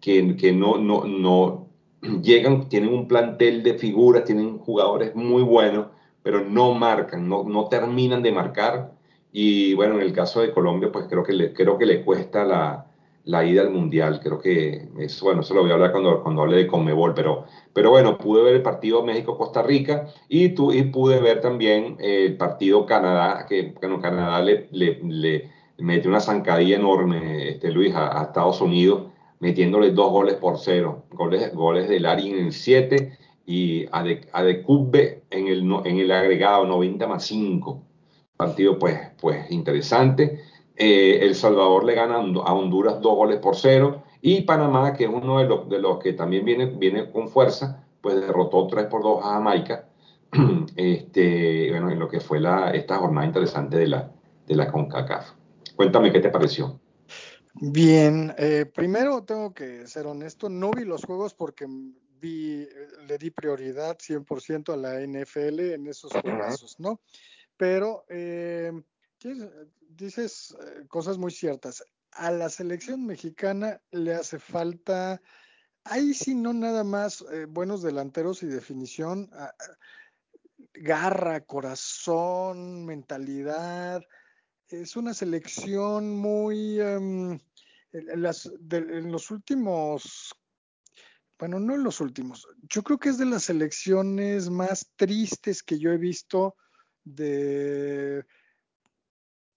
que, 0.00 0.36
que 0.36 0.52
no, 0.52 0.78
no, 0.78 1.04
no, 1.04 1.68
llegan, 2.22 2.68
tienen 2.68 2.92
un 2.92 3.08
plantel 3.08 3.62
de 3.62 3.74
figuras, 3.74 4.24
tienen 4.24 4.58
jugadores 4.58 5.14
muy 5.14 5.42
buenos, 5.42 5.88
pero 6.22 6.44
no 6.44 6.74
marcan, 6.74 7.28
no, 7.28 7.44
no 7.44 7.68
terminan 7.68 8.22
de 8.22 8.32
marcar. 8.32 8.92
Y 9.32 9.74
bueno, 9.74 9.94
en 9.96 10.02
el 10.02 10.12
caso 10.12 10.40
de 10.40 10.52
Colombia, 10.52 10.90
pues 10.92 11.06
creo 11.08 11.22
que 11.22 11.32
le, 11.32 11.52
creo 11.52 11.78
que 11.78 11.86
le 11.86 12.02
cuesta 12.04 12.44
la, 12.44 12.86
la 13.24 13.44
ida 13.44 13.62
al 13.62 13.70
Mundial. 13.70 14.20
Creo 14.22 14.38
que 14.38 14.88
es, 14.98 15.20
bueno, 15.20 15.42
eso 15.42 15.54
lo 15.54 15.62
voy 15.62 15.70
a 15.70 15.74
hablar 15.74 15.92
cuando, 15.92 16.22
cuando 16.22 16.42
hable 16.42 16.56
de 16.56 16.66
Conmebol, 16.66 17.14
pero, 17.14 17.44
pero 17.72 17.90
bueno, 17.90 18.18
pude 18.18 18.42
ver 18.42 18.54
el 18.56 18.62
partido 18.62 19.04
México-Costa 19.04 19.62
Rica 19.62 20.06
y, 20.28 20.50
tu, 20.50 20.72
y 20.72 20.84
pude 20.84 21.20
ver 21.20 21.40
también 21.40 21.96
el 22.00 22.36
partido 22.36 22.86
Canadá, 22.86 23.46
que 23.48 23.74
bueno, 23.80 24.00
Canadá 24.00 24.40
le, 24.42 24.68
le, 24.72 25.00
le 25.02 25.50
mete 25.78 26.08
una 26.08 26.20
zancadilla 26.20 26.76
enorme, 26.76 27.50
este, 27.50 27.70
Luis, 27.70 27.94
a, 27.94 28.20
a 28.20 28.24
Estados 28.24 28.60
Unidos 28.60 29.02
metiéndole 29.40 29.92
dos 29.92 30.10
goles 30.10 30.34
por 30.34 30.58
cero. 30.58 31.04
Goles, 31.10 31.54
goles 31.54 31.88
de 31.88 32.00
Larin 32.00 32.36
en 32.38 32.46
el 32.46 32.52
7 32.52 33.18
y 33.46 33.86
Adecube 33.92 35.22
en 35.30 35.48
el, 35.48 35.60
en 35.84 35.98
el 35.98 36.10
agregado 36.10 36.66
90 36.66 37.06
más 37.06 37.24
5. 37.26 37.82
Partido 38.38 38.78
pues, 38.78 38.98
pues 39.20 39.50
interesante. 39.50 40.40
Eh, 40.76 41.18
el 41.22 41.34
Salvador 41.34 41.84
le 41.84 41.94
gana 41.94 42.14
a 42.14 42.54
Honduras 42.54 43.00
dos 43.00 43.16
goles 43.16 43.40
por 43.40 43.56
cero. 43.56 44.04
Y 44.22 44.42
Panamá, 44.42 44.94
que 44.94 45.04
es 45.04 45.10
uno 45.10 45.40
de 45.40 45.44
los, 45.44 45.68
de 45.68 45.80
los 45.80 45.98
que 45.98 46.12
también 46.12 46.44
viene, 46.44 46.66
viene 46.66 47.10
con 47.10 47.28
fuerza, 47.28 47.84
pues 48.00 48.14
derrotó 48.20 48.68
3 48.68 48.86
por 48.86 49.02
2 49.02 49.24
a 49.24 49.28
Jamaica. 49.34 49.88
Este, 50.76 51.70
bueno, 51.70 51.90
en 51.90 51.98
lo 51.98 52.08
que 52.08 52.20
fue 52.20 52.38
la, 52.38 52.70
esta 52.70 52.98
jornada 52.98 53.26
interesante 53.26 53.76
de 53.76 53.88
la, 53.88 54.12
de 54.46 54.54
la 54.54 54.70
CONCACAF. 54.70 55.32
Cuéntame 55.74 56.12
qué 56.12 56.20
te 56.20 56.28
pareció. 56.28 56.78
Bien, 57.54 58.32
eh, 58.38 58.64
primero 58.72 59.24
tengo 59.24 59.52
que 59.52 59.88
ser 59.88 60.06
honesto, 60.06 60.48
no 60.48 60.70
vi 60.70 60.84
los 60.84 61.04
juegos 61.04 61.34
porque 61.34 61.66
vi, 62.20 62.68
le 63.08 63.18
di 63.18 63.30
prioridad 63.30 63.98
100% 63.98 64.72
a 64.72 64.76
la 64.76 65.00
NFL 65.00 65.72
en 65.72 65.88
esos 65.88 66.12
juegos, 66.12 66.76
¿no? 66.78 67.00
Pero 67.58 68.06
eh, 68.08 68.72
dices 69.88 70.56
eh, 70.58 70.86
cosas 70.88 71.18
muy 71.18 71.32
ciertas. 71.32 71.84
A 72.12 72.30
la 72.30 72.48
selección 72.48 73.04
mexicana 73.04 73.82
le 73.90 74.14
hace 74.14 74.38
falta, 74.38 75.20
ahí 75.84 76.14
sí 76.14 76.34
no 76.34 76.54
nada 76.54 76.84
más 76.84 77.22
eh, 77.32 77.46
buenos 77.46 77.82
delanteros 77.82 78.42
y 78.42 78.46
definición, 78.46 79.30
garra, 80.72 81.40
corazón, 81.44 82.86
mentalidad. 82.86 84.02
Es 84.68 84.96
una 84.96 85.12
selección 85.12 86.16
muy... 86.16 86.80
En, 86.80 87.42
las, 88.22 88.44
en 88.70 89.10
los 89.10 89.30
últimos, 89.30 90.34
bueno, 91.38 91.58
no 91.58 91.74
en 91.74 91.82
los 91.82 92.02
últimos, 92.02 92.46
yo 92.68 92.82
creo 92.82 92.98
que 92.98 93.08
es 93.08 93.16
de 93.16 93.24
las 93.24 93.48
elecciones 93.48 94.50
más 94.50 94.92
tristes 94.94 95.62
que 95.62 95.78
yo 95.78 95.90
he 95.90 95.96
visto 95.96 96.54
de 97.14 98.24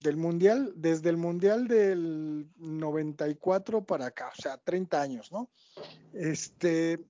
del 0.02 0.16
mundial, 0.16 0.72
desde 0.74 1.10
el 1.10 1.16
mundial 1.16 1.68
del 1.68 2.48
94 2.56 3.84
para 3.84 4.06
acá, 4.06 4.32
o 4.36 4.42
sea, 4.42 4.58
30 4.58 5.00
años, 5.00 5.32
¿no? 5.32 5.48
Este, 6.12 7.04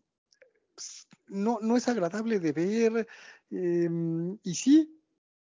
no, 1.28 1.58
no 1.60 1.76
es 1.76 1.88
agradable 1.88 2.38
de 2.38 2.52
ver, 2.52 3.08
em, 3.50 4.38
y 4.42 4.54
sí, 4.54 5.00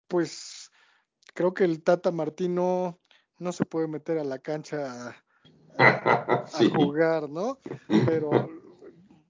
pues 0.08 0.70
creo 1.34 1.52
que 1.52 1.64
el 1.64 1.82
Tata 1.82 2.12
Martino 2.12 2.98
no 3.38 3.52
se 3.52 3.64
puede 3.64 3.88
meter 3.88 4.18
a 4.18 4.24
la 4.24 4.38
cancha 4.38 5.16
a, 5.76 5.78
jugar, 6.92 7.28
¿no? 7.28 7.58
Pero 8.06 8.61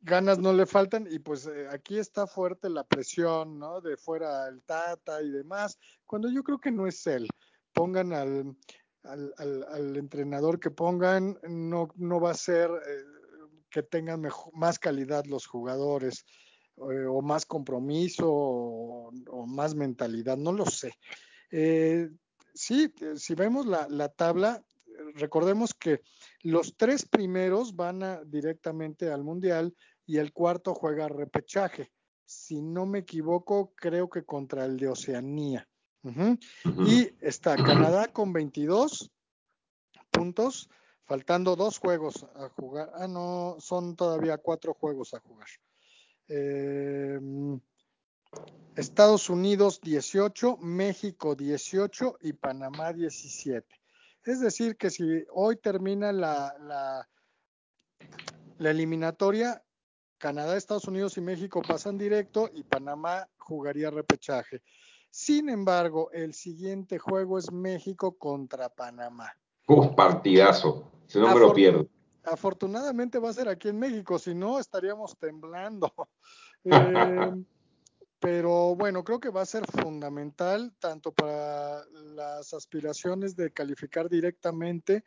ganas 0.02 0.38
no 0.38 0.52
le 0.52 0.66
faltan 0.66 1.06
y 1.10 1.18
pues 1.20 1.46
eh, 1.46 1.68
aquí 1.70 1.98
está 1.98 2.26
fuerte 2.26 2.68
la 2.68 2.84
presión, 2.84 3.58
¿no? 3.58 3.80
De 3.80 3.96
fuera 3.96 4.48
el 4.48 4.62
Tata 4.62 5.22
y 5.22 5.30
demás, 5.30 5.78
cuando 6.06 6.28
yo 6.28 6.42
creo 6.42 6.58
que 6.58 6.72
no 6.72 6.86
es 6.86 7.06
él. 7.06 7.28
Pongan 7.72 8.12
al, 8.12 8.56
al, 9.04 9.96
entrenador 9.96 10.60
que 10.60 10.70
pongan, 10.70 11.38
no, 11.48 11.88
no 11.96 12.20
va 12.20 12.32
a 12.32 12.34
ser 12.34 12.70
eh, 12.70 13.04
que 13.70 13.82
tengan 13.82 14.20
mejor, 14.20 14.52
más 14.54 14.78
calidad 14.78 15.24
los 15.24 15.46
jugadores 15.46 16.26
eh, 16.76 17.06
o 17.08 17.22
más 17.22 17.46
compromiso 17.46 18.28
o, 18.30 19.46
más 19.46 19.74
mentalidad, 19.74 20.36
no 20.36 20.52
lo 20.52 20.66
sé. 20.66 20.92
sí, 22.54 22.92
si 23.16 23.34
vemos 23.34 23.66
la, 23.66 23.86
la 23.88 24.08
tabla, 24.10 24.62
recordemos 25.14 25.72
que 25.74 26.02
los 26.42 26.76
tres 26.76 27.06
primeros 27.06 27.74
van 27.74 28.20
directamente 28.30 29.10
al 29.10 29.24
Mundial 29.24 29.74
y 30.06 30.18
el 30.18 30.32
cuarto 30.32 30.74
juega 30.74 31.08
repechaje. 31.08 31.92
Si 32.24 32.62
no 32.62 32.86
me 32.86 33.00
equivoco, 33.00 33.72
creo 33.76 34.08
que 34.08 34.24
contra 34.24 34.64
el 34.64 34.76
de 34.78 34.88
Oceanía. 34.88 35.68
Y 36.86 37.10
está 37.20 37.56
Canadá 37.56 38.08
con 38.12 38.32
22 38.32 39.12
puntos, 40.10 40.68
faltando 41.04 41.54
dos 41.54 41.78
juegos 41.78 42.26
a 42.34 42.48
jugar. 42.48 42.90
Ah, 42.94 43.06
no, 43.06 43.56
son 43.60 43.94
todavía 43.94 44.38
cuatro 44.38 44.74
juegos 44.74 45.14
a 45.14 45.20
jugar. 45.20 45.48
Em, 46.28 47.60
Estados 48.76 49.28
Unidos 49.28 49.80
18, 49.80 50.56
México 50.58 51.34
18 51.36 52.18
y 52.22 52.32
Panamá 52.32 52.92
17. 52.92 53.66
Es 54.24 54.40
decir, 54.40 54.76
que 54.76 54.90
si 54.90 55.04
hoy 55.32 55.56
termina 55.56 56.12
la, 56.12 56.56
la, 56.58 57.08
la 58.58 58.70
eliminatoria, 58.70 59.62
Canadá, 60.22 60.56
Estados 60.56 60.86
Unidos 60.86 61.16
y 61.16 61.20
México 61.20 61.60
pasan 61.66 61.98
directo 61.98 62.48
y 62.54 62.62
Panamá 62.62 63.28
jugaría 63.38 63.90
repechaje. 63.90 64.62
Sin 65.10 65.48
embargo, 65.48 66.12
el 66.12 66.32
siguiente 66.32 66.96
juego 66.96 67.38
es 67.38 67.50
México 67.50 68.16
contra 68.16 68.68
Panamá. 68.68 69.36
Uf, 69.66 69.96
partidazo. 69.96 70.92
Si 71.08 71.18
no 71.18 71.34
me 71.34 71.40
lo 71.40 71.52
pierdo. 71.52 71.88
Afortunadamente 72.22 73.18
va 73.18 73.30
a 73.30 73.32
ser 73.32 73.48
aquí 73.48 73.68
en 73.68 73.80
México, 73.80 74.16
si 74.16 74.32
no 74.32 74.60
estaríamos 74.60 75.18
temblando. 75.18 75.92
Eh, 76.64 77.44
pero 78.20 78.76
bueno, 78.76 79.02
creo 79.02 79.18
que 79.18 79.30
va 79.30 79.42
a 79.42 79.46
ser 79.46 79.66
fundamental 79.66 80.72
tanto 80.78 81.10
para 81.10 81.84
las 82.14 82.54
aspiraciones 82.54 83.34
de 83.34 83.52
calificar 83.52 84.08
directamente 84.08 85.02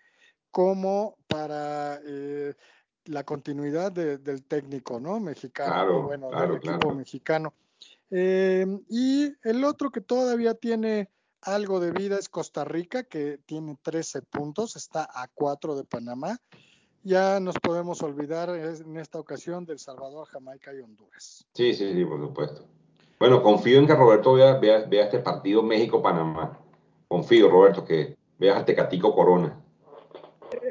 como 0.51 1.15
para 1.30 2.01
eh, 2.06 2.56
la 3.05 3.23
continuidad 3.23 3.91
del 3.91 4.43
técnico, 4.43 4.99
¿no? 4.99 5.19
Mexicano, 5.19 6.03
bueno, 6.03 6.29
del 6.29 6.55
equipo 6.55 6.93
mexicano. 6.93 7.53
Eh, 8.11 8.65
y 8.89 9.33
el 9.43 9.63
otro 9.63 9.91
que 9.91 10.01
todavía 10.01 10.53
tiene 10.53 11.09
algo 11.41 11.79
de 11.79 11.91
vida 11.91 12.17
es 12.17 12.29
Costa 12.29 12.63
Rica, 12.63 13.03
que 13.03 13.39
tiene 13.45 13.77
13 13.81 14.23
puntos, 14.23 14.75
está 14.75 15.07
a 15.13 15.27
4 15.33 15.75
de 15.75 15.83
Panamá. 15.83 16.39
Ya 17.03 17.39
nos 17.39 17.55
podemos 17.59 18.01
olvidar 18.01 18.49
en 18.49 18.97
esta 18.97 19.19
ocasión 19.19 19.63
del 19.65 19.77
Salvador, 19.77 20.27
Jamaica 20.27 20.73
y 20.73 20.81
Honduras. 20.81 21.45
Sí, 21.53 21.73
sí, 21.75 21.93
sí, 21.93 22.03
por 22.03 22.19
supuesto. 22.19 22.65
Bueno, 23.19 23.43
confío 23.43 23.77
en 23.77 23.85
que 23.85 23.93
Roberto 23.93 24.33
vea, 24.33 24.55
vea, 24.55 25.03
este 25.03 25.19
partido 25.19 25.61
México-Panamá. 25.61 26.59
Confío, 27.07 27.49
Roberto, 27.49 27.85
que 27.85 28.17
veas 28.39 28.57
a 28.57 28.65
Tecatico 28.65 29.13
Corona. 29.13 29.55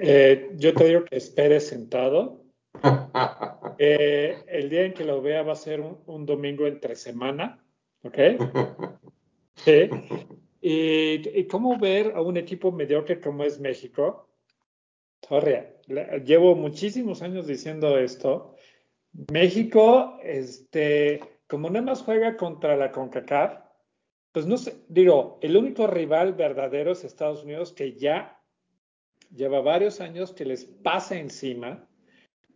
Eh, 0.01 0.53
yo 0.57 0.75
te 0.75 0.85
digo 0.85 1.05
que 1.05 1.17
espere 1.17 1.61
sentado. 1.61 2.43
Eh, 3.77 4.37
el 4.47 4.71
día 4.71 4.85
en 4.85 4.95
que 4.95 5.05
lo 5.05 5.21
vea 5.21 5.43
va 5.43 5.55
a 5.55 5.57
ser 5.57 5.81
un, 5.81 6.25
domingo 6.25 6.69
entre 6.69 6.95
semana, 6.95 7.61
¿ok? 8.03 8.19
Sí. 9.57 9.91
Y, 10.61 11.45
cómo 11.49 11.77
ver 11.77 12.13
a 12.15 12.21
un 12.21 12.37
equipo 12.37 12.71
mediocre 12.71 13.21
como 13.21 13.43
es 13.43 13.59
México. 13.59 14.29
llevo 16.25 16.55
muchísimos 16.55 17.23
años 17.23 17.49
diciendo 17.49 17.99
esto. 17.99 18.55
México, 19.33 20.19
este, 20.23 21.21
como 21.49 21.69
nada 21.69 21.87
más 21.87 22.03
juega 22.03 22.37
contra 22.37 22.77
la 22.77 22.93
CONCACAF, 22.93 23.59
pues 24.33 24.47
no 24.47 24.57
sé, 24.57 24.75
digo, 24.89 25.39
el 25.43 25.57
único 25.57 25.87
rival 25.87 26.35
verdadero 26.35 26.93
es 26.93 27.05
Estados 27.05 27.45
Unidos 27.45 27.73
que 27.73 27.95
ya 27.95 28.34
lleva 29.35 29.61
varios 29.61 30.01
años 30.01 30.33
que 30.33 30.45
les 30.45 30.65
pasa 30.65 31.19
encima. 31.19 31.87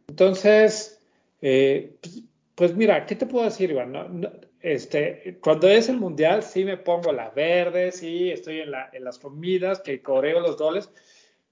Entonces, 0.09 1.01
eh, 1.41 1.97
pues, 2.01 2.23
pues, 2.55 2.75
mira, 2.75 3.07
¿qué 3.07 3.15
te 3.15 3.27
puedo 3.27 3.45
decir, 3.45 3.71
Iván? 3.71 4.49
este, 4.61 5.39
cuando 5.41 5.69
es 5.69 5.89
el 5.89 5.99
mundial, 5.99 6.43
sí 6.43 6.65
me 6.65 6.77
pongo 6.77 7.13
la 7.13 7.31
verde, 7.31 7.93
sí, 7.93 8.31
estoy 8.31 8.61
en, 8.61 8.73
la, 8.73 8.91
en 8.93 9.05
las 9.05 9.19
comidas, 9.19 9.81
que 9.81 10.03
coreo 10.03 10.41
los 10.41 10.57
goles. 10.57 10.91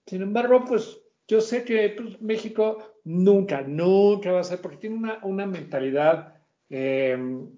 Sin 0.06 0.22
embargo, 0.22 0.64
pues 0.66 1.00
yo 1.28 1.40
sé 1.40 1.64
que 1.64 1.90
pues, 1.90 2.20
México 2.20 2.78
nunca, 3.04 3.62
nunca 3.62 4.32
va 4.32 4.40
a 4.40 4.44
ser, 4.44 4.60
porque 4.60 4.78
tiene 4.78 4.96
una, 4.96 5.20
una 5.22 5.46
mentalidad, 5.46 6.34
em, 6.68 7.48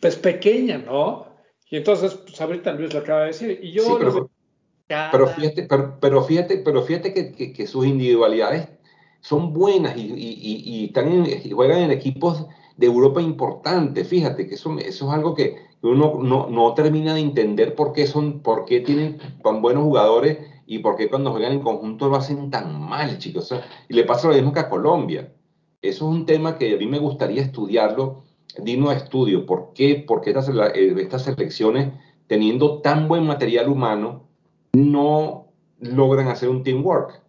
pues 0.00 0.16
pequeña, 0.16 0.78
¿no? 0.78 1.36
Y 1.70 1.76
entonces, 1.76 2.14
pues 2.14 2.40
ahorita 2.40 2.72
Luis 2.72 2.92
lo 2.92 3.00
acaba 3.00 3.20
de 3.22 3.26
decir. 3.28 3.60
Y 3.62 3.72
yo 3.72 3.98
pero 3.98 4.30
fíjate, 5.26 5.68
pero, 6.00 6.22
fíjate, 6.22 6.58
pero 6.58 6.82
fíjate 6.82 7.12
que, 7.12 7.66
sus 7.66 7.86
individualidades 7.86 8.68
son 9.20 9.52
buenas 9.52 9.94
y, 9.96 10.84
están 10.86 11.26
juegan 11.52 11.78
en 11.82 11.90
equipos 11.90 12.46
de 12.76 12.86
Europa 12.86 13.20
importantes. 13.20 14.06
Fíjate 14.06 14.46
que 14.46 14.54
eso, 14.54 14.78
eso 14.78 15.08
es 15.08 15.14
algo 15.14 15.34
que 15.34 15.56
uno 15.82 16.20
no, 16.22 16.74
termina 16.74 17.14
de 17.14 17.20
entender 17.20 17.74
por 17.74 17.92
qué, 17.92 18.06
son, 18.06 18.40
por 18.40 18.64
qué 18.64 18.80
tienen 18.80 19.18
tan 19.42 19.60
buenos 19.60 19.84
jugadores 19.84 20.38
y 20.66 20.78
por 20.78 20.96
qué 20.96 21.08
cuando 21.08 21.32
juegan 21.32 21.52
en 21.52 21.60
conjunto 21.60 22.08
lo 22.08 22.16
hacen 22.16 22.50
tan 22.50 22.80
mal, 22.80 23.18
chicos. 23.18 23.52
y 23.88 23.94
le 23.94 24.04
pasa 24.04 24.28
lo 24.28 24.34
mismo 24.34 24.52
que 24.52 24.60
a 24.60 24.68
Colombia. 24.68 25.32
Eso 25.82 26.08
es 26.08 26.16
un 26.16 26.26
tema 26.26 26.58
que 26.58 26.74
a 26.74 26.78
mí 26.78 26.86
me 26.86 26.98
gustaría 26.98 27.42
estudiarlo, 27.42 28.24
digno 28.58 28.90
de 28.90 28.96
estudio. 28.96 29.46
¿Por 29.46 29.72
qué, 29.74 30.04
por 30.06 30.20
qué 30.20 30.30
estas, 30.30 30.48
eh, 30.48 30.94
estas 30.98 31.22
selecciones, 31.22 31.92
teniendo 32.26 32.80
tan 32.80 33.08
buen 33.08 33.24
material 33.26 33.68
humano, 33.68 34.25
no 34.76 35.52
logran 35.80 36.28
hacer 36.28 36.48
un 36.48 36.62
teamwork? 36.62 37.22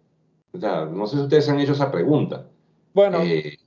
O 0.52 0.58
sea, 0.58 0.84
no 0.84 1.06
sé 1.06 1.16
si 1.16 1.22
ustedes 1.22 1.48
han 1.48 1.60
hecho 1.60 1.72
esa 1.72 1.90
pregunta. 1.90 2.48
Bueno, 2.92 3.22
eh, 3.22 3.58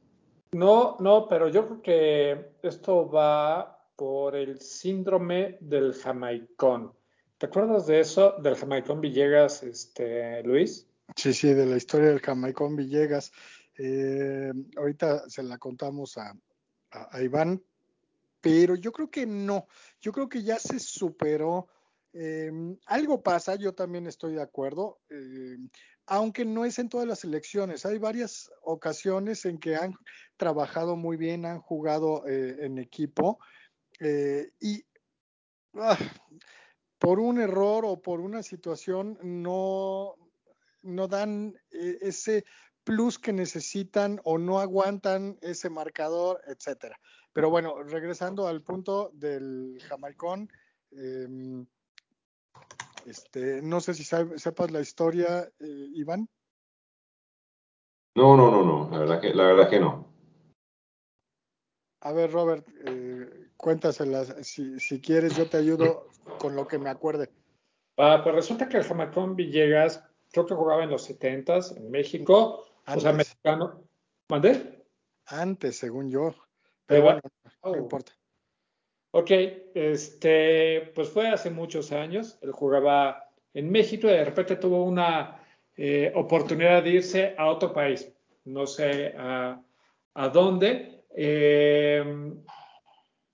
no, 0.51 0.97
no, 0.99 1.27
pero 1.27 1.49
yo 1.49 1.65
creo 1.65 1.81
que 1.81 2.51
esto 2.61 3.09
va 3.09 3.87
por 3.95 4.35
el 4.35 4.59
síndrome 4.59 5.57
del 5.61 5.93
jamaicón. 5.93 6.93
¿Te 7.37 7.47
acuerdas 7.47 7.87
de 7.87 7.99
eso, 7.99 8.35
del 8.41 8.55
jamaicón 8.55 9.01
Villegas, 9.01 9.63
este, 9.63 10.43
Luis? 10.43 10.87
Sí, 11.15 11.33
sí, 11.33 11.53
de 11.53 11.65
la 11.65 11.77
historia 11.77 12.09
del 12.09 12.19
jamaicón 12.19 12.75
Villegas. 12.75 13.31
Eh, 13.77 14.51
ahorita 14.77 15.27
se 15.29 15.41
la 15.41 15.57
contamos 15.57 16.17
a, 16.17 16.35
a 16.91 17.21
Iván, 17.21 17.63
pero 18.41 18.75
yo 18.75 18.91
creo 18.91 19.09
que 19.09 19.25
no. 19.25 19.67
Yo 20.01 20.11
creo 20.11 20.29
que 20.29 20.43
ya 20.43 20.59
se 20.59 20.79
superó 20.79 21.67
Em, 22.13 22.77
algo 22.87 23.21
pasa, 23.21 23.55
yo 23.55 23.73
también 23.73 24.05
estoy 24.05 24.35
de 24.35 24.41
acuerdo, 24.41 24.99
em, 25.09 25.69
aunque 26.05 26.43
no 26.43 26.65
es 26.65 26.77
en 26.79 26.89
todas 26.89 27.07
las 27.07 27.23
elecciones. 27.23 27.85
Hay 27.85 27.97
varias 27.99 28.51
ocasiones 28.63 29.45
en 29.45 29.59
que 29.59 29.75
han 29.75 29.93
trabajado 30.37 30.95
muy 30.95 31.15
bien, 31.15 31.45
han 31.45 31.59
jugado 31.61 32.27
eh, 32.27 32.65
en 32.65 32.77
equipo 32.79 33.39
eh, 33.99 34.51
y 34.59 34.83
ah, 35.75 35.97
por 36.97 37.19
un 37.19 37.39
error 37.39 37.85
o 37.85 38.01
por 38.01 38.19
una 38.19 38.43
situación 38.43 39.17
no, 39.21 40.15
no 40.81 41.07
dan 41.07 41.55
eh, 41.71 41.97
ese 42.01 42.43
plus 42.83 43.19
que 43.19 43.31
necesitan 43.31 44.19
o 44.23 44.37
no 44.37 44.59
aguantan 44.59 45.37
ese 45.41 45.69
marcador, 45.69 46.41
etcétera. 46.47 46.99
Pero 47.31 47.49
bueno, 47.49 47.83
regresando 47.83 48.47
al 48.47 48.63
punto 48.63 49.11
del 49.13 49.77
jamaicón, 49.87 50.49
eh, 50.91 51.65
este, 53.05 53.61
no 53.61 53.79
sé 53.81 53.93
si 53.93 54.03
sepas 54.03 54.71
la 54.71 54.81
historia, 54.81 55.43
eh, 55.59 55.87
Iván. 55.93 56.27
No, 58.15 58.35
no, 58.35 58.51
no, 58.51 58.63
no, 58.63 58.89
la 58.91 58.99
verdad 58.99 59.21
que, 59.21 59.33
la 59.33 59.43
verdad 59.45 59.69
que 59.69 59.79
no. 59.79 60.11
A 62.01 62.11
ver, 62.13 62.31
Robert, 62.31 62.67
eh, 62.85 63.51
cuéntaselas. 63.55 64.35
Si, 64.41 64.79
si 64.79 64.99
quieres, 64.99 65.35
yo 65.37 65.47
te 65.47 65.57
ayudo 65.57 66.07
con 66.39 66.55
lo 66.55 66.67
que 66.67 66.79
me 66.79 66.89
acuerde. 66.89 67.29
Ah, 67.97 68.21
pues 68.23 68.35
resulta 68.35 68.67
que 68.67 68.77
el 68.77 68.83
Jamacón 68.83 69.35
Villegas, 69.35 70.03
creo 70.31 70.45
que 70.45 70.55
jugaba 70.55 70.83
en 70.83 70.89
los 70.89 71.03
70 71.03 71.59
en 71.77 71.91
México. 71.91 72.65
O 72.87 72.99
sea, 72.99 73.13
mexicano. 73.13 73.83
¿Mandé? 74.29 74.85
Antes, 75.27 75.77
según 75.77 76.09
yo. 76.09 76.33
Pero 76.87 77.03
bueno, 77.03 77.21
no, 77.63 77.75
importa. 77.77 78.13
Ok, 79.11 79.31
este, 79.75 80.91
pues 80.95 81.09
fue 81.09 81.27
hace 81.27 81.49
muchos 81.49 81.91
años. 81.91 82.37
Él 82.41 82.51
jugaba 82.51 83.29
en 83.53 83.69
México 83.69 84.07
y 84.07 84.11
de 84.11 84.25
repente 84.25 84.55
tuvo 84.55 84.83
una 84.85 85.41
eh, 85.75 86.11
oportunidad 86.15 86.83
de 86.83 86.89
irse 86.91 87.35
a 87.37 87.47
otro 87.47 87.73
país. 87.73 88.09
No 88.45 88.65
sé 88.65 89.13
a, 89.17 89.61
a 90.13 90.29
dónde. 90.29 91.03
Eh, 91.15 92.33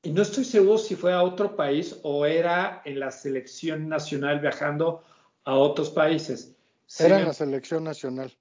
y 0.02 0.12
no 0.12 0.22
estoy 0.22 0.46
seguro 0.46 0.78
si 0.78 0.96
fue 0.96 1.14
a 1.14 1.22
otro 1.22 1.56
país 1.56 2.00
o 2.04 2.26
era 2.26 2.82
en 2.86 3.00
la 3.00 3.12
selección 3.12 3.90
nacional 3.90 4.40
viajando 4.40 5.04
a 5.44 5.56
otros 5.56 5.90
países. 5.90 6.56
Era 7.00 7.20
en 7.20 7.26
la 7.26 7.34
selección 7.34 7.84
nacional. 7.84 8.32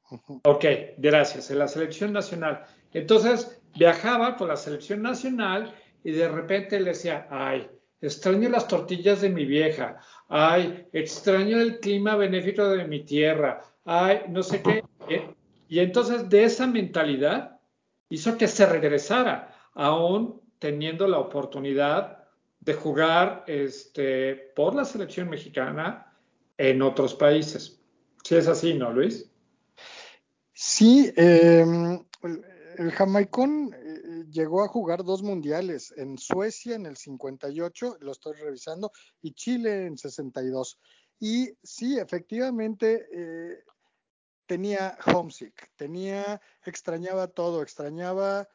Ok, 0.44 0.64
gracias, 0.98 1.50
en 1.50 1.58
la 1.58 1.68
selección 1.68 2.12
nacional. 2.12 2.64
Entonces 2.92 3.60
viajaba 3.74 4.36
con 4.36 4.48
la 4.48 4.56
selección 4.56 5.02
nacional 5.02 5.74
y 6.06 6.12
de 6.12 6.28
repente 6.28 6.78
le 6.78 6.90
decía, 6.90 7.26
ay, 7.32 7.68
extraño 8.00 8.48
las 8.48 8.68
tortillas 8.68 9.22
de 9.22 9.28
mi 9.28 9.44
vieja, 9.44 9.98
ay, 10.28 10.86
extraño 10.92 11.60
el 11.60 11.80
clima 11.80 12.14
benéfico 12.14 12.68
de 12.68 12.84
mi 12.84 13.04
tierra, 13.04 13.60
ay, 13.84 14.20
no 14.28 14.40
sé 14.44 14.62
qué. 14.62 14.84
Y 15.68 15.80
entonces 15.80 16.28
de 16.28 16.44
esa 16.44 16.68
mentalidad 16.68 17.58
hizo 18.08 18.38
que 18.38 18.46
se 18.46 18.66
regresara, 18.66 19.52
aún 19.74 20.40
teniendo 20.60 21.08
la 21.08 21.18
oportunidad 21.18 22.22
de 22.60 22.74
jugar 22.74 23.42
este, 23.48 24.52
por 24.54 24.76
la 24.76 24.84
selección 24.84 25.28
mexicana 25.28 26.16
en 26.56 26.82
otros 26.82 27.16
países. 27.16 27.80
Si 28.22 28.36
es 28.36 28.46
así, 28.46 28.74
¿no, 28.74 28.92
Luis? 28.92 29.28
Sí, 30.52 31.12
em, 31.16 32.00
el 32.78 32.92
jamaicón 32.92 33.74
eh, 33.74 33.85
llegó 34.36 34.62
a 34.62 34.68
jugar 34.68 35.02
dos 35.02 35.22
mundiales, 35.22 35.94
en 35.96 36.18
Suecia 36.18 36.76
en 36.76 36.84
el 36.84 36.96
58, 36.96 37.96
lo 38.00 38.12
estoy 38.12 38.34
revisando, 38.34 38.92
y 39.22 39.32
Chile 39.32 39.86
en 39.86 39.96
62. 39.96 40.78
Y 41.18 41.56
sí, 41.62 41.98
efectivamente, 41.98 43.06
eh, 43.12 43.64
tenía 44.44 44.98
homesick, 45.06 45.70
tenía, 45.76 46.40
extrañaba 46.64 47.28
todo, 47.28 47.62
extrañaba 47.62 48.46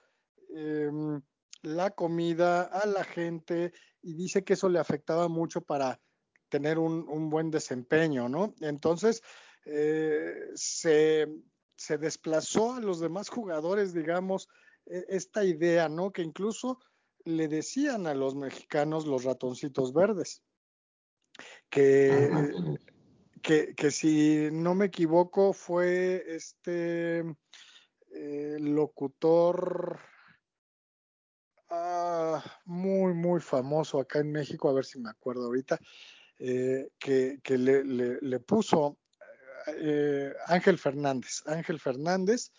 em, 0.55 1.19
la 1.63 1.89
comida, 1.89 2.63
a 2.63 2.85
la 2.85 3.03
gente, 3.03 3.73
y 4.03 4.13
dice 4.13 4.43
que 4.43 4.53
eso 4.53 4.69
le 4.69 4.79
afectaba 4.79 5.27
mucho 5.27 5.61
para 5.61 5.99
tener 6.49 6.77
un, 6.77 7.29
buen 7.29 7.49
desempeño, 7.49 8.29
¿no? 8.29 8.53
Entonces, 8.59 9.23
eh, 9.65 10.51
se, 10.53 11.27
desplazó 11.97 12.73
a 12.75 12.79
los 12.79 12.99
demás 12.99 13.29
jugadores, 13.29 13.93
digamos, 13.93 14.47
esta 14.85 15.43
idea, 15.43 15.89
¿no? 15.89 16.11
Que 16.11 16.21
incluso 16.21 16.79
le 17.23 17.47
decían 17.47 18.07
a 18.07 18.13
los 18.13 18.35
mexicanos 18.35 19.05
los 19.05 19.23
ratoncitos 19.23 19.93
verdes, 19.93 20.43
que, 21.69 22.29
que, 23.41 23.73
que 23.75 23.91
si 23.91 24.49
no 24.51 24.75
me 24.75 24.85
equivoco 24.85 25.53
fue 25.53 26.23
este 26.27 27.19
eh, 28.11 28.57
locutor 28.59 29.99
Ah, 31.73 32.43
muy, 32.65 33.13
muy 33.13 33.39
famoso 33.39 34.01
acá 34.01 34.19
en 34.19 34.29
México, 34.29 34.67
a 34.67 34.73
ver 34.73 34.83
si 34.83 34.99
me 34.99 35.09
acuerdo 35.09 35.45
ahorita, 35.45 35.79
eh, 36.37 36.89
que, 36.99 37.39
le, 37.57 38.39
puso 38.41 38.97
eh, 39.79 40.33
Ángel 40.47 40.77
Fernández. 40.77 41.41
Ángel 41.45 41.79
Fernández 41.79 42.51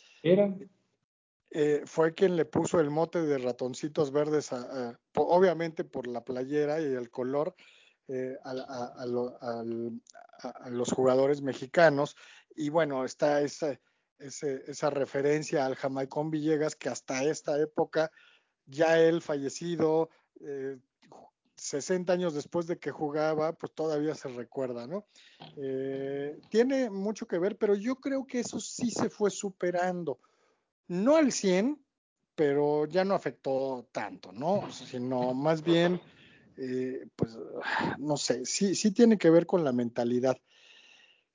eh, 1.54 1.82
fue 1.84 2.14
quien 2.14 2.36
le 2.36 2.44
puso 2.44 2.80
el 2.80 2.90
mote 2.90 3.22
de 3.22 3.38
ratoncitos 3.38 4.10
verdes, 4.10 4.50
obviamente 5.14 5.84
por 5.84 6.06
la 6.06 6.24
playera 6.24 6.80
y 6.80 6.84
el 6.84 7.10
color. 7.10 7.54
A, 8.44 9.06
los 10.70 10.90
jugadores 10.90 11.40
mexicanos 11.40 12.16
y 12.56 12.68
bueno 12.68 13.04
está 13.04 13.40
esa, 13.40 13.78
esa 14.18 14.90
referencia 14.90 15.64
al 15.64 15.76
Jamaicón 15.76 16.30
Villegas 16.30 16.74
que 16.76 16.88
hasta 16.88 17.22
esta 17.24 17.58
época 17.58 18.10
ya 18.66 18.98
él 18.98 19.22
fallecido, 19.22 20.10
60 21.56 22.12
eh, 22.12 22.14
años 22.14 22.34
después 22.34 22.66
de 22.66 22.78
que 22.78 22.90
jugaba, 22.90 23.52
pues 23.52 23.72
todavía 23.72 24.14
se 24.14 24.28
recuerda, 24.28 24.86
¿no? 24.86 25.06
Eh, 25.56 26.40
tiene 26.48 26.90
mucho 26.90 27.26
que 27.26 27.38
ver, 27.38 27.56
pero 27.56 27.74
yo 27.74 27.96
creo 27.96 28.26
que 28.26 28.40
eso 28.40 28.60
sí 28.60 28.90
se 28.90 29.10
fue 29.10 29.30
superando. 29.30 30.18
No 30.88 31.16
al 31.16 31.32
100, 31.32 31.82
pero 32.34 32.86
ya 32.86 33.04
no 33.04 33.14
afectó 33.14 33.88
tanto, 33.92 34.32
¿no? 34.32 34.70
Sino 34.70 35.34
más 35.34 35.62
bien, 35.62 36.00
eh, 36.56 37.06
pues, 37.16 37.38
no 37.98 38.16
sé, 38.16 38.44
sí, 38.44 38.74
sí 38.74 38.92
tiene 38.92 39.18
que 39.18 39.30
ver 39.30 39.46
con 39.46 39.64
la 39.64 39.72
mentalidad. 39.72 40.36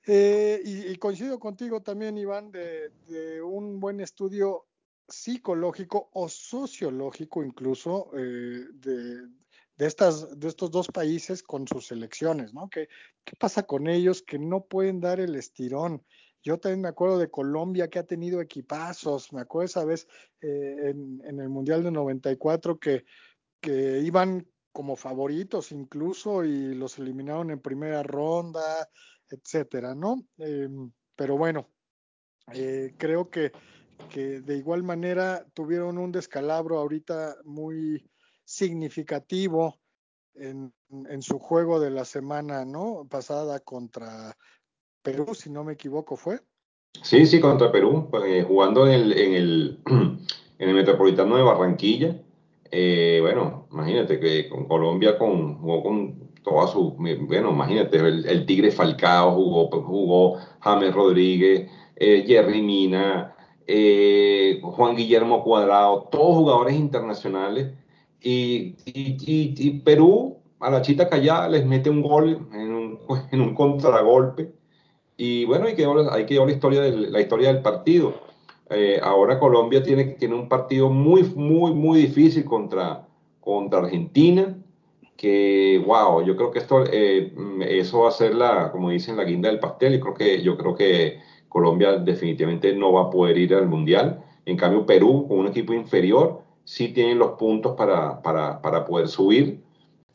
y, 0.05 0.95
coincido 0.97 1.39
contigo 1.39 1.81
también, 1.81 2.17
Iván, 2.17 2.51
de 2.51 3.41
un 3.41 3.79
buen 3.79 3.99
estudio 3.99 4.67
psicológico 5.07 6.09
o 6.13 6.27
sociológico 6.27 7.43
incluso 7.43 8.11
eh, 8.17 8.65
de, 8.73 9.29
estas, 9.77 10.39
de 10.39 10.47
estos 10.47 10.71
dos 10.71 10.87
países 10.87 11.43
con 11.43 11.67
sus 11.67 11.91
elecciones, 11.91 12.53
¿no? 12.53 12.69
¿Qué, 12.69 12.89
¿Qué 13.23 13.35
pasa 13.37 13.63
con 13.63 13.87
ellos 13.87 14.21
que 14.21 14.37
no 14.37 14.65
pueden 14.65 14.99
dar 14.99 15.19
el 15.19 15.35
estirón? 15.35 16.03
Yo 16.47 16.57
también 16.57 16.79
me 16.79 16.87
acuerdo 16.87 17.19
de 17.19 17.29
Colombia 17.29 17.89
que 17.89 17.99
ha 17.99 18.05
tenido 18.05 18.39
equipazos, 18.39 19.33
me 19.33 19.41
acuerdo 19.41 19.65
esa 19.65 19.83
vez 19.83 20.07
eh, 20.39 20.91
en, 20.91 21.21
en, 21.25 21.41
el 21.41 21.49
Mundial 21.49 21.83
de 21.83 21.91
94 21.91 22.79
que, 22.79 23.03
que 23.59 23.99
iban 23.99 24.47
como 24.71 24.95
favoritos 24.95 25.73
incluso 25.73 26.45
y 26.45 26.73
los 26.73 26.99
eliminaron 26.99 27.51
en 27.51 27.59
primera 27.59 28.01
ronda, 28.01 28.87
etcétera, 29.29 29.93
¿no? 29.93 30.25
Em, 30.37 30.89
pero 31.17 31.35
bueno, 31.37 31.67
eh, 32.53 32.93
creo 32.97 33.29
que 33.29 33.51
que 34.09 34.41
de 34.41 34.55
igual 34.55 34.83
manera 34.83 35.45
tuvieron 35.53 35.97
un 35.97 36.11
descalabro 36.11 36.77
ahorita 36.77 37.35
muy 37.43 38.09
significativo 38.45 39.79
en, 40.35 40.71
su 41.21 41.39
juego 41.39 41.79
de 41.79 41.89
la 41.89 42.05
semana, 42.05 42.63
¿no? 42.63 43.07
Pasada 43.09 43.59
contra 43.59 44.37
Perú, 45.07 45.33
si 45.33 45.49
no 45.49 45.63
me 45.63 45.71
equivoco, 45.71 46.17
fue. 46.17 46.41
Sí, 47.01 47.25
sí, 47.25 47.39
contra 47.39 47.71
Perú, 47.71 48.09
eh, 48.25 48.43
jugando 48.45 48.85
en 48.85 48.93
el, 48.93 49.17
en, 49.17 49.33
el, 49.35 49.79
en 50.59 50.69
el 50.69 50.75
Metropolitano 50.75 51.37
de 51.37 51.43
Barranquilla. 51.43 52.17
Eh, 52.71 53.19
bueno, 53.21 53.69
imagínate 53.71 54.19
que 54.19 54.49
con 54.49 54.65
Colombia 54.65 55.17
con, 55.17 55.59
jugó 55.59 55.81
con 55.81 56.33
toda 56.43 56.67
su. 56.67 56.91
Bueno, 56.97 57.51
imagínate, 57.51 57.99
el, 57.99 58.45
Tigre 58.45 58.69
Falcao 58.69 59.33
jugó, 59.33 59.69
jugó 59.81 60.39
James 60.59 60.93
Rodríguez, 60.93 61.71
eh, 61.95 62.25
Jerry 62.27 62.61
Mina, 62.61 63.33
eh, 63.65 64.59
Juan 64.61 64.97
Guillermo 64.97 65.41
Cuadrado, 65.41 66.09
todos 66.11 66.35
jugadores 66.35 66.75
internacionales. 66.75 67.71
Y, 68.21 68.73
Perú, 69.85 70.39
a 70.59 70.69
la 70.69 70.81
chita 70.81 71.07
callada, 71.07 71.47
les 71.47 71.65
mete 71.65 71.89
un 71.89 72.01
gol 72.01 72.49
en 72.51 72.73
un, 72.73 72.99
en 73.31 73.39
un 73.39 73.55
contragolpe. 73.55 74.57
Y 75.17 75.45
bueno, 75.45 75.65
quedó, 75.75 76.11
ahí 76.13 76.25
quedó 76.27 76.45
la, 76.45 76.51
historia 76.51 76.81
del, 76.81 77.11
la 77.11 77.19
historia 77.19 77.51
del 77.51 77.63
partido. 77.63 78.13
Eh, 78.69 78.99
ahora 79.01 79.39
Colombia 79.39 79.81
tiene, 79.81 80.05
tiene 80.05 80.35
un 80.35 80.47
partido 80.47 80.89
muy, 80.89 81.23
muy, 81.23 81.73
muy 81.73 82.01
difícil 82.01 82.45
contra, 82.45 83.07
contra 83.41 83.79
Argentina. 83.79 84.55
Que, 85.17 85.83
wow, 85.83 86.23
yo 86.23 86.35
creo 86.35 86.51
que 86.51 86.59
esto, 86.59 86.83
eh, 86.91 87.33
eso 87.67 88.01
va 88.01 88.09
a 88.09 88.11
ser 88.11 88.35
la, 88.35 88.71
como 88.71 88.91
dicen, 88.91 89.17
la 89.17 89.23
guinda 89.23 89.49
del 89.49 89.59
pastel. 89.59 89.95
Y 89.95 89.99
creo 89.99 90.13
que, 90.13 90.43
yo 90.43 90.55
creo 90.55 90.75
que 90.75 91.19
Colombia 91.49 91.97
definitivamente 91.97 92.73
no 92.75 92.93
va 92.93 93.03
a 93.03 93.09
poder 93.09 93.37
ir 93.39 93.55
al 93.55 93.67
Mundial. 93.67 94.23
En 94.45 94.57
cambio, 94.57 94.85
Perú, 94.85 95.25
con 95.27 95.39
un 95.39 95.47
equipo 95.47 95.73
inferior, 95.73 96.41
sí 96.63 96.89
tiene 96.89 97.15
los 97.15 97.31
puntos 97.31 97.75
para, 97.75 98.21
para, 98.21 98.61
para 98.61 98.85
poder 98.85 99.07
subir. 99.07 99.63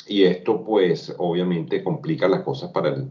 Y 0.06 0.24
esto, 0.24 0.62
pues, 0.64 1.12
obviamente 1.18 1.82
complica 1.82 2.28
las 2.28 2.42
cosas 2.42 2.70
para 2.70 2.90
el, 2.90 3.10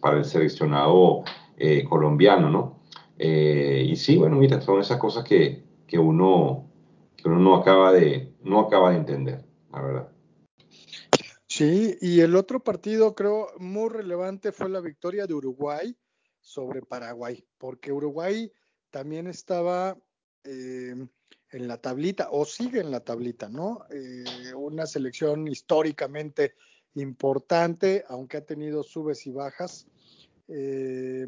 para 0.00 0.16
el, 0.16 0.24
seleccionado 0.24 1.24
eh, 1.56 1.84
colombiano, 1.84 2.50
¿no? 2.50 2.82
Eh, 3.18 3.84
y 3.88 3.96
sí, 3.96 4.16
bueno, 4.16 4.36
mira, 4.36 4.60
son 4.60 4.80
esas 4.80 4.98
cosas 4.98 5.24
que, 5.24 5.64
que, 5.86 5.98
uno, 5.98 6.70
que 7.16 7.28
uno 7.28 7.38
no 7.38 7.56
acaba, 7.56 7.92
de, 7.92 8.34
no 8.42 8.60
acaba 8.60 8.90
de 8.90 8.96
entender, 8.96 9.44
la 9.72 9.82
verdad. 9.82 10.08
Sí, 11.46 11.98
y 12.00 12.20
el 12.20 12.36
otro 12.36 12.62
partido 12.62 13.14
creo 13.14 13.48
muy 13.58 13.88
relevante 13.90 14.52
fue 14.52 14.68
la 14.70 14.80
victoria 14.80 15.26
de 15.26 15.34
Uruguay 15.34 15.96
sobre 16.40 16.80
Paraguay, 16.82 17.44
porque 17.58 17.92
Uruguay 17.92 18.50
también 18.90 19.26
estaba 19.26 19.98
eh, 20.44 20.94
en 21.50 21.68
la 21.68 21.76
tablita 21.76 22.28
o 22.30 22.44
sigue 22.44 22.80
en 22.80 22.90
la 22.90 23.00
tablita, 23.00 23.48
¿no? 23.48 23.84
Una 24.56 24.86
selección 24.86 25.48
históricamente 25.48 26.54
importante, 26.94 28.04
aunque 28.08 28.38
ha 28.38 28.44
tenido 28.44 28.82
subes 28.82 29.26
y 29.26 29.30
bajas. 29.30 29.86
Eh, 30.48 31.26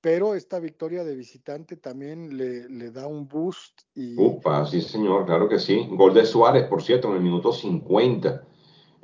pero 0.00 0.34
esta 0.34 0.58
victoria 0.58 1.04
de 1.04 1.14
visitante 1.14 1.76
también 1.76 2.36
le, 2.36 2.90
da 2.90 3.06
un 3.06 3.28
boost. 3.28 3.82
Y... 3.94 4.18
Upa, 4.18 4.66
sí 4.66 4.80
señor, 4.80 5.26
claro 5.26 5.48
que 5.48 5.58
sí. 5.58 5.86
Gol 5.90 6.14
de 6.14 6.24
Suárez, 6.24 6.64
por 6.64 6.82
cierto, 6.82 7.08
en 7.08 7.16
el 7.16 7.22
minuto 7.22 7.52
50. 7.52 8.42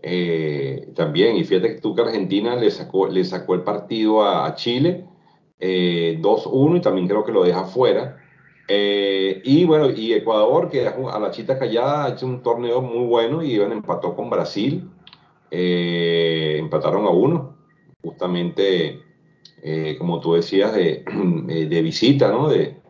Eh, 0.03 0.93
también, 0.95 1.37
y 1.37 1.45
fíjate 1.45 1.75
que 1.75 1.81
tú 1.81 1.95
que 1.95 2.03
Argentina 2.03 2.57
le 2.57 2.71
sacó, 2.71 3.09
le 3.09 3.25
sacó 3.25 3.55
el 3.55 3.63
partido 3.63 4.25
a, 4.25 4.55
Chile 4.55 5.05
2-1 5.61 6.75
eh, 6.75 6.79
y 6.79 6.81
también 6.81 7.09
creo 7.09 7.25
que 7.25 7.33
lo 7.33 7.45
deja 7.45 7.65
fuera. 7.65 8.17
Y 8.69 9.65
bueno, 9.65 9.91
y 9.91 10.13
Ecuador, 10.13 10.69
que 10.69 10.87
a 10.87 11.19
la 11.19 11.31
chita 11.31 11.59
callada 11.59 12.05
ha 12.05 12.09
hecho 12.11 12.27
un 12.27 12.43
torneo 12.43 12.83
muy 12.83 13.07
bueno 13.07 13.43
y 13.43 13.57
bueno, 13.57 13.73
empató 13.73 14.15
con 14.15 14.31
Brasil. 14.31 14.91
Empataron 15.51 17.07
a 17.07 17.11
uno, 17.11 17.57
justamente 18.03 19.03
eh, 19.63 19.97
como 19.99 20.21
tú 20.21 20.35
decías, 20.35 20.73
de, 20.75 21.05
de 21.69 21.83
visita, 21.83 22.29
¿no? 22.29 22.49
De, 22.49 22.81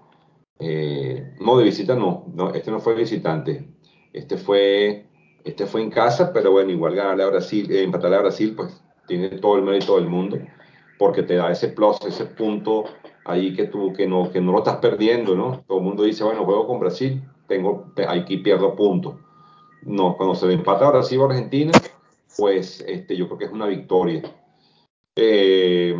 eh, 0.59 1.35
no, 1.41 1.57
de 1.57 1.65
visita 1.65 1.95
no, 1.95 2.27
no, 2.35 2.53
este 2.53 2.71
no 2.71 2.81
fue 2.81 2.95
visitante, 2.95 3.69
este 4.13 4.37
fue, 4.37 5.07
este 5.45 5.67
fue 5.67 5.83
en 5.83 5.91
casa, 5.91 6.33
pero 6.33 6.51
bueno, 6.51 6.71
igual 6.71 6.95
ganarle 6.95 7.23
a 7.23 7.29
Brasil, 7.29 7.71
eh, 7.71 7.85
empatarle 7.85 8.17
a 8.17 8.23
Brasil, 8.23 8.55
pues 8.57 8.83
tiene 9.07 9.29
todo 9.31 9.57
el 9.57 9.63
mérito 9.63 9.97
del 9.97 10.09
mundo, 10.09 10.39
porque 10.99 11.23
te 11.23 11.37
da 11.37 11.51
ese 11.51 11.69
plus, 11.69 11.99
ese 12.07 12.27
punto 12.27 12.85
ahí 13.25 13.55
que 13.55 13.65
tú, 13.65 13.93
que 13.93 14.07
no, 14.07 14.31
que 14.31 14.41
no 14.41 14.53
lo 14.53 14.59
estás 14.59 14.77
perdiendo, 14.77 15.35
¿no? 15.35 15.65
Todo 15.67 15.79
el 15.79 15.85
mundo 15.85 16.03
dice, 16.03 16.25
bueno, 16.25 16.45
juego 16.45 16.67
con 16.67 16.81
Brasil, 16.81 17.23
tengo, 17.47 17.93
aquí 18.09 18.39
pierdo 18.39 18.75
puntos. 18.75 19.15
No, 19.83 20.17
cuando 20.17 20.35
se 20.35 20.47
le 20.47 20.55
empata 20.55 20.87
a 20.87 20.91
Brasil 20.91 21.21
o 21.21 21.27
Argentina, 21.27 21.73
pues 22.39 22.85
este, 22.87 23.17
yo 23.17 23.27
creo 23.27 23.39
que 23.39 23.45
es 23.47 23.53
una 23.53 23.67
victoria. 23.67 24.23
Eh, 25.17 25.95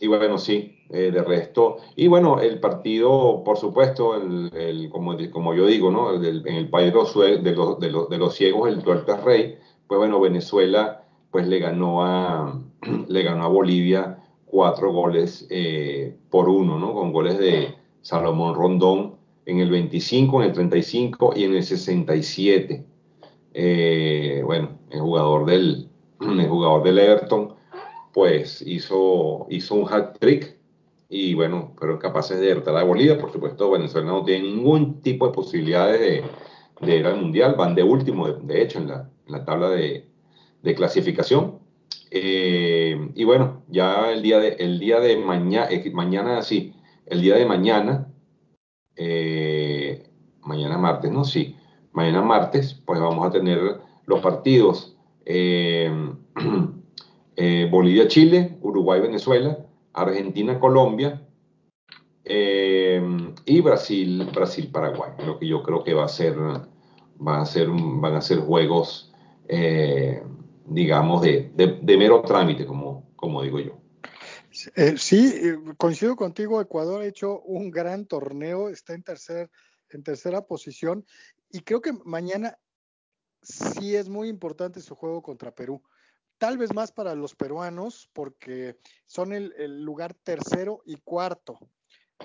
y 0.00 0.06
bueno, 0.06 0.36
sí, 0.36 0.76
eh, 0.90 1.10
de 1.10 1.22
resto. 1.22 1.78
Y 1.96 2.06
bueno, 2.08 2.40
el 2.40 2.60
partido, 2.60 3.42
por 3.42 3.56
supuesto, 3.56 4.14
el, 4.14 4.90
como, 4.90 5.16
como, 5.32 5.54
yo 5.54 5.66
digo, 5.66 5.90
¿no? 5.90 6.22
en 6.22 6.46
el 6.46 6.68
país 6.68 6.92
de 6.92 6.94
los, 6.94 7.14
de 7.14 7.52
los, 7.52 7.80
de 7.80 7.90
los, 7.90 8.08
de 8.10 8.18
los 8.18 8.34
ciegos, 8.34 8.68
el 8.68 8.82
tuerto 8.82 9.14
es 9.14 9.24
rey. 9.24 9.58
Pues 9.86 9.98
bueno, 9.98 10.20
Venezuela 10.20 11.02
pues 11.30 11.48
le 11.48 11.58
ganó 11.58 12.04
a, 12.04 12.62
le 13.08 13.22
ganó 13.22 13.44
a 13.44 13.48
Bolivia 13.48 14.22
cuatro 14.44 14.92
goles 14.92 15.46
eh, 15.50 16.16
por 16.30 16.50
uno, 16.50 16.78
¿no? 16.78 16.92
Con 16.92 17.12
goles 17.12 17.38
de 17.38 17.74
Salomón 18.02 18.54
Rondón 18.54 19.16
en 19.46 19.60
el 19.60 19.70
25, 19.70 20.42
en 20.42 20.48
el 20.48 20.54
35 20.54 21.32
y 21.34 21.44
en 21.44 21.54
el 21.54 21.62
67. 21.62 22.84
Eh, 23.58 24.42
bueno, 24.44 24.78
el 24.90 25.00
jugador 25.00 25.46
del, 25.46 25.88
el 26.20 26.46
jugador 26.46 26.82
del 26.82 26.98
Everton 26.98 27.54
pues 28.12 28.60
hizo, 28.60 29.46
hizo 29.48 29.74
un 29.74 29.90
hat 29.90 30.18
trick 30.18 30.58
y 31.08 31.32
bueno, 31.32 31.72
fueron 31.78 31.96
capaces 31.96 32.38
de 32.38 32.48
derrotar 32.48 32.76
a 32.76 32.82
Bolivia. 32.82 33.18
Por 33.18 33.32
supuesto, 33.32 33.70
Venezuela 33.70 34.08
no 34.08 34.24
tiene 34.24 34.48
ningún 34.48 35.00
tipo 35.00 35.26
de 35.26 35.32
posibilidades 35.32 36.00
de, 36.00 36.86
de 36.86 36.96
ir 36.96 37.06
al 37.06 37.18
Mundial, 37.18 37.54
van 37.56 37.74
de 37.74 37.82
último, 37.82 38.28
de, 38.28 38.62
hecho, 38.62 38.78
en 38.78 38.88
la, 38.88 39.10
en 39.26 39.32
la, 39.32 39.44
tabla 39.46 39.70
de, 39.70 40.06
de 40.62 40.74
clasificación. 40.74 41.58
Eh, 42.10 43.10
y 43.14 43.24
bueno, 43.24 43.62
ya 43.68 44.12
el 44.12 44.20
día 44.20 44.38
de, 44.38 44.48
el 44.58 44.78
día 44.78 45.00
de 45.00 45.16
mañana, 45.16 45.68
eh, 45.70 45.90
mañana 45.92 46.42
sí, 46.42 46.74
el 47.06 47.22
día 47.22 47.36
de 47.36 47.46
mañana, 47.46 48.12
mañana 50.42 50.76
martes, 50.78 51.10
¿no? 51.10 51.24
Sí, 51.24 51.55
mañana 51.96 52.20
martes, 52.20 52.74
pues 52.84 53.00
vamos 53.00 53.26
a 53.26 53.30
tener 53.30 53.58
los 54.04 54.20
partidos. 54.20 54.96
Eh, 55.24 55.90
Bolivia-Chile, 57.70 58.58
Uruguay-Venezuela, 58.60 59.58
Argentina-Colombia 59.94 61.26
eh, 62.22 63.02
y 63.46 63.60
Brasil, 63.62 64.28
Brasil-Paraguay. 64.32 65.12
Lo 65.26 65.38
que 65.38 65.48
yo 65.48 65.62
creo 65.62 65.82
que 65.82 65.94
va 65.94 66.04
a 66.04 66.08
ser, 66.08 66.36
va 66.36 67.40
a 67.40 67.46
ser 67.46 67.68
van 67.70 68.14
a 68.14 68.20
ser 68.20 68.40
juegos, 68.40 69.12
eh, 69.48 70.22
digamos, 70.66 71.22
de, 71.22 71.50
de, 71.54 71.96
mero 71.96 72.20
trámite, 72.22 72.66
como, 72.66 73.10
como 73.16 73.42
digo 73.42 73.58
yo. 73.58 73.80
sí, 74.50 75.32
coincido 75.78 76.14
contigo, 76.14 76.60
Ecuador 76.60 77.00
ha 77.00 77.06
hecho 77.06 77.40
un 77.40 77.70
gran 77.70 78.04
torneo, 78.04 78.68
está 78.68 78.92
en, 78.92 79.02
tercer, 79.02 79.50
en 79.90 80.02
tercera 80.02 80.42
posición 80.42 81.06
y 81.50 81.60
creo 81.60 81.80
que 81.80 81.92
mañana 82.04 82.58
sí 83.42 83.94
es 83.94 84.08
muy 84.08 84.28
importante 84.28 84.80
su 84.80 84.94
juego 84.94 85.22
contra 85.22 85.54
Perú 85.54 85.82
tal 86.38 86.58
vez 86.58 86.72
más 86.74 86.92
para 86.92 87.14
los 87.14 87.34
peruanos, 87.34 88.08
porque 88.12 88.76
son 89.06 89.32
el, 89.32 89.82
lugar 89.82 90.14
tercero 90.14 90.82
y 90.84 90.96
cuarto. 90.96 91.58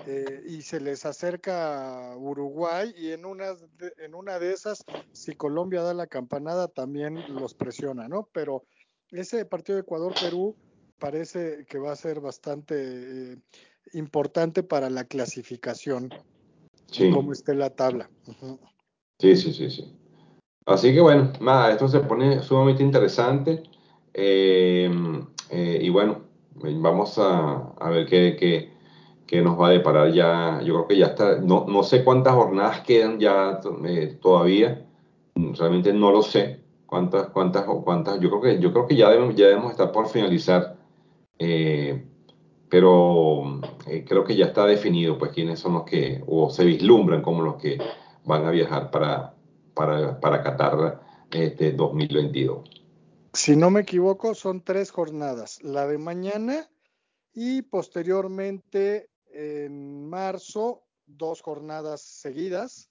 Eh, 0.06 0.44
y 0.46 0.62
se 0.62 0.80
les 0.80 1.04
acerca 1.04 2.16
Uruguay 2.16 2.94
y 2.96 3.10
en 3.10 3.26
una, 3.26 3.52
de, 3.52 3.92
en 3.98 4.14
una 4.14 4.38
de 4.38 4.54
esas, 4.54 4.82
si 5.12 5.34
Colombia 5.34 5.82
da 5.82 5.92
la 5.92 6.06
campanada, 6.06 6.68
también 6.68 7.22
los 7.34 7.52
presiona, 7.52 8.08
¿no? 8.08 8.26
Pero 8.32 8.64
ese 9.10 9.44
partido 9.44 9.76
de 9.76 9.82
Ecuador-Perú 9.82 10.56
parece 10.98 11.66
que 11.66 11.78
va 11.78 11.92
a 11.92 11.96
ser 11.96 12.20
bastante 12.20 13.32
eh, 13.32 13.36
importante 13.92 14.62
para 14.62 14.88
la 14.88 15.04
clasificación, 15.04 16.08
sí. 16.90 17.10
como 17.10 17.34
esté 17.34 17.54
la 17.54 17.68
tabla. 17.68 18.08
Sí, 19.22 19.36
sí, 19.36 19.52
sí, 19.52 19.70
sí. 19.70 19.84
Así 20.66 20.92
que 20.92 21.00
bueno, 21.00 21.32
nada, 21.40 21.70
esto 21.70 21.86
se 21.86 22.00
pone 22.00 22.42
sumamente 22.42 22.82
interesante. 22.82 23.62
Eh, 24.12 24.90
eh, 25.48 25.78
y 25.80 25.88
bueno, 25.90 26.22
vamos 26.56 27.16
a, 27.20 27.72
a 27.78 27.90
ver 27.90 28.06
qué, 28.08 28.34
qué, 28.36 28.72
qué, 29.24 29.40
nos 29.40 29.60
va 29.60 29.68
a 29.68 29.70
deparar 29.70 30.12
ya. 30.12 30.60
Yo 30.64 30.74
creo 30.74 30.88
que 30.88 30.98
ya 30.98 31.06
está, 31.06 31.38
no, 31.38 31.66
no 31.68 31.84
sé 31.84 32.02
cuántas 32.02 32.34
jornadas 32.34 32.80
quedan 32.80 33.20
ya 33.20 33.60
eh, 33.86 34.18
todavía, 34.20 34.84
realmente 35.36 35.92
no 35.92 36.10
lo 36.10 36.22
sé. 36.22 36.60
Cuántas, 36.86 37.28
cuántas, 37.28 37.64
cuántas, 37.64 38.18
yo 38.18 38.28
creo 38.28 38.40
que, 38.42 38.60
yo 38.60 38.72
creo 38.72 38.88
que 38.88 38.96
ya 38.96 39.08
debemos, 39.08 39.36
ya 39.36 39.46
debemos 39.46 39.70
estar 39.70 39.92
por 39.92 40.08
finalizar, 40.08 40.78
pero 42.68 43.60
creo 44.04 44.24
que 44.24 44.34
ya 44.34 44.46
está 44.46 44.66
definido, 44.66 45.16
pues, 45.16 45.30
quiénes 45.30 45.60
son 45.60 45.74
los 45.74 45.84
que, 45.84 46.24
o 46.26 46.50
se 46.50 46.64
vislumbran 46.64 47.22
como 47.22 47.42
los 47.42 47.54
que 47.56 47.78
van 48.24 48.46
a 48.46 48.50
viajar 48.50 48.90
para, 48.90 49.34
para, 49.74 50.18
para 50.20 50.42
Qatar 50.42 51.00
este 51.30 51.72
2022 51.72 52.82
si 53.34 53.56
no 53.56 53.70
me 53.70 53.80
equivoco, 53.80 54.34
son 54.34 54.62
tres 54.62 54.90
jornadas. 54.90 55.62
La 55.62 55.86
de 55.86 55.96
mañana 55.96 56.68
y 57.32 57.62
posteriormente 57.62 59.08
en 59.26 60.06
marzo, 60.08 60.84
dos 61.06 61.40
jornadas 61.40 62.02
seguidas. 62.02 62.90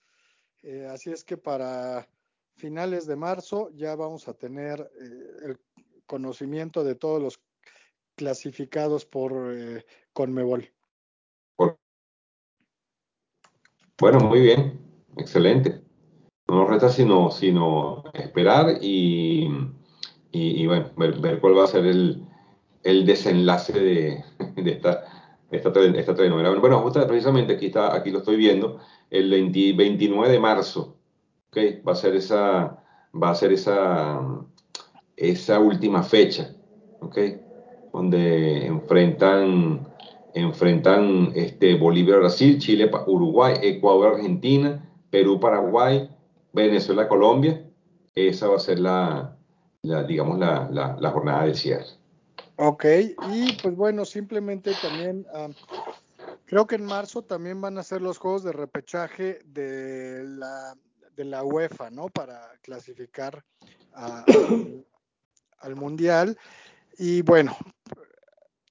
Eh, 0.63 0.87
así 0.89 1.11
es 1.11 1.23
que 1.23 1.37
para 1.37 2.07
finales 2.55 3.05
de 3.05 3.15
marzo 3.15 3.69
ya 3.75 3.95
vamos 3.95 4.27
a 4.27 4.33
tener 4.33 4.91
eh, 4.99 5.45
el 5.45 5.59
conocimiento 6.07 6.83
de 6.83 6.95
todos 6.95 7.21
los 7.21 7.39
clasificados 8.15 9.05
por 9.05 9.53
eh, 9.55 9.85
Conmebol. 10.11 10.71
Bueno, 13.99 14.19
muy 14.21 14.41
bien, 14.41 14.80
excelente. 15.17 15.81
No 16.47 16.55
nos 16.55 16.69
resta 16.69 16.89
sino, 16.89 17.31
sino 17.31 18.03
esperar 18.13 18.77
y 18.81 19.47
y, 20.31 20.65
bueno, 20.65 20.85
ver, 20.95 21.39
cuál 21.39 21.57
va 21.57 21.65
a 21.65 21.67
ser 21.67 21.85
el, 21.85 22.23
el 22.83 23.05
desenlace 23.05 23.73
de, 23.73 24.23
de 24.55 24.71
esta, 24.71 25.03
esta, 25.51 25.69
esta. 25.69 26.13
Bueno, 26.59 26.81
justo 26.81 27.05
precisamente 27.05 27.53
aquí, 27.53 27.67
está, 27.67 27.93
aquí 27.93 28.11
lo 28.11 28.19
estoy 28.19 28.37
viendo, 28.37 28.79
el 29.09 29.29
29 29.29 30.31
de 30.31 30.39
marzo, 30.39 30.97
¿okay? 31.49 31.81
va 31.85 31.91
a 31.91 31.95
ser 31.95 32.15
esa, 32.15 32.81
va 33.13 33.31
a 33.31 33.35
ser 33.35 33.51
esa, 33.51 34.21
esa 35.17 35.59
última 35.59 36.01
fecha, 36.01 36.55
¿okay? 37.01 37.41
donde 37.91 38.67
enfrentan, 38.67 39.85
enfrentan 40.33 41.33
este, 41.35 41.75
Bolivia, 41.75 42.15
Brasil, 42.15 42.57
Chile, 42.57 42.89
Uruguay, 43.05 43.55
Ecuador, 43.61 44.15
Argentina, 44.15 44.87
Perú, 45.11 45.39
Paraguay, 45.39 46.09
Venezuela, 46.53 47.07
Colombia. 47.07 47.63
Esa 48.15 48.47
va 48.47 48.55
a 48.55 48.59
ser 48.59 48.79
la, 48.79 49.37
la, 49.83 50.03
digamos, 50.03 50.39
la, 50.39 50.67
la, 50.71 51.11
jornada 51.11 51.45
de 51.45 51.53
cierre. 51.53 51.85
Ok, 52.55 52.85
y 53.29 53.53
pues 53.61 53.75
bueno, 53.75 54.05
simplemente 54.05 54.73
también 54.81 55.25
creo 56.45 56.67
que 56.67 56.75
en 56.75 56.85
marzo 56.85 57.23
también 57.23 57.61
van 57.61 57.77
a 57.77 57.83
ser 57.83 58.01
los 58.01 58.17
juegos 58.17 58.43
de 58.43 58.51
repechaje 58.51 59.39
de 59.45 60.23
la, 60.23 60.75
de 61.15 61.25
la 61.25 61.43
UEFA, 61.43 61.89
¿no? 61.89 62.07
Para 62.07 62.51
clasificar 62.61 63.43
al, 63.93 65.75
Mundial. 65.75 66.37
Y 66.97 67.21
bueno, 67.21 67.55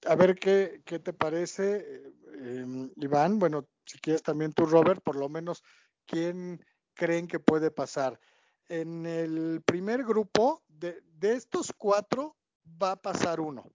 a 0.07 0.15
ver 0.15 0.37
qué, 0.37 0.83
qué 0.85 0.99
te 0.99 1.13
parece, 1.13 2.05
em, 2.43 2.91
Iván. 2.97 3.39
Bueno, 3.39 3.67
si 3.85 3.99
quieres 3.99 4.23
también 4.23 4.53
tú, 4.53 4.67
Robert, 4.67 5.03
por 5.03 5.17
lo 5.17 5.29
menos, 5.29 5.63
¿quién, 6.07 6.65
creen 7.01 7.27
que 7.27 7.41
puede 7.41 7.71
pasar. 7.71 8.21
En 8.69 9.07
el 9.07 9.63
primer 9.65 10.05
grupo, 10.05 10.63
de, 10.69 11.03
estos 11.23 11.73
cuatro, 11.73 12.37
va 12.81 12.93
a 12.93 13.01
pasar 13.01 13.41
uno. 13.41 13.73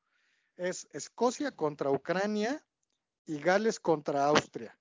Es 0.57 0.88
Escocia 0.93 1.51
contra 1.51 1.89
Ucrania 1.89 2.63
y 3.26 3.39
Gales 3.39 3.80
contra 3.80 4.28
Austria. 4.28 4.78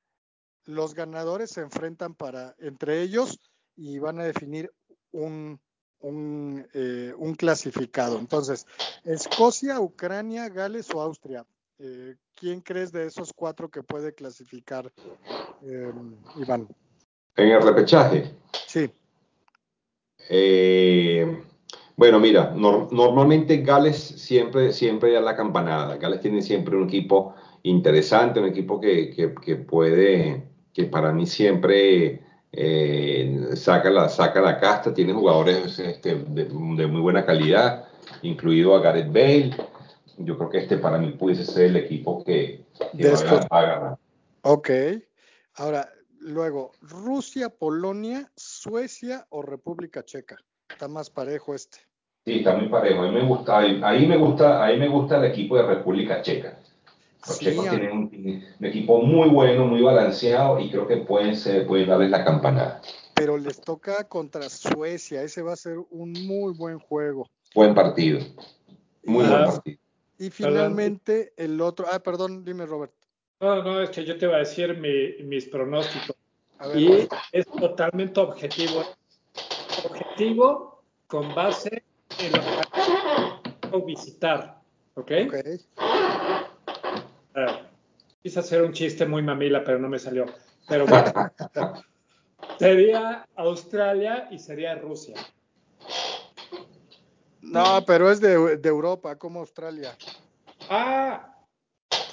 Los 0.64 0.92
ganadores 0.92 1.52
se 1.52 1.62
enfrentan 1.62 2.14
para 2.14 2.54
entre 2.58 3.00
ellos 3.00 3.40
y 3.76 3.98
van 3.98 4.20
a 4.20 4.24
definir 4.24 4.70
un, 5.10 5.58
un, 6.00 6.68
eh, 6.74 7.14
clasificado. 7.38 8.18
Entonces, 8.18 8.66
Escocia, 9.04 9.80
Ucrania, 9.80 10.50
Gales 10.50 10.94
o 10.94 11.00
Austria. 11.00 11.46
Eh, 11.78 12.16
¿Quién 12.34 12.60
crees 12.60 12.92
de 12.92 13.06
esos 13.06 13.32
cuatro 13.32 13.70
que 13.70 13.82
puede 13.82 14.14
clasificar, 14.14 14.92
eh, 15.62 15.92
Iván? 16.36 16.68
En 17.36 17.48
el 17.48 17.62
repechaje. 17.62 18.30
Sí. 18.66 18.90
Eh, 20.28 21.42
bueno, 21.96 22.18
mira, 22.18 22.52
nor- 22.54 22.90
normalmente 22.90 23.58
Gales 23.58 23.96
siempre, 23.98 24.72
siempre 24.72 25.12
da 25.12 25.20
la 25.20 25.36
campanada. 25.36 25.96
Gales 25.96 26.20
tiene 26.20 26.42
siempre 26.42 26.76
un 26.76 26.84
equipo 26.84 27.34
interesante, 27.62 28.40
un 28.40 28.46
equipo 28.46 28.80
que, 28.80 29.10
que- 29.10 29.34
que 29.34 29.56
puede, 29.56 30.44
que 30.72 30.84
para 30.84 31.12
mí 31.12 31.26
siempre 31.26 32.20
eh, 32.52 33.48
saca 33.54 33.90
la, 33.90 34.08
saca 34.08 34.40
la 34.40 34.58
casta, 34.60 34.94
tiene 34.94 35.12
jugadores 35.12 35.78
este, 35.78 36.14
de, 36.14 36.44
de 36.44 36.86
muy 36.86 37.00
buena 37.00 37.24
calidad, 37.24 37.88
incluido 38.22 38.74
a 38.76 38.80
Gareth 38.80 39.08
Bale. 39.12 39.50
Yo 40.18 40.36
creo 40.38 40.50
que 40.50 40.58
este 40.58 40.76
para 40.76 40.98
mí 40.98 41.10
pudiese 41.12 41.44
ser 41.44 41.66
el 41.66 41.76
equipo 41.76 42.22
que, 42.22 42.64
que 42.96 43.08
va 43.08 43.14
estos. 43.14 43.40
a 43.40 43.48
va 43.48 43.58
a 43.60 43.62
ganar. 43.66 43.96
Ok. 44.42 44.70
Ahora, 45.56 45.88
luego, 46.24 46.72
Rusia, 46.80 47.48
Polonia, 47.50 48.30
Suecia 48.36 49.26
o 49.30 49.42
República 49.42 50.04
Checa. 50.04 50.36
Está 50.68 50.88
más 50.88 51.10
parejo 51.10 51.54
este. 51.54 51.78
Sí, 52.24 52.38
está 52.38 52.56
muy 52.56 52.68
parejo. 52.68 53.02
A 53.02 53.08
mí 53.08 53.14
me 53.14 53.26
gusta, 53.26 53.58
ahí, 53.58 53.80
ahí 53.84 54.06
me 54.06 54.16
gusta, 54.16 54.64
ahí 54.64 54.78
me 54.78 54.88
gusta 54.88 55.18
el 55.18 55.24
equipo 55.26 55.56
de 55.56 55.62
República 55.66 56.22
Checa. 56.22 56.58
Los 57.26 57.36
Sí, 57.36 57.44
checos 57.46 57.68
tienen 57.70 57.92
un, 57.92 58.44
un 58.60 58.66
equipo 58.66 59.00
muy 59.02 59.28
bueno, 59.30 59.66
muy 59.66 59.80
balanceado 59.82 60.58
y 60.60 60.70
creo 60.70 60.86
que 60.86 60.98
pueden 60.98 61.36
ser, 61.36 61.66
pueden 61.66 61.88
darles 61.88 62.10
la 62.10 62.24
campanada. 62.24 62.80
pero 63.14 63.38
les 63.38 63.60
toca 63.60 64.04
contra 64.08 64.48
Suecia. 64.48 65.22
Ese 65.22 65.40
va 65.42 65.52
a 65.52 65.56
ser 65.56 65.78
un 65.90 66.12
muy 66.26 66.52
buen 66.52 66.78
juego. 66.78 67.30
Buen 67.54 67.74
partido, 67.74 68.18
muy 69.04 69.24
buen 69.26 69.32
Ah. 69.32 69.44
partido. 69.46 69.78
Y 70.18 70.30
finalmente 70.30 71.32
el 71.36 71.60
otro. 71.60 71.86
Ah, 71.90 72.00
perdón, 72.00 72.44
dime, 72.44 72.66
Robert. 72.66 72.92
No, 73.40 73.62
no, 73.62 73.80
es 73.82 73.90
que 73.90 74.04
yo 74.04 74.16
te 74.16 74.26
iba 74.26 74.36
a 74.36 74.40
decir 74.40 74.76
mi- 74.78 75.22
mis 75.24 75.46
pronósticos. 75.46 76.16
Ver, 76.60 76.78
Y 76.78 77.08
es 77.32 77.46
totalmente 77.46 78.20
objetivo. 78.20 78.82
Objetivo 79.84 80.82
con 81.06 81.34
base 81.34 81.84
en 82.18 82.32
lo 82.32 83.80
que 83.80 83.86
visitar. 83.86 84.60
¿Ok? 84.94 85.10
ok. 85.26 85.34
Ah, 87.34 87.68
quise 88.22 88.38
hacer 88.40 88.62
un 88.62 88.72
chiste 88.72 89.04
muy 89.04 89.20
mamila, 89.22 89.62
pero 89.64 89.78
no 89.78 89.88
me 89.88 89.98
salió. 89.98 90.24
Pero 90.68 90.86
bueno, 90.86 91.12
sería 92.58 93.26
Australia 93.34 94.28
y 94.30 94.38
sería 94.38 94.76
Rusia. 94.76 95.16
No, 97.42 97.84
pero 97.84 98.10
es 98.10 98.20
de, 98.20 98.56
de 98.56 98.68
Europa, 98.68 99.16
como 99.16 99.40
Australia. 99.40 99.96
Ah, 100.70 101.33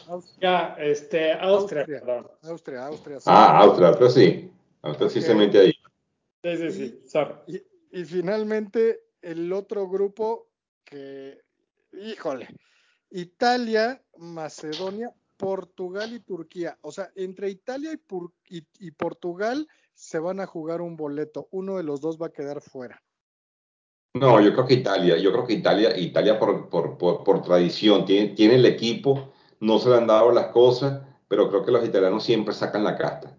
Aus- 0.08 0.38
ya, 0.40 0.76
este, 0.80 1.34
Austria, 1.34 1.82
Austria. 1.82 2.00
perdón. 2.00 2.28
Austria, 2.44 2.86
Austria. 2.88 3.20
sí. 3.20 3.26
Ah, 3.30 3.60
Austria, 3.60 3.88
Austria 3.90 4.10
sí. 4.10 4.52
Austria 4.82 5.10
sí 5.10 5.20
Ok. 5.20 5.26
se 5.26 5.36
mete 5.36 5.60
ahí. 5.60 5.74
Sí, 6.44 6.58
sí, 6.58 6.72
sí, 6.72 7.04
sorry. 7.08 7.34
Y, 7.48 8.00
y 8.02 8.06
finalmente 8.06 9.02
el 9.22 9.52
otro 9.54 9.88
grupo 9.88 10.48
que, 10.84 11.40
híjole, 11.94 12.48
Italia, 13.12 14.02
Macedonia, 14.18 15.14
Portugal 15.38 16.14
y 16.14 16.20
Turquía. 16.20 16.78
O 16.82 16.92
sea, 16.92 17.12
entre 17.16 17.50
Italia 17.50 17.92
y, 17.94 17.98
Pur- 17.98 18.34
y- 18.50 18.66
y 18.80 18.92
Portugal 18.92 19.68
se 19.94 20.20
van 20.20 20.40
a 20.40 20.46
jugar 20.48 20.82
un 20.82 20.96
boleto. 20.96 21.48
Uno 21.52 21.78
de 21.78 21.84
los 21.84 22.02
dos 22.02 22.18
va 22.20 22.28
a 22.28 22.32
quedar 22.32 22.62
fuera. 22.62 23.02
No, 24.14 24.42
yo 24.42 24.52
creo 24.54 24.66
que 24.66 24.74
Italia, 24.76 25.18
yo 25.18 25.32
creo 25.32 25.46
que 25.48 25.54
Italia, 25.54 25.98
Italia 25.98 26.38
por, 26.38 26.70
por, 26.70 26.98
por, 26.98 27.24
por 27.24 27.42
tradición, 27.42 28.04
tiene, 28.06 28.30
tiene 28.30 28.56
el 28.56 28.66
equipo, 28.66 29.31
no 29.62 29.80
se 29.80 29.90
le 29.90 29.96
han 29.96 30.08
dado 30.08 30.32
las 30.32 30.48
cosas, 30.48 31.02
pero 31.30 31.50
creo 31.50 31.64
que 31.64 31.72
los 31.72 31.86
italianos 31.86 32.24
siempre 32.24 32.54
sacan 32.54 32.84
la 32.84 32.98
casta. 32.98 33.38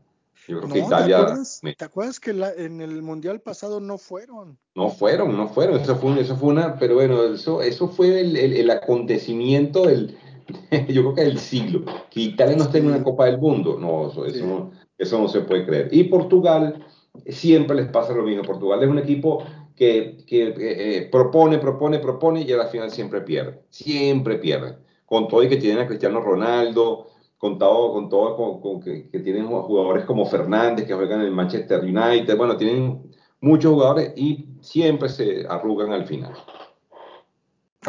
Yo 0.48 0.58
creo 0.58 0.68
No, 0.68 0.74
que 0.74 0.80
¿te 0.80 0.86
Italia 0.86 1.18
acuerdas? 1.18 1.60
me- 1.62 1.74
¿Te 1.74 1.84
acuerdas 1.84 2.18
que 2.20 2.32
la- 2.32 2.52
en 2.54 2.80
el 2.80 3.02
mundial 3.02 3.40
pasado 3.40 3.80
no 3.80 3.98
fueron? 3.98 4.58
no 4.74 4.88
fueron, 4.88 5.36
no 5.36 5.48
fueron, 5.48 5.78
eso 5.80 5.96
fue, 5.96 6.18
eso 6.20 6.36
fue 6.36 6.48
una, 6.48 6.78
pero 6.78 6.94
bueno, 6.94 7.22
eso, 7.24 7.60
eso 7.60 7.88
fue 7.88 8.20
el, 8.20 8.36
el- 8.36 8.54
el 8.54 8.70
acontecimiento 8.70 9.86
del, 9.86 10.16
yo 10.88 11.02
creo 11.02 11.14
que 11.14 11.24
del 11.24 11.38
siglo, 11.38 11.84
que 12.10 12.20
Italia 12.20 12.56
no 12.56 12.64
esté 12.64 12.78
en 12.78 12.86
una 12.86 13.02
Copa 13.04 13.26
del 13.26 13.38
Mundo, 13.38 13.76
no, 13.78 14.08
eso, 14.10 14.24
eso 14.24 14.38
Sí. 14.38 14.44
no, 14.44 14.70
eso 14.96 15.18
no 15.20 15.28
se 15.28 15.42
puede 15.42 15.66
creer. 15.66 15.88
Y 15.92 16.04
Portugal, 16.04 16.86
siempre 17.26 17.76
les 17.76 17.88
pasa 17.88 18.14
lo 18.14 18.22
mismo, 18.22 18.42
Portugal 18.44 18.82
es 18.82 18.88
un 18.88 18.98
equipo 18.98 19.44
que, 19.76 20.24
que 20.26 20.48
eh, 20.48 20.54
eh, 20.98 21.08
propone, 21.10 21.58
propone, 21.58 21.98
propone 21.98 22.42
y 22.42 22.52
a 22.52 22.56
la 22.56 22.66
final 22.68 22.90
siempre 22.90 23.20
pierde, 23.20 23.62
siempre 23.70 24.38
pierde, 24.38 24.78
con 25.12 25.28
todo 25.28 25.42
y 25.42 25.48
que 25.50 25.58
tienen 25.58 25.84
a 25.84 25.86
Cristiano 25.86 26.22
Ronaldo, 26.22 27.10
con 27.36 27.58
todo, 27.58 27.92
con 27.92 28.08
todo 28.08 28.34
con, 28.34 28.62
con 28.62 28.80
que, 28.80 29.10
que 29.10 29.18
tienen 29.18 29.46
jugadores 29.46 30.06
como 30.06 30.24
Fernández 30.24 30.86
que 30.86 30.94
juegan 30.94 31.20
en 31.20 31.26
el 31.26 31.32
Manchester 31.32 31.80
United, 31.80 32.34
bueno, 32.34 32.56
tienen 32.56 33.12
muchos 33.42 33.74
jugadores 33.74 34.14
y 34.16 34.48
siempre 34.62 35.10
se 35.10 35.46
arrugan 35.46 35.92
al 35.92 36.06
final. 36.06 36.32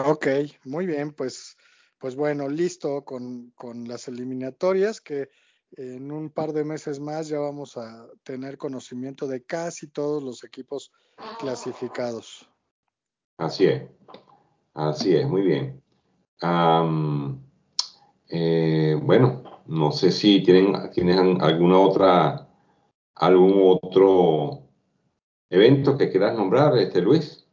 Ok, 0.06 0.28
muy 0.66 0.86
bien, 0.86 1.14
pues, 1.14 1.56
pues 1.98 2.18
bueno, 2.18 2.50
listo 2.50 3.06
con, 3.06 3.52
con 3.52 3.88
las 3.88 4.10
eliminatorias 4.10 5.00
que 5.00 5.30
en 5.78 6.12
un 6.12 6.30
par 6.30 6.52
de 6.52 6.66
meses 6.66 7.00
más 7.00 7.30
ya 7.30 7.40
vamos 7.40 7.78
a 7.78 8.06
tener 8.24 8.58
conocimiento 8.58 9.28
de 9.28 9.46
casi 9.46 9.88
todos 9.88 10.22
los 10.22 10.44
equipos 10.44 10.92
clasificados. 11.40 12.50
Así 13.38 13.64
es, 13.64 13.84
así 14.74 15.16
es, 15.16 15.26
muy 15.26 15.44
bien. 15.44 15.83
Eh, 18.30 19.00
bueno, 19.02 19.44
no 19.68 19.92
sé 19.92 20.12
si 20.12 20.42
tienen, 20.44 20.90
tienen 20.92 21.42
alguna 21.42 21.80
otra, 21.80 22.48
algún 23.16 23.80
otro 23.82 24.64
evento 25.50 25.98
que 25.98 26.10
quieras 26.10 26.36
nombrar, 26.36 26.78
este 26.78 27.02
Luis, 27.02 27.46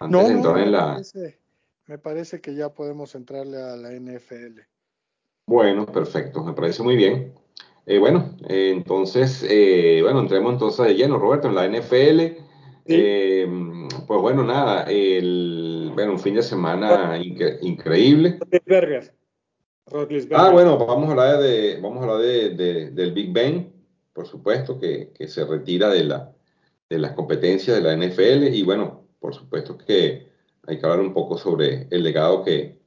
antes 0.00 0.22
No, 0.22 0.26
de 0.26 0.34
no, 0.34 0.36
entrar 0.38 0.58
en 0.58 0.64
me 0.64 0.70
la. 0.70 0.92
parece, 0.92 1.38
me 1.86 1.98
parece 1.98 2.40
que 2.40 2.54
ya 2.54 2.70
podemos 2.72 3.14
entrarle 3.14 3.58
a 3.62 3.76
la 3.76 3.92
NFL. 3.92 4.60
Bueno, 5.46 5.86
perfecto, 5.86 6.42
me 6.42 6.54
parece 6.54 6.82
muy 6.82 6.96
bien. 6.96 7.32
Eh, 7.84 7.98
bueno, 7.98 8.36
eh, 8.48 8.72
entonces, 8.74 9.44
eh, 9.48 10.00
bueno, 10.02 10.20
entremos 10.20 10.52
entonces 10.54 10.86
de 10.86 10.94
lleno, 10.94 11.18
Roberto, 11.18 11.48
en 11.48 11.54
la 11.54 11.66
NFL. 11.66 12.45
Eh, 12.88 13.46
pues 14.06 14.20
bueno, 14.20 14.44
nada, 14.44 14.84
el, 14.84 15.90
bueno, 15.94 16.12
un 16.12 16.18
fin 16.20 16.34
de 16.34 16.42
semana 16.42 17.18
incre- 17.18 17.58
increíble. 17.62 18.38
Rodlisberger. 19.86 20.46
Ah, 20.46 20.50
bueno, 20.50 20.78
vamos 20.78 21.08
a 21.08 21.12
hablar 21.12 21.38
de, 21.40 21.78
vamos 21.80 21.98
a 22.00 22.02
hablar 22.06 22.20
de, 22.26 22.50
de- 22.50 22.90
del 22.90 23.12
Big 23.12 23.32
Ben, 23.32 23.72
por 24.12 24.26
supuesto, 24.26 24.78
que, 24.78 25.12
que 25.14 25.28
se 25.28 25.44
retira 25.44 25.88
de 25.90 26.04
la, 26.04 26.32
de 26.88 26.98
las 26.98 27.12
competencias 27.12 27.76
de 27.76 27.82
la 27.82 27.92
NFL 27.96 28.52
y 28.54 28.62
bueno, 28.62 29.02
por 29.20 29.34
supuesto 29.34 29.76
que 29.78 30.26
hay 30.66 30.78
que 30.78 30.86
hablar 30.86 31.00
un 31.00 31.12
poco 31.14 31.38
sobre 31.38 31.86
el 31.90 32.02
legado 32.02 32.42
que, 32.42 32.78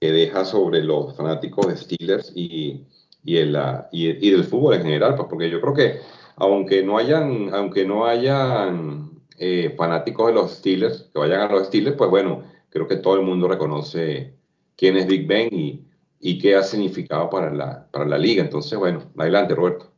que 0.00 0.10
deja 0.12 0.44
sobre 0.44 0.82
los 0.82 1.16
fanáticos 1.16 1.68
de 1.68 1.76
Steelers 1.76 2.32
y, 2.34 2.84
y, 3.24 3.36
el, 3.36 3.56
y, 3.92 4.08
y 4.26 4.30
del 4.30 4.44
fútbol 4.44 4.74
en 4.74 4.82
general, 4.82 5.14
pues 5.14 5.28
porque 5.28 5.50
yo 5.50 5.60
creo 5.60 5.74
que 5.74 6.00
aunque 6.36 6.82
no 6.82 6.98
hayan, 6.98 7.52
aunque 7.54 7.84
no 7.84 8.06
hayan 8.06 9.10
eh, 9.40 9.74
fanáticos 9.76 10.28
de 10.28 10.34
los 10.34 10.52
Steelers, 10.58 11.10
que 11.12 11.18
vayan 11.18 11.40
a 11.40 11.50
los 11.50 11.66
Steelers, 11.68 11.96
pues 11.96 12.10
bueno, 12.10 12.44
creo 12.68 12.86
que 12.86 12.96
todo 12.96 13.16
el 13.16 13.22
mundo 13.22 13.48
reconoce 13.48 14.34
quién 14.76 14.96
es 14.96 15.06
Big 15.06 15.26
Ben 15.26 15.48
y, 15.50 15.84
y 16.20 16.38
qué 16.38 16.54
ha 16.54 16.62
significado 16.62 17.28
para 17.30 17.50
la, 17.52 17.88
para 17.90 18.04
la 18.04 18.18
liga. 18.18 18.42
Entonces, 18.42 18.78
bueno, 18.78 19.10
adelante, 19.16 19.54
Roberto. 19.54 19.90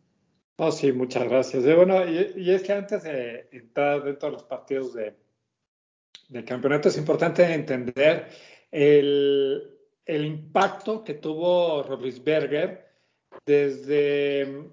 Oh, 0.59 0.70
sí, 0.70 0.93
muchas 0.93 1.28
gracias. 1.28 1.64
Eh, 1.64 1.74
bueno, 1.74 2.09
y, 2.09 2.32
y 2.36 2.51
es 2.53 2.62
que 2.62 2.72
antes 2.72 3.03
de 3.03 3.49
entrar 3.51 4.05
dentro 4.05 4.28
de 4.28 4.32
los 4.34 4.45
partidos 4.45 4.95
de, 4.95 5.14
del 6.28 6.45
campeonato 6.45 6.88
es 6.88 6.97
importante 6.97 7.43
entender 7.43 8.28
el, 8.70 9.70
el 10.07 10.24
impacto 10.24 11.03
que 11.03 11.14
tuvo 11.14 11.82
Rodlisberger 11.82 12.86
desde, 13.45 14.68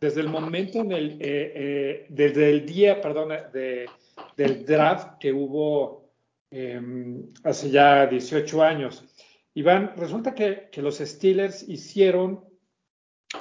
desde 0.00 0.22
el 0.22 0.28
momento 0.28 0.80
en 0.80 0.92
el, 0.92 1.10
eh, 1.20 1.52
eh, 1.54 2.06
desde 2.08 2.50
el 2.50 2.64
día, 2.64 3.00
perdón, 3.00 3.28
de, 3.52 3.86
del 4.36 4.64
draft 4.64 5.18
que 5.20 5.32
hubo 5.32 6.10
eh, 6.50 6.80
hace 7.44 7.70
ya 7.70 8.06
18 8.06 8.62
años. 8.62 9.04
Iván, 9.54 9.92
resulta 9.96 10.34
que, 10.34 10.70
los 10.76 10.98
Steelers 10.98 11.68
hicieron 11.68 12.44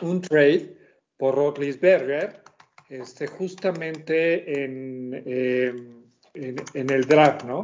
un 0.01 0.21
trade 0.21 0.77
por 1.17 1.35
Roethlisberger 1.35 2.43
este, 2.89 3.27
justamente 3.27 4.63
en, 4.63 5.13
em, 5.25 6.03
en, 6.33 6.89
el 6.89 7.05
draft, 7.05 7.45
¿no? 7.45 7.61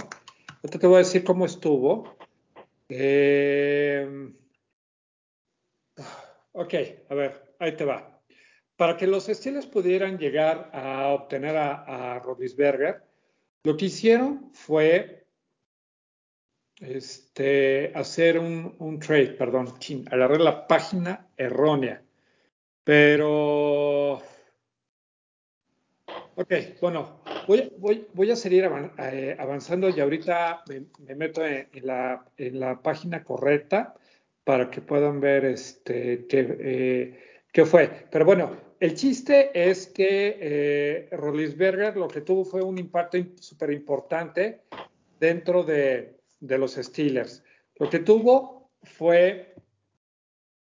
Ahorita 0.63 0.79
te 0.79 0.87
voy 0.87 0.95
a 0.95 0.99
decir 0.99 1.23
cómo 1.23 1.45
estuvo. 1.45 2.15
Em, 2.87 4.33
ok, 6.53 6.73
a 7.09 7.15
ver, 7.15 7.55
ahí 7.59 7.75
te 7.75 7.83
va. 7.83 8.14
Para 8.75 8.97
que 8.97 9.07
los 9.07 9.25
Steelers 9.25 9.67
pudieran 9.67 10.17
llegar 10.17 10.69
a 10.73 11.07
obtener 11.09 11.55
a, 11.55 12.15
a 12.15 12.19
Rodisberger, 12.19 13.03
lo 13.63 13.77
que 13.77 13.85
hicieron 13.85 14.51
fue 14.53 15.25
este, 16.79 17.91
hacer 17.95 18.37
un, 18.37 18.75
un 18.79 18.99
trade, 18.99 19.33
perdón, 19.33 19.73
agarré 20.11 20.39
la 20.39 20.67
página 20.67 21.27
errónea. 21.37 22.01
Pero, 22.83 24.21
ok, 26.35 26.53
bueno, 26.81 27.21
voy, 27.47 27.71
voy, 27.77 28.07
voy 28.13 28.31
a 28.31 28.35
seguir 28.35 28.69
eh, 28.99 29.35
avanzando 29.39 29.89
y 29.89 29.99
ahorita 29.99 30.63
me, 30.67 31.15
meto 31.15 31.45
en, 31.45 31.67
la, 31.81 32.25
en, 32.37 32.59
la, 32.59 32.81
página 32.81 33.23
correcta 33.23 33.95
para 34.43 34.69
que 34.69 34.81
puedan 34.81 35.19
ver 35.19 35.45
este, 35.45 36.27
qué, 36.27 36.57
eh, 36.59 37.34
qué 37.55 37.65
fue. 37.65 37.89
Pero 38.11 38.25
bueno, 38.25 38.51
el 38.81 38.95
chiste 38.95 39.49
es 39.53 39.87
que 39.87 40.37
eh, 40.41 41.09
Rollinsberger 41.13 41.95
lo 41.95 42.09
que 42.09 42.19
tuvo 42.19 42.43
fue 42.43 42.61
un 42.61 42.77
impacto 42.77 43.17
súper 43.39 43.71
importante 43.71 44.63
dentro 45.17 45.63
de, 45.63 46.19
de 46.41 46.57
los 46.57 46.73
Steelers. 46.73 47.45
Lo 47.77 47.89
que 47.89 47.99
tuvo 47.99 48.71
fue 48.83 49.55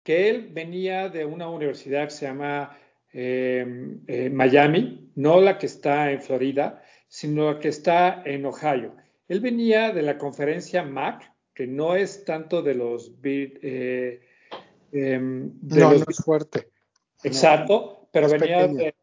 que 0.04 0.30
él 0.30 0.50
venía 0.54 1.10
de 1.10 1.26
una 1.26 1.50
universidad 1.50 2.04
que 2.04 2.12
se 2.12 2.28
llama 2.28 2.78
em, 3.12 4.02
eh, 4.06 4.30
Miami, 4.30 5.12
no 5.16 5.42
la 5.42 5.58
que 5.58 5.66
está 5.66 6.12
en 6.12 6.22
Florida, 6.22 6.84
sino 7.08 7.54
la 7.54 7.60
que 7.60 7.70
está 7.70 8.22
en 8.26 8.46
Ohio. 8.46 8.96
Él 9.28 9.40
venía 9.40 9.92
de 9.92 10.04
la 10.04 10.20
conferencia 10.20 10.84
MAC, 10.84 11.34
que 11.52 11.66
no 11.66 11.96
es 11.96 12.26
tanto 12.26 12.62
de 12.62 12.76
los... 12.76 13.12
Eh, 13.24 14.22
em, 14.92 15.52
no, 15.64 15.92
no 15.92 16.06
es 16.08 16.24
fuerte. 16.24 16.75
Exacto, 17.24 18.08
pero 18.12 18.30
venía 18.30 18.68
de, 18.68 18.94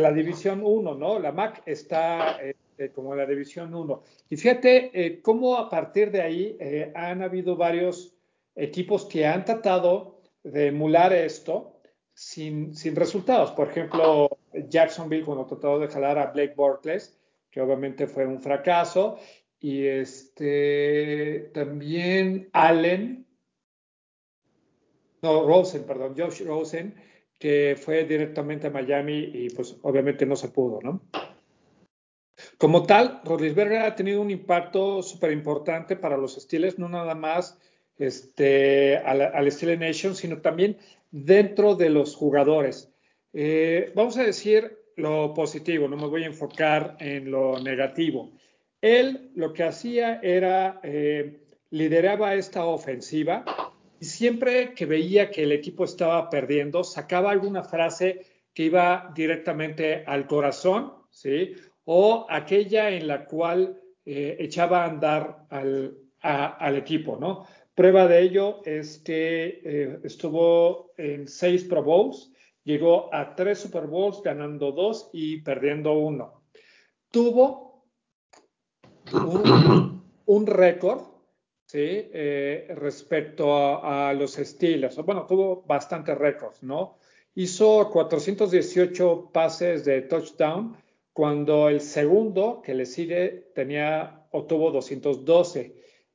la 0.00 0.12
División 0.12 0.62
1, 0.64 0.94
¿no? 0.94 1.18
La 1.18 1.32
MAC 1.32 1.62
está 1.66 2.38
eh, 2.42 2.54
como 2.94 3.14
la 3.14 3.26
División 3.26 3.74
1. 3.74 4.02
Y 4.30 4.36
fíjate 4.36 5.20
cómo 5.22 5.56
a 5.56 5.68
partir 5.68 6.10
de 6.10 6.22
ahí 6.22 6.58
han 6.94 7.22
habido 7.22 7.56
varios 7.56 8.16
equipos 8.54 9.04
que 9.04 9.26
han 9.26 9.44
tratado 9.44 10.20
de 10.42 10.68
emular 10.68 11.12
esto 11.12 11.80
sin, 12.14 12.74
sin, 12.74 12.96
resultados. 12.96 13.52
Por 13.52 13.68
ejemplo, 13.68 14.38
Jacksonville 14.68 15.24
cuando 15.24 15.46
trató 15.46 15.78
de 15.78 15.88
jalar 15.88 16.18
a 16.18 16.26
Blake 16.26 16.54
Bortles, 16.56 17.18
que 17.50 17.60
obviamente 17.60 18.06
fue 18.06 18.26
un 18.26 18.40
fracaso, 18.40 19.18
y 19.60 19.86
este 19.86 21.50
también 21.52 22.48
Allen, 22.52 23.26
no, 25.22 25.46
Rosen, 25.46 25.84
perdón, 25.84 26.14
Josh 26.16 26.42
Rosen, 26.44 26.94
que 27.38 27.76
fue 27.78 28.04
directamente 28.04 28.66
a 28.66 28.70
Miami 28.70 29.30
y 29.32 29.50
pues 29.50 29.76
obviamente 29.82 30.26
no 30.26 30.36
se 30.36 30.48
pudo, 30.48 30.80
¿no? 30.82 31.02
Como 32.58 32.82
tal, 32.84 33.20
Rodlisberger 33.24 33.80
ha 33.80 33.94
tenido 33.94 34.20
un 34.20 34.30
impacto 34.30 35.02
súper 35.02 35.32
importante 35.32 35.96
para 35.96 36.16
los 36.16 36.34
Steelers, 36.34 36.78
no 36.78 36.88
nada 36.88 37.14
más 37.14 37.58
este, 37.98 38.98
al, 38.98 39.22
al 39.22 39.50
Steel 39.50 39.78
Nation, 39.78 40.14
sino 40.14 40.40
también 40.40 40.76
dentro 41.10 41.74
de 41.74 41.90
los 41.90 42.14
jugadores. 42.14 42.92
Eh, 43.32 43.92
vamos 43.94 44.16
a 44.18 44.22
decir 44.22 44.78
lo 44.96 45.34
positivo, 45.34 45.88
no 45.88 45.96
me 45.96 46.06
voy 46.06 46.24
a 46.24 46.26
enfocar 46.26 46.96
en 47.00 47.30
lo 47.30 47.58
negativo. 47.60 48.32
Él 48.80 49.30
lo 49.34 49.52
que 49.52 49.64
hacía 49.64 50.20
era, 50.22 50.80
eh, 50.82 51.40
lideraba 51.70 52.34
esta 52.34 52.64
ofensiva 52.64 53.44
y 54.00 54.04
siempre 54.04 54.74
que 54.74 54.86
veía 54.86 55.30
que 55.30 55.42
el 55.44 55.52
equipo 55.52 55.84
estaba 55.84 56.28
perdiendo, 56.28 56.84
sacaba 56.84 57.30
alguna 57.30 57.62
frase 57.62 58.26
que 58.52 58.64
iba 58.64 59.12
directamente 59.14 60.04
al 60.06 60.26
corazón, 60.26 60.92
¿sí? 61.10 61.54
O 61.84 62.26
aquella 62.28 62.90
en 62.90 63.06
la 63.06 63.26
cual 63.26 63.80
eh, 64.04 64.36
echaba 64.40 64.82
a 64.82 64.86
andar 64.86 65.46
al, 65.50 66.76
equipo, 66.76 67.16
¿no? 67.16 67.46
Prueba 67.74 68.08
de 68.08 68.22
ello 68.22 68.62
es 68.64 68.98
que 68.98 69.60
eh, 69.64 69.98
estuvo 70.04 70.92
en 70.96 71.28
seis 71.28 71.64
Pro 71.64 71.82
Bowls, 71.82 72.32
llegó 72.64 73.12
a 73.14 73.34
tres 73.34 73.60
Super 73.60 73.86
Bowls, 73.86 74.22
ganando 74.22 74.72
dos 74.72 75.10
y 75.12 75.42
perdiendo 75.42 75.92
uno. 75.92 76.42
Tuvo 77.10 77.66
un, 80.26 80.46
récord 80.46 81.02
¿sí? 81.66 81.78
Eh, 81.80 82.66
respecto 82.76 83.84
a, 83.84 84.12
los 84.14 84.34
Steelers. 84.34 84.96
Bueno, 85.04 85.26
tuvo 85.26 85.62
bastantes 85.66 86.16
récords, 86.16 86.62
¿no? 86.62 86.98
Hizo 87.34 87.90
418 87.90 89.30
pases 89.32 89.84
de 89.84 90.02
touchdown, 90.02 90.76
cuando 91.12 91.68
el 91.68 91.80
segundo 91.80 92.62
que 92.64 92.74
le 92.74 92.86
sigue 92.86 93.50
tenía 93.54 94.26
o 94.30 94.44
tuvo 94.44 94.70
212. 94.70 95.74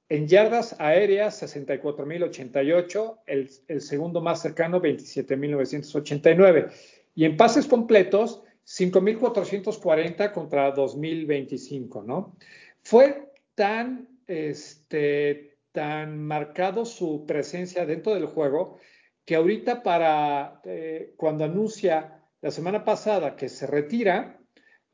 En 0.09 0.27
yardas 0.27 0.75
aéreas, 0.79 1.41
64.088, 1.41 3.19
el, 3.27 3.49
el 3.67 3.81
segundo 3.81 4.21
más 4.21 4.41
cercano, 4.41 4.81
27.989. 4.81 6.71
Y 7.15 7.25
en 7.25 7.37
pases 7.37 7.65
completos, 7.67 8.41
5.440 8.65 10.31
contra 10.33 10.73
2.025, 10.73 12.03
¿no? 12.05 12.35
Fue 12.83 13.31
tan, 13.55 14.07
este, 14.31 15.57
tan 15.71 16.17
marcado 16.19 16.85
su 16.85 17.25
presencia 17.25 17.85
dentro 17.85 18.13
del 18.13 18.25
juego 18.25 18.79
que 19.25 19.35
ahorita 19.35 19.83
para, 19.83 20.61
eh, 20.65 21.13
cuando 21.17 21.43
anuncia 21.43 22.23
la 22.41 22.51
semana 22.51 22.83
pasada 22.83 23.35
que 23.35 23.49
se 23.49 23.67
retira, 23.67 24.39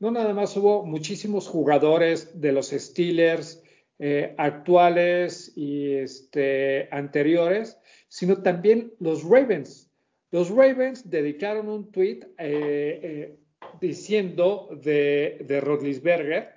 no 0.00 0.10
nada 0.10 0.34
más 0.34 0.56
hubo 0.56 0.84
muchísimos 0.84 1.48
jugadores 1.48 2.40
de 2.40 2.52
los 2.52 2.68
Steelers, 2.68 3.62
eh, 4.00 4.34
actuales 4.38 5.52
y 5.56 5.94
este, 5.94 6.88
anteriores, 6.92 7.78
sino 8.08 8.42
también 8.42 8.92
los 9.00 9.24
Ravens. 9.24 9.90
Los 10.30 10.50
Ravens 10.50 11.08
dedicaron 11.08 11.68
un 11.68 11.90
tweet 11.90 12.20
eh, 12.38 13.38
diciendo 13.80 14.68
de, 14.82 15.38
de 15.44 15.60
Rodlisberger, 15.60 16.54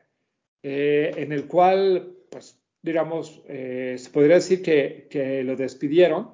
en 0.61 1.31
el 1.31 1.47
cual, 1.47 2.15
pues, 2.29 2.60
digamos, 2.81 3.43
se 3.47 4.09
podría 4.11 4.35
decir 4.35 4.61
que, 4.61 5.07
que, 5.09 5.43
lo 5.43 5.55
despidieron, 5.55 6.33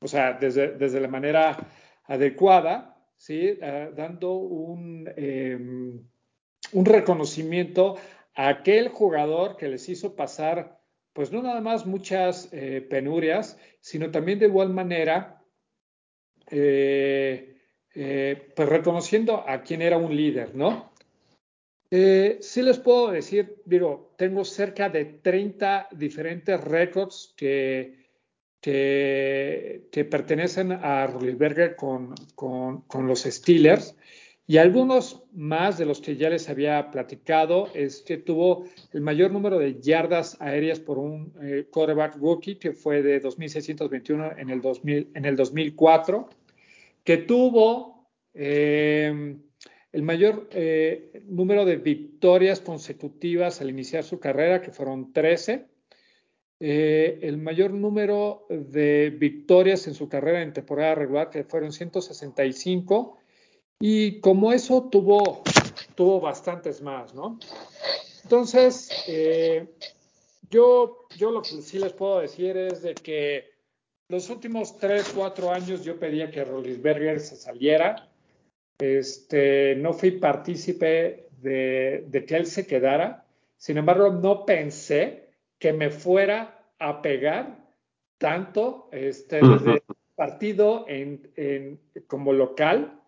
o 0.00 0.08
sea, 0.08 0.34
desde, 0.34 0.72
desde 0.72 1.00
la 1.00 1.08
manera 1.08 1.56
adecuada, 2.04 3.02
¿sí? 3.16 3.58
dando 3.96 4.34
un, 4.34 5.10
em, 5.16 6.04
un 6.72 6.84
reconocimiento 6.84 7.96
aquel 8.38 8.88
jugador 8.88 9.56
que 9.56 9.68
les 9.68 9.88
hizo 9.88 10.14
pasar, 10.14 10.80
pues 11.12 11.32
no 11.32 11.42
nada 11.42 11.60
más 11.60 11.86
muchas 11.86 12.48
eh, 12.52 12.86
penurias, 12.88 13.58
sino 13.80 14.12
también 14.12 14.38
de 14.38 14.46
igual 14.46 14.70
manera, 14.70 15.42
eh, 16.50 17.56
eh, 17.94 18.52
pues 18.54 18.68
reconociendo 18.68 19.44
a 19.48 19.62
quien 19.62 19.82
era 19.82 19.98
un 19.98 20.14
líder, 20.14 20.54
¿no? 20.54 20.87
Sí 21.90 22.62
les 22.62 22.78
puedo 22.78 23.10
decir, 23.10 23.56
digo, 23.64 24.14
tengo 24.16 24.44
cerca 24.44 24.88
de 24.88 25.04
30 25.04 25.88
diferentes 25.92 26.60
récords 26.62 27.34
que, 27.36 28.08
que, 28.60 30.08
pertenecen 30.10 30.72
a 30.72 31.06
Rullisberger 31.06 31.76
con, 31.76 32.14
con, 32.34 32.82
con 32.82 33.06
los 33.06 33.22
Steelers. 33.22 33.96
Y 34.50 34.56
algunos 34.56 35.22
más 35.34 35.76
de 35.76 35.84
los 35.84 36.00
que 36.00 36.16
ya 36.16 36.30
les 36.30 36.48
había 36.48 36.90
platicado 36.90 37.68
es 37.74 38.00
que 38.00 38.16
tuvo 38.16 38.64
el 38.92 39.02
mayor 39.02 39.30
número 39.30 39.58
de 39.58 39.78
yardas 39.78 40.40
aéreas 40.40 40.80
por 40.80 40.96
un 40.96 41.34
eh, 41.42 41.66
quarterback 41.70 42.16
rookie, 42.16 42.56
que 42.56 42.72
fue 42.72 43.02
de 43.02 43.22
2.621 43.22 44.36
en 44.38 44.48
el, 44.48 44.62
2000, 44.62 45.10
en 45.14 45.24
el 45.26 45.36
2004, 45.36 46.30
que 47.04 47.18
tuvo 47.18 48.08
eh, 48.32 49.36
el 49.92 50.02
mayor 50.02 50.48
eh, 50.52 51.22
número 51.26 51.64
de 51.64 51.76
victorias 51.76 52.60
consecutivas 52.60 53.60
al 53.60 53.70
iniciar 53.70 54.04
su 54.04 54.20
carrera, 54.20 54.60
que 54.60 54.72
fueron 54.72 55.12
13. 55.12 55.66
el 56.60 57.38
mayor 57.38 57.72
número 57.72 58.46
de 58.50 59.10
victorias 59.10 59.86
en 59.86 59.94
su 59.94 60.08
carrera 60.08 60.42
en 60.42 60.52
temporada 60.52 60.94
regular, 60.94 61.30
que 61.30 61.44
fueron 61.44 61.72
165 61.72 63.18
y 63.80 64.20
como 64.20 64.52
eso 64.52 64.88
tuvo, 64.90 65.42
tuvo 65.94 66.20
bastantes 66.20 66.82
más, 66.82 67.14
¿no? 67.14 67.38
Entonces, 68.24 68.90
eh, 69.06 69.68
yo, 70.50 71.06
yo 71.16 71.30
lo 71.30 71.42
que 71.42 71.62
sí 71.62 71.78
les 71.78 71.92
puedo 71.92 72.20
decir 72.20 72.56
es 72.56 72.82
de 72.82 72.94
que 72.94 73.50
los 74.08 74.30
últimos 74.30 74.78
tres, 74.78 75.12
cuatro 75.14 75.52
años 75.52 75.84
yo 75.84 75.98
pedía 75.98 76.30
que 76.30 76.44
Rollinsberger 76.44 77.20
se 77.20 77.36
saliera. 77.36 78.07
Este, 78.78 79.76
no 79.76 79.92
fui 79.92 80.12
partícipe 80.12 81.28
de, 81.40 82.04
de 82.08 82.24
que 82.24 82.36
él 82.36 82.46
se 82.46 82.66
quedara. 82.66 83.24
Sin 83.56 83.78
embargo, 83.78 84.10
no 84.10 84.44
pensé 84.46 85.28
que 85.58 85.72
me 85.72 85.90
fuera 85.90 86.64
a 86.78 87.02
pegar 87.02 87.58
tanto 88.18 88.88
este, 88.92 89.40
desde 89.40 89.72
el 89.72 89.82
partido 90.14 90.84
en, 90.88 91.80
como 92.06 92.32
local, 92.32 93.00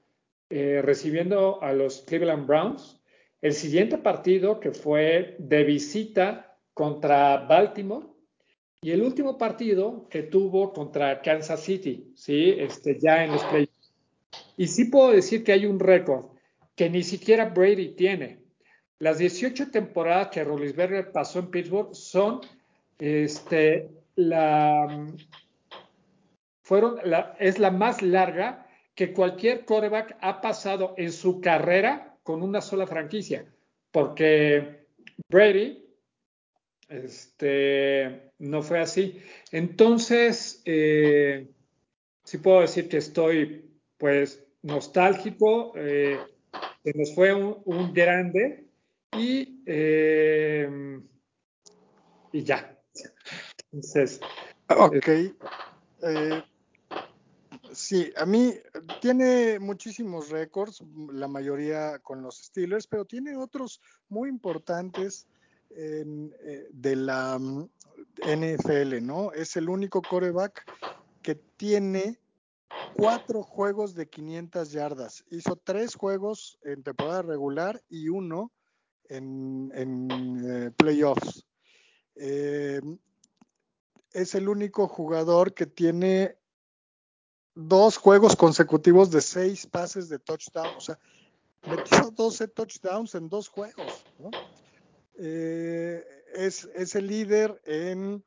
eh, 0.48 0.80
recibiendo 0.82 1.62
a 1.62 1.72
los 1.72 2.02
Cleveland 2.02 2.46
Browns. 2.46 3.00
El 3.42 3.52
siguiente 3.52 3.98
partido 3.98 4.60
que 4.60 4.72
fue 4.72 5.36
de 5.38 5.64
visita 5.64 6.58
contra 6.74 7.38
Baltimore 7.38 8.06
y 8.82 8.92
el 8.92 9.02
último 9.02 9.36
partido 9.36 10.08
que 10.08 10.22
tuvo 10.22 10.72
contra 10.72 11.20
Kansas 11.20 11.60
City, 11.60 12.12
¿sí? 12.16 12.54
Este, 12.58 12.98
ya 12.98 13.24
en 13.24 13.32
los 13.32 13.44
playoffs. 13.44 13.79
Y 14.60 14.66
sí 14.66 14.84
puedo 14.84 15.10
decir 15.10 15.42
que 15.42 15.52
hay 15.52 15.64
un 15.64 15.80
récord 15.80 16.36
que 16.76 16.90
ni 16.90 17.02
siquiera 17.02 17.46
Brady 17.46 17.94
tiene. 17.96 18.40
Las 18.98 19.16
18 19.16 19.70
temporadas 19.70 20.28
que 20.28 20.44
Roethlisberger 20.44 21.12
pasó 21.12 21.38
en 21.38 21.50
Pittsburgh 21.50 21.94
son 21.94 22.42
este, 22.98 23.88
la, 24.16 25.06
fueron 26.62 26.98
la, 27.04 27.34
es 27.40 27.58
la 27.58 27.70
más 27.70 28.02
larga 28.02 28.66
que 28.94 29.14
cualquier 29.14 29.64
quarterback 29.64 30.18
ha 30.20 30.42
pasado 30.42 30.92
en 30.98 31.10
su 31.10 31.40
carrera 31.40 32.18
con 32.22 32.42
una 32.42 32.60
sola 32.60 32.86
franquicia, 32.86 33.50
porque 33.90 34.84
Brady 35.30 35.86
este, 36.86 38.32
no 38.38 38.60
fue 38.60 38.80
así. 38.80 39.22
Entonces, 39.52 40.60
eh, 40.66 41.48
sí 42.24 42.36
puedo 42.36 42.60
decir 42.60 42.90
que 42.90 42.98
estoy, 42.98 43.64
pues, 43.96 44.46
nostálgico. 44.62 45.72
Eh, 45.76 46.18
se 46.82 46.92
nos 46.94 47.14
fue 47.14 47.34
un, 47.34 47.92
grande 47.92 48.66
y, 49.12 49.62
eh, 49.66 51.00
y 52.32 52.42
ya. 52.42 52.78
Entonces. 53.72 54.20
Ok. 54.68 55.08
Eh, 56.02 56.42
sí, 57.72 58.12
a 58.16 58.24
mí 58.24 58.54
tiene 59.00 59.58
muchísimos 59.58 60.30
récords, 60.30 60.82
la 61.12 61.28
mayoría 61.28 61.98
con 61.98 62.22
los 62.22 62.38
Steelers, 62.38 62.86
pero 62.86 63.04
tiene 63.04 63.36
otros 63.36 63.80
muy 64.08 64.28
importantes 64.28 65.26
eh, 65.70 66.04
de 66.72 66.96
la 66.96 67.38
mm, 67.38 67.68
NFL, 68.26 69.02
¿no? 69.02 69.32
Es 69.32 69.56
el 69.56 69.68
único 69.68 70.02
coreback 70.02 70.64
que 71.22 71.34
tiene 71.34 72.18
cuatro 72.94 73.42
juegos 73.42 73.94
de 73.94 74.08
500 74.08 74.72
yardas. 74.72 75.24
Hizo 75.30 75.56
tres 75.56 75.94
juegos 75.94 76.58
en 76.62 76.82
temporada 76.82 77.22
regular 77.22 77.82
y 77.88 78.08
uno 78.08 78.52
en, 79.08 79.70
eh, 80.44 80.70
playoffs. 80.76 81.46
Eh, 82.14 82.80
es 84.12 84.34
el 84.34 84.48
único 84.48 84.88
jugador 84.88 85.54
que 85.54 85.66
tiene 85.66 86.36
dos 87.54 87.96
juegos 87.96 88.36
consecutivos 88.36 89.10
de 89.10 89.20
seis 89.20 89.66
pases 89.66 90.08
de 90.08 90.18
touchdown. 90.18 90.76
O 90.76 90.80
sea, 90.80 90.98
metió 91.68 92.10
12 92.10 92.48
touchdowns 92.48 93.14
en 93.14 93.28
dos 93.28 93.48
juegos. 93.48 94.04
Eh, 95.14 96.04
es, 96.34 96.94
el 96.94 97.06
líder 97.06 97.60
en 97.64 98.24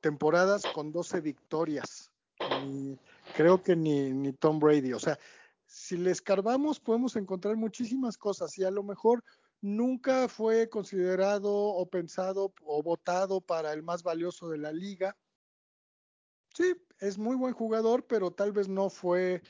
temporadas 0.00 0.64
con 0.74 0.92
12 0.92 1.20
victorias 1.22 2.13
creo 3.34 3.62
que 3.62 3.76
ni, 3.76 4.10
ni 4.10 4.32
Tom 4.32 4.58
Brady. 4.58 4.92
O 4.92 4.98
sea, 4.98 5.18
si 5.66 5.96
le 5.96 6.10
escarbamos 6.10 6.80
podemos 6.80 7.16
encontrar 7.16 7.56
muchísimas 7.56 8.16
cosas 8.16 8.56
y 8.58 8.64
a 8.64 8.70
lo 8.70 8.82
mejor 8.82 9.24
nunca 9.60 10.28
fue 10.28 10.68
considerado 10.68 11.52
o 11.52 11.88
pensado 11.88 12.52
o 12.64 12.82
votado 12.82 13.40
para 13.40 13.72
el 13.72 13.82
más 13.82 14.02
valioso 14.02 14.48
de 14.48 14.58
la 14.58 14.72
liga. 14.72 15.16
Sí, 16.54 16.74
es 17.00 17.18
muy 17.18 17.34
buen 17.34 17.54
jugador, 17.54 18.06
pero 18.06 18.30
tal 18.30 18.52
vez 18.52 18.68
no 18.68 18.90
fue 18.90 19.42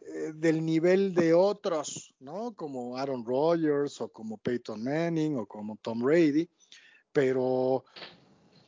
eh, 0.00 0.32
del 0.34 0.64
nivel 0.64 1.14
de 1.14 1.34
otros, 1.34 2.14
¿no? 2.20 2.54
Como 2.54 2.96
Aaron 2.96 3.26
Rodgers 3.26 4.00
o 4.00 4.08
como 4.08 4.38
Peyton 4.38 4.82
Manning 4.82 5.36
o 5.36 5.46
como 5.46 5.76
Tom 5.82 6.00
Brady, 6.00 6.48
pero, 7.12 7.84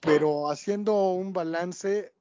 pero 0.00 0.50
haciendo 0.50 1.12
un 1.12 1.32
balance, 1.32 2.12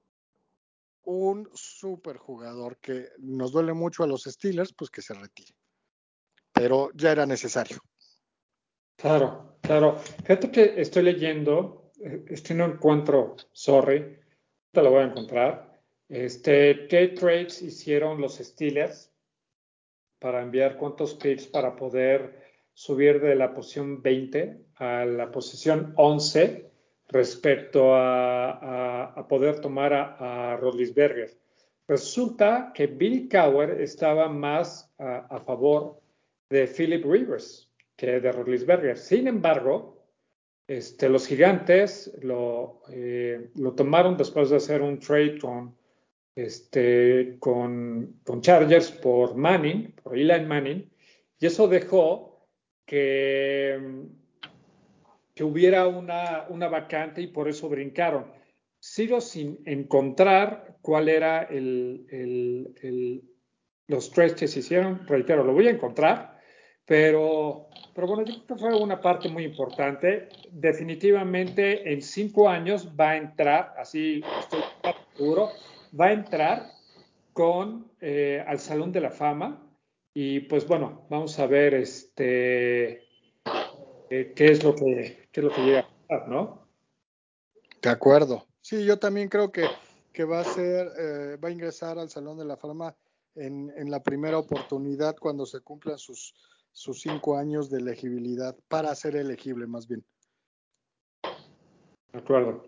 un 1.08 1.50
super 1.54 2.18
jugador 2.18 2.78
que 2.80 3.10
nos 3.20 3.54
duele 3.54 3.74
mucho 3.74 4.04
a 4.04 4.08
los 4.08 4.24
Steelers, 4.24 4.74
pues 4.74 4.90
que 4.90 5.02
se 5.02 5.14
retire. 5.14 5.54
Pero 6.52 6.92
ya 6.94 7.14
era 7.14 7.26
necesario. 7.26 7.78
Claro, 8.98 9.58
claro. 9.62 9.98
Fíjate 9.98 10.52
que 10.52 10.82
estoy 10.82 11.04
leyendo, 11.04 11.92
este 12.28 12.54
no 12.54 12.66
encuentro, 12.66 13.38
sorry, 13.54 14.20
te 14.72 14.82
lo 14.82 14.92
voy 14.92 15.04
a 15.04 15.06
encontrar. 15.06 15.82
Este, 16.10 16.88
¿qué 16.90 17.08
trades 17.10 17.62
hicieron 17.62 18.20
los 18.20 18.36
Steelers 18.36 19.10
para 20.20 20.42
enviar 20.42 20.78
cuántos 20.78 21.14
picks 21.14 21.48
para 21.48 21.78
poder 21.78 22.44
subir 22.74 23.22
de 23.22 23.36
la 23.36 23.54
posición 23.54 24.02
20 24.02 24.66
a 24.76 25.06
la 25.06 25.32
posición 25.32 25.94
11 25.96 26.70
respecto 27.10 27.96
a, 27.96 29.26
poder 29.30 29.60
tomar 29.60 29.94
a, 29.94 30.54
a 30.54 30.58
Rodlisberger. 30.58 31.38
Resulta 31.88 32.72
que 32.74 32.88
Bill 32.88 33.30
Cower 33.30 33.82
estaba 33.82 34.28
más 34.28 34.94
a, 34.98 35.40
favor 35.40 36.02
de 36.50 36.68
Philip 36.68 37.06
Rivers 37.06 37.72
que 37.96 38.20
de 38.20 38.32
Rodlisberger. 38.32 38.98
Sin 38.98 39.28
embargo, 39.28 40.04
este, 40.68 41.08
los 41.08 41.26
gigantes 41.26 42.14
lo, 42.22 42.82
eh, 42.90 43.52
lo, 43.56 43.74
tomaron 43.74 44.18
después 44.18 44.50
de 44.50 44.58
hacer 44.58 44.82
un 44.82 45.00
trade 45.00 45.40
con, 45.40 45.78
este, 46.36 47.38
con, 47.40 48.20
con 48.26 48.42
Chargers 48.42 48.92
por 48.92 49.36
Manning, 49.36 49.94
por 50.04 50.18
Eli 50.18 50.46
Manning, 50.46 50.92
y 51.40 51.46
eso 51.46 51.70
dejó 51.70 52.48
que 52.86 53.80
que 55.38 55.44
hubiera 55.44 55.88
una, 55.88 56.48
una 56.50 56.68
vacante 56.68 57.22
y 57.22 57.28
por 57.28 57.48
eso 57.48 57.70
brincaron. 57.70 58.26
Sigo 58.80 59.22
sin 59.22 59.60
encontrar 59.66 60.78
cuál 60.82 61.10
era 61.10 61.44
el, 61.44 62.08
el, 62.10 63.24
los 63.88 64.12
tres 64.12 64.34
que 64.34 64.48
se 64.48 64.60
hicieron, 64.60 65.08
reitero, 65.08 65.44
lo 65.44 65.54
voy 65.54 65.68
a 65.68 65.72
encontrar, 65.72 66.40
pero, 66.86 67.68
pero 67.94 68.08
bueno, 68.08 68.24
yo 68.26 68.34
creo 68.34 68.58
que 68.58 68.64
fue 68.64 68.76
una 68.82 69.00
parte 69.00 69.30
muy 69.30 69.44
importante. 69.44 70.30
Definitivamente 70.52 71.94
en 71.94 72.02
cinco 72.02 72.50
años 72.50 72.90
va 73.00 73.12
a 73.12 73.18
entrar, 73.18 73.76
así 73.78 74.24
estoy 74.40 74.62
seguro, 75.16 75.52
va 76.00 76.08
a 76.08 76.14
entrar 76.14 76.72
con 77.34 77.92
eh, 78.02 78.44
al 78.48 78.58
Salón 78.58 78.92
de 78.92 79.02
la 79.02 79.12
Fama 79.12 79.64
y 80.16 80.40
pues 80.42 80.68
bueno, 80.68 81.06
vamos 81.12 81.38
a 81.38 81.46
ver 81.46 81.76
este 81.76 83.04
eh, 84.10 84.32
qué 84.36 84.46
es 84.46 84.64
lo 84.64 84.74
que 84.74 85.27
es 85.34 85.44
lo 85.44 85.52
que 85.52 85.62
llega 85.62 85.80
a 85.82 85.88
pasar, 86.08 86.28
¿no? 86.28 86.68
De 87.82 87.90
acuerdo. 87.90 88.46
Sí, 88.62 88.86
yo 88.86 88.98
también 88.98 89.30
creo 89.30 89.52
que, 89.52 89.66
que 90.12 90.26
va 90.26 90.40
a 90.40 90.44
ser, 90.44 90.88
eh, 91.00 91.38
va 91.38 91.50
a 91.50 91.52
ingresar 91.52 92.00
al 92.00 92.10
Salón 92.10 92.38
de 92.38 92.46
la 92.46 92.58
Fama 92.58 92.96
en, 93.36 93.72
en, 93.78 93.92
la 93.92 94.02
primera 94.02 94.40
oportunidad 94.40 95.16
cuando 95.18 95.46
se 95.46 95.62
cumplan 95.62 95.98
sus, 95.98 96.34
sus 96.72 97.02
cinco 97.02 97.38
años 97.38 97.70
de 97.70 97.78
elegibilidad, 97.78 98.56
para 98.68 98.94
ser 98.96 99.16
elegible 99.16 99.68
más 99.68 99.88
bien. 99.88 100.04
De 102.12 102.20
acuerdo. 102.20 102.64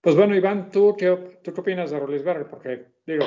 Pues 0.00 0.16
bueno, 0.16 0.36
Iván, 0.36 0.70
¿tú 0.70 0.94
qué, 0.96 1.40
tú 1.42 1.52
qué 1.52 1.60
opinas 1.60 1.90
de 1.90 1.98
Rolisberger? 1.98 2.46
Porque, 2.46 2.86
digo, 3.06 3.24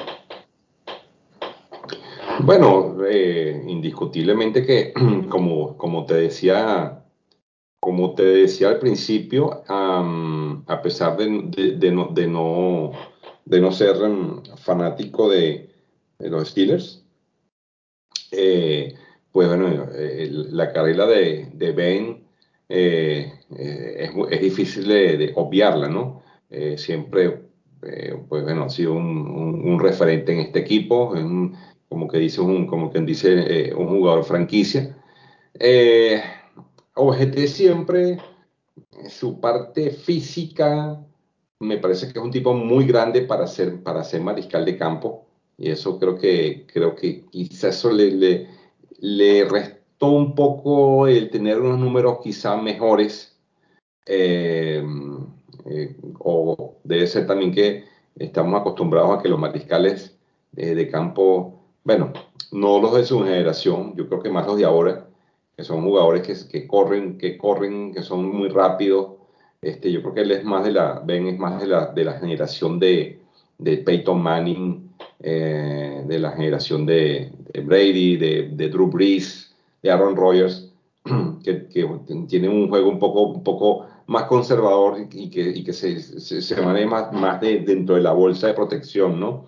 bueno, 2.39 2.95
eh, 3.05 3.63
indiscutiblemente 3.67 4.65
que, 4.65 4.93
como, 5.29 5.75
como 5.77 6.05
te 6.05 6.15
decía 6.15 7.03
como 7.87 8.15
te 8.15 8.23
decía 8.23 8.67
al 8.67 8.79
principio, 8.79 9.63
a 9.65 10.81
pesar 10.83 11.15
de, 11.15 12.27
no, 12.27 13.71
ser 13.71 13.95
em, 14.03 14.43
fanático 14.57 15.29
de, 15.29 15.69
los 16.19 16.49
Steelers, 16.49 17.05
eh, 18.33 18.93
pues 19.31 19.47
bueno, 19.47 19.87
eh, 19.95 20.27
la 20.29 20.73
carrera 20.73 21.05
de, 21.05 21.47
Ben 21.73 22.25
eh, 22.67 23.31
es, 23.55 24.41
difícil 24.41 24.85
de, 24.85 25.31
obviarla, 25.35 25.87
¿no? 25.87 26.23
siempre, 26.75 27.39
pues 27.79 28.43
bueno, 28.43 28.65
ha 28.65 28.69
sido 28.69 28.95
un, 28.95 29.79
referente 29.79 30.33
en 30.33 30.39
este 30.39 30.59
equipo, 30.59 31.13
como 31.87 32.09
quien 32.09 33.05
dice, 33.05 33.73
un 33.73 33.87
jugador 33.87 34.25
franquicia. 34.25 34.93
OGT 36.97 37.47
siempre, 37.47 38.19
su 39.09 39.39
parte 39.39 39.91
física, 39.91 40.99
me 41.59 41.77
parece 41.77 42.11
que 42.11 42.19
es 42.19 42.25
un 42.25 42.31
tipo 42.31 42.53
muy 42.53 42.85
grande 42.85 43.21
para 43.21 43.47
ser, 43.47 43.81
para 43.83 44.03
ser 44.03 44.21
mariscal 44.21 44.65
de 44.65 44.77
campo. 44.77 45.25
Y 45.57 45.69
eso 45.71 45.97
creo 45.99 46.17
que, 46.17 46.65
creo 46.71 46.95
que 46.95 47.25
quizás 47.25 47.77
eso 47.77 47.91
le, 47.91 48.11
le, 48.11 48.47
le 48.99 49.45
restó 49.45 50.11
un 50.11 50.35
poco 50.35 51.07
el 51.07 51.29
tener 51.29 51.59
unos 51.59 51.79
números 51.79 52.19
quizá 52.23 52.55
mejores. 52.57 53.35
Eh, 54.05 54.85
eh, 55.65 55.95
o 56.19 56.77
debe 56.83 57.07
ser 57.07 57.27
también 57.27 57.51
que 57.51 57.85
estamos 58.15 58.59
acostumbrados 58.59 59.17
a 59.17 59.21
que 59.21 59.29
los 59.29 59.39
mariscales 59.39 60.17
de 60.53 60.89
campo, 60.89 61.61
bueno, 61.83 62.13
no 62.51 62.79
los 62.79 62.95
de 62.95 63.05
su 63.05 63.19
generación, 63.19 63.93
yo 63.95 64.07
creo 64.07 64.21
que 64.23 64.29
más 64.29 64.47
los 64.47 64.57
de 64.57 64.65
ahora, 64.65 65.06
que 65.57 65.63
son 65.63 65.83
jugadores 65.83 66.21
que, 66.21 66.35
que 66.47 66.67
corren, 66.67 67.17
que 67.17 67.35
corren, 67.35 67.91
que 67.91 68.03
son 68.03 68.23
muy 68.25 68.47
rápidos. 68.47 69.13
Este, 69.59 69.91
yo 69.91 70.03
creo 70.03 70.13
que 70.13 70.21
él 70.21 70.31
es 70.31 70.43
más 70.43 70.63
de 70.63 70.71
la, 70.71 71.01
Ben 71.03 71.27
es 71.27 71.39
más 71.39 71.59
de 71.59 71.67
la, 71.67 71.87
de 71.87 72.05
la 72.05 72.13
generación 72.13 72.77
de, 72.79 73.19
de 73.57 73.77
Peyton 73.77 74.21
Manning, 74.21 74.91
eh, 75.19 76.03
de 76.05 76.19
la 76.19 76.31
generación 76.33 76.85
de, 76.85 77.31
de 77.51 77.61
Brady, 77.61 78.17
de, 78.17 78.49
de, 78.53 78.69
Drew 78.69 78.85
Brees, 78.85 79.55
de 79.81 79.89
Aaron 79.89 80.15
Rodgers, 80.15 80.71
que, 81.43 81.67
que 81.67 81.89
tiene 82.27 82.49
un 82.49 82.69
juego 82.69 82.89
un 82.89 82.99
poco, 82.99 83.23
un 83.23 83.43
poco 83.43 83.87
más 84.05 84.25
conservador 84.25 85.07
y 85.11 85.29
que, 85.31 85.41
y 85.41 85.63
que 85.63 85.73
se, 85.73 85.99
se, 85.99 86.39
se 86.39 86.61
maneja 86.61 86.87
más, 86.87 87.13
más 87.13 87.41
de, 87.41 87.61
dentro 87.61 87.95
de 87.95 88.01
la 88.01 88.11
bolsa 88.11 88.45
de 88.45 88.53
protección, 88.53 89.19
¿no? 89.19 89.47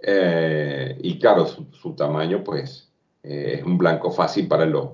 Eh, 0.00 0.96
y 1.02 1.18
claro, 1.18 1.46
su, 1.46 1.66
su, 1.72 1.92
tamaño, 1.92 2.42
pues, 2.42 2.90
eh, 3.22 3.58
es 3.58 3.64
un 3.64 3.76
blanco 3.76 4.10
fácil 4.10 4.48
para 4.48 4.64
los, 4.64 4.88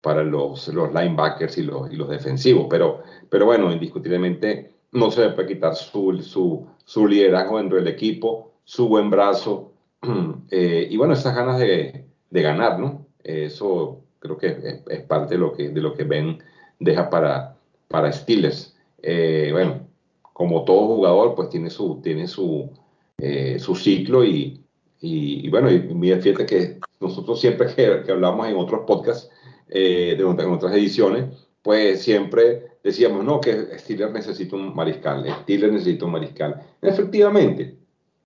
para 0.00 0.24
los, 0.24 0.68
los 0.68 0.92
linebackers 0.92 1.58
y 1.58 1.62
los, 1.62 1.92
y 1.92 1.96
los 1.96 2.08
defensivos, 2.08 2.66
pero, 2.70 3.02
pero 3.28 3.46
bueno, 3.46 3.72
indiscutiblemente 3.72 4.72
no 4.92 5.10
se 5.10 5.22
le 5.22 5.30
puede 5.30 5.48
quitar 5.48 5.74
su, 5.74 6.18
su, 6.22 6.66
su 6.84 7.06
liderazgo 7.06 7.58
dentro 7.58 7.76
del 7.76 7.88
equipo, 7.88 8.52
su 8.64 8.88
buen 8.88 9.10
brazo 9.10 9.72
eh, 10.50 10.88
y 10.90 10.96
bueno, 10.96 11.14
esas 11.14 11.34
ganas 11.34 11.58
de, 11.58 12.06
de 12.30 12.42
ganar, 12.42 12.78
¿no? 12.78 13.06
Eso 13.22 14.00
creo 14.18 14.38
que 14.38 14.46
es, 14.48 14.82
es, 14.88 15.00
parte 15.02 15.34
de 15.34 15.40
lo 15.40 15.52
que, 15.52 15.68
de 15.68 15.80
lo 15.80 15.94
que 15.94 16.04
Ben 16.04 16.38
deja 16.78 17.10
para, 17.10 17.56
para 17.88 18.12
Steelers. 18.12 18.76
Eh, 19.02 19.50
bueno, 19.52 19.86
como 20.32 20.64
todo 20.64 20.86
jugador, 20.86 21.34
pues 21.34 21.50
tiene 21.50 21.70
su, 21.70 22.00
tiene 22.02 22.26
su, 22.26 22.70
eh, 23.18 23.58
su 23.58 23.74
ciclo 23.74 24.24
y, 24.24 24.60
y, 25.00 25.46
y 25.46 25.50
bueno, 25.50 25.70
y, 25.70 25.80
fíjate 26.20 26.46
que 26.46 26.78
nosotros 27.00 27.40
siempre 27.40 27.74
que, 27.74 28.02
que 28.04 28.12
hablamos 28.12 28.46
en 28.48 28.56
otros 28.56 28.82
podcasts, 28.86 29.30
eh, 29.70 30.16
de, 30.18 30.22
en 30.22 30.50
otras 30.50 30.74
ediciones, 30.74 31.26
pues 31.62 32.02
siempre 32.02 32.70
decíamos, 32.82 33.24
no, 33.24 33.40
que 33.40 33.78
Steelers 33.78 34.12
necesita 34.12 34.56
un 34.56 34.74
mariscal, 34.74 35.24
Steelers 35.42 35.72
necesita 35.72 36.06
un 36.06 36.12
mariscal. 36.12 36.60
Efectivamente, 36.82 37.76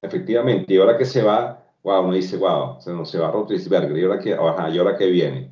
efectivamente, 0.00 0.72
y 0.72 0.78
ahora 0.78 0.96
que 0.96 1.04
se 1.04 1.22
va, 1.22 1.62
wow, 1.82 2.04
uno 2.04 2.14
dice, 2.14 2.36
wow, 2.36 2.80
se, 2.80 2.92
no, 2.92 3.04
se 3.04 3.18
va 3.18 3.30
Rotlisberger, 3.30 3.96
y 3.96 4.04
ahora 4.04 4.18
que, 4.20 4.32
ajá, 4.32 4.70
y 4.70 4.78
ahora 4.78 4.96
que 4.96 5.06
viene, 5.06 5.50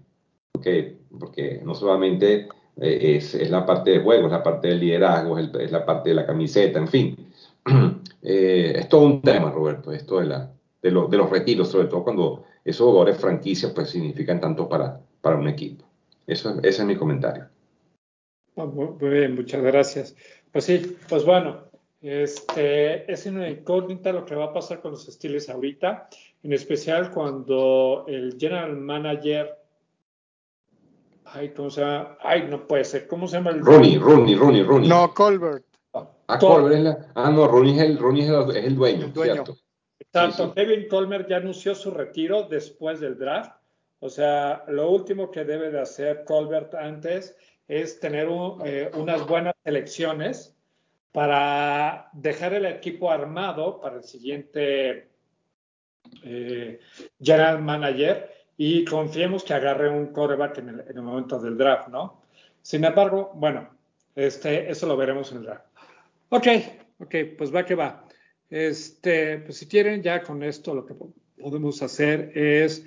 okay, 0.56 0.98
porque 1.18 1.60
no 1.64 1.74
solamente 1.74 2.48
eh, 2.80 3.16
es, 3.16 3.34
es, 3.34 3.50
la 3.50 3.66
parte 3.66 3.90
de 3.90 4.00
juego, 4.00 4.26
es 4.26 4.32
la 4.32 4.42
parte 4.42 4.68
del 4.68 4.80
liderazgo, 4.80 5.38
es, 5.38 5.48
el, 5.52 5.60
es 5.60 5.72
la 5.72 5.84
parte 5.84 6.10
de 6.10 6.14
la 6.14 6.26
camiseta, 6.26 6.78
en 6.78 6.88
fin. 6.88 7.32
eh, 8.22 8.72
es 8.76 8.88
todo 8.88 9.02
un 9.02 9.20
tema, 9.20 9.50
Roberto, 9.50 9.92
esto 9.92 10.20
de, 10.20 10.26
la, 10.26 10.52
de, 10.80 10.90
lo, 10.90 11.08
de 11.08 11.16
los 11.16 11.28
retiros, 11.28 11.68
sobre 11.68 11.88
todo 11.88 12.04
cuando 12.04 12.44
esos 12.64 12.86
jugadores 12.86 13.16
franquicias 13.16 13.72
pues 13.72 13.90
significan 13.90 14.40
tanto 14.40 14.68
para, 14.68 15.00
para 15.22 15.36
un 15.36 15.48
equipo. 15.48 15.86
Eso, 16.26 16.58
ese 16.58 16.82
es 16.82 16.84
mi 16.84 16.96
comentario. 16.96 17.48
Muy 18.54 19.10
bien, 19.10 19.34
muchas 19.34 19.62
gracias. 19.62 20.14
Pues 20.52 20.66
sí, 20.66 20.98
pues 21.08 21.24
bueno, 21.24 21.64
este, 22.02 23.10
es 23.10 23.24
una 23.24 23.48
incógnita 23.48 24.12
lo 24.12 24.26
que 24.26 24.34
va 24.34 24.46
a 24.46 24.52
pasar 24.52 24.82
con 24.82 24.90
los 24.90 25.08
estilos 25.08 25.48
ahorita, 25.48 26.08
en 26.42 26.52
especial 26.52 27.10
cuando 27.10 28.04
el 28.08 28.36
general 28.38 28.76
manager, 28.76 29.56
ay, 31.24 31.50
¿cómo 31.54 31.70
se 31.70 31.80
llama? 31.80 32.18
Ay, 32.20 32.46
no 32.50 32.66
puede 32.66 32.84
ser, 32.84 33.06
¿cómo 33.06 33.26
se 33.26 33.36
llama 33.38 33.50
el? 33.50 33.60
Rooney, 33.60 33.96
Rooney, 33.96 34.34
Rooney, 34.34 34.62
Rooney. 34.62 34.88
No, 34.88 35.14
Colbert. 35.14 35.64
Ah, 35.94 36.38
Colbert 36.38 36.74
es 36.74 36.82
la, 36.82 37.12
ah, 37.14 37.30
no, 37.30 37.46
Rooney 37.48 37.78
es 37.78 37.82
el, 37.82 37.98
Rooney 37.98 38.22
es 38.22 38.28
el, 38.28 38.56
es 38.56 38.64
el 38.66 38.76
dueño, 38.76 39.04
El 39.06 39.12
dueño. 39.12 39.32
¿cierto? 39.34 39.56
Exacto, 39.98 40.44
Sí, 40.44 40.48
sí. 40.48 40.54
Kevin 40.54 40.88
Colmer 40.88 41.26
ya 41.26 41.36
anunció 41.38 41.74
su 41.74 41.90
retiro 41.90 42.42
después 42.42 43.00
del 43.00 43.16
draft. 43.18 43.61
O 44.02 44.10
sea, 44.10 44.64
lo 44.66 44.90
último 44.90 45.30
que 45.30 45.44
debe 45.44 45.70
de 45.70 45.80
hacer 45.80 46.24
Colbert 46.24 46.74
antes 46.74 47.36
es 47.68 48.00
tener 48.00 48.26
un, 48.26 48.60
eh, 48.66 48.90
unas 48.94 49.24
buenas 49.28 49.54
elecciones 49.62 50.56
para 51.12 52.10
dejar 52.12 52.52
el 52.54 52.66
equipo 52.66 53.12
armado 53.12 53.80
para 53.80 53.98
el 53.98 54.02
siguiente 54.02 55.08
eh, 56.24 56.80
general 57.20 57.62
manager 57.62 58.28
y 58.56 58.84
confiemos 58.84 59.44
que 59.44 59.54
agarre 59.54 59.88
un 59.88 60.08
coreback 60.08 60.58
en 60.58 60.70
el, 60.70 60.80
en 60.80 60.96
el, 60.96 61.02
momento 61.02 61.38
del 61.38 61.56
draft, 61.56 61.86
¿no? 61.86 62.24
Sin 62.60 62.84
embargo, 62.84 63.30
bueno, 63.36 63.70
este, 64.16 64.68
eso 64.68 64.88
lo 64.88 64.96
veremos 64.96 65.30
en 65.30 65.38
el 65.38 65.44
draft. 65.44 65.66
Ok, 66.30 66.48
ok, 66.98 67.14
pues 67.38 67.54
va 67.54 67.64
que 67.64 67.76
va. 67.76 68.04
Este, 68.50 69.38
pues 69.38 69.58
si 69.58 69.68
quieren, 69.68 70.02
ya 70.02 70.24
con 70.24 70.42
esto 70.42 70.74
lo 70.74 70.84
que 70.84 70.96
podemos 71.40 71.80
hacer 71.82 72.32
es 72.34 72.84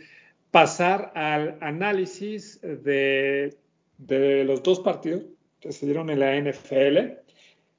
pasar 0.52 1.12
al 1.16 1.58
análisis 1.62 2.62
de, 2.62 3.58
de 3.98 4.44
los 4.44 4.64
dos 4.64 4.80
partidos 4.80 5.24
que 5.60 5.72
se 5.72 5.86
dieron 5.86 6.10
en 6.10 6.20
la 6.20 6.36
NFL, 6.36 7.20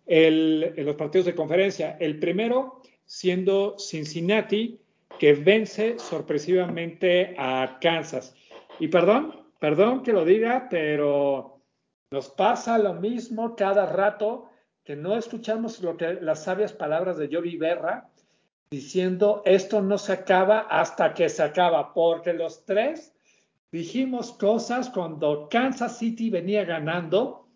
el, 0.06 0.74
en 0.76 0.86
los 0.86 0.96
partidos 0.96 1.26
de 1.26 1.34
conferencia. 1.34 1.96
El 2.00 2.18
primero 2.18 2.82
siendo 3.04 3.78
Cincinnati, 3.78 4.80
que 5.18 5.32
vence 5.32 5.98
sorpresivamente 5.98 7.34
a 7.38 7.78
Kansas. 7.80 8.34
Y 8.78 8.88
perdón, 8.88 9.46
perdón 9.58 10.02
que 10.02 10.12
lo 10.12 10.24
diga, 10.24 10.66
pero 10.68 11.62
nos 12.10 12.28
pasa 12.30 12.78
lo 12.78 12.94
mismo 12.94 13.56
cada 13.56 13.86
rato 13.86 14.50
que 14.84 14.96
no 14.96 15.16
escuchamos 15.16 15.80
lo 15.80 15.96
que, 15.96 16.14
las 16.20 16.44
sabias 16.44 16.72
palabras 16.72 17.16
de 17.16 17.28
Yogi 17.28 17.56
Berra 17.56 18.10
diciendo 18.70 19.42
esto 19.44 19.80
no 19.80 19.98
se 19.98 20.12
acaba 20.12 20.60
hasta 20.60 21.14
que 21.14 21.28
se 21.28 21.42
acaba, 21.42 21.92
porque 21.94 22.32
los 22.32 22.64
tres 22.64 23.12
dijimos 23.70 24.32
cosas 24.32 24.90
cuando 24.90 25.48
Kansas 25.48 25.98
City 25.98 26.30
venía 26.30 26.64
ganando 26.64 27.46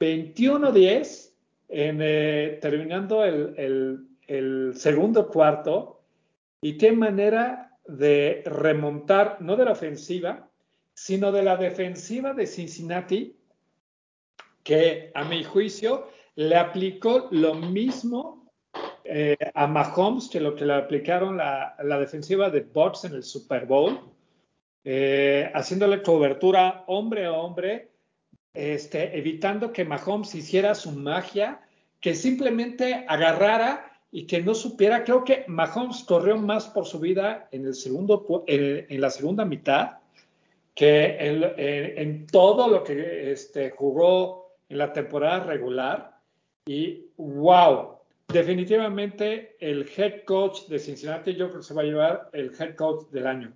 21-10, 0.00 1.32
eh, 1.68 2.58
terminando 2.60 3.24
el, 3.24 4.74
segundo 4.74 5.28
cuarto, 5.28 6.02
y 6.60 6.76
qué 6.78 6.92
manera 6.92 7.78
de 7.86 8.42
remontar, 8.46 9.38
no 9.40 9.56
de 9.56 9.64
la 9.66 9.72
ofensiva, 9.72 10.48
sino 10.94 11.30
de 11.32 11.42
la 11.42 11.56
defensiva 11.56 12.32
de 12.32 12.46
Cincinnati, 12.46 13.36
que 14.62 15.10
a 15.14 15.24
mi 15.24 15.44
juicio 15.44 16.08
le 16.36 16.56
aplicó 16.56 17.28
lo 17.30 17.54
mismo 17.54 18.43
eh, 19.04 19.36
a 19.54 19.66
Mahomes 19.66 20.28
que 20.28 20.40
lo 20.40 20.54
que 20.54 20.64
le 20.64 20.74
aplicaron 20.74 21.36
la, 21.36 21.98
defensiva 22.00 22.48
de 22.48 22.60
Bucks 22.60 23.04
en 23.04 23.12
el 23.14 23.22
Super 23.22 23.66
Bowl, 23.66 24.00
eh, 24.82 25.50
haciéndole 25.54 26.02
cobertura 26.02 26.84
hombre 26.86 27.26
a 27.26 27.32
hombre, 27.32 27.90
este, 28.54 29.16
evitando 29.18 29.72
que 29.72 29.84
Mahomes 29.84 30.34
hiciera 30.34 30.74
su 30.74 30.92
magia, 30.92 31.60
que 32.00 32.14
simplemente 32.14 33.04
agarrara 33.08 33.92
y 34.10 34.26
que 34.26 34.42
no 34.42 34.54
supiera. 34.54 35.04
Creo 35.04 35.24
que 35.24 35.44
Mahomes 35.48 36.04
corrió 36.04 36.36
más 36.36 36.66
por 36.68 36.86
su 36.86 36.98
vida 36.98 37.48
en, 37.52 37.66
el 37.66 37.74
segundo, 37.74 38.44
en, 38.46 39.00
la 39.00 39.10
segunda 39.10 39.44
mitad 39.44 39.98
que 40.74 41.16
en, 41.18 41.44
en, 41.56 41.98
en 41.98 42.26
todo 42.26 42.68
lo 42.68 42.82
que 42.84 43.32
este, 43.32 43.70
jugó 43.70 44.56
en 44.68 44.78
la 44.78 44.92
temporada 44.92 45.44
regular. 45.44 46.18
Y 46.66 47.06
wow, 47.16 47.93
definitivamente 48.34 49.56
el 49.60 49.88
head 49.96 50.24
coach 50.24 50.66
de 50.66 50.80
Cincinnati 50.80 51.34
yo 51.34 51.48
creo 51.48 51.60
que 51.60 51.66
se 51.66 51.72
va 51.72 51.82
a 51.82 51.84
llevar 51.84 52.30
el 52.32 52.52
head 52.58 52.74
coach 52.74 53.08
del 53.10 53.28
año. 53.28 53.52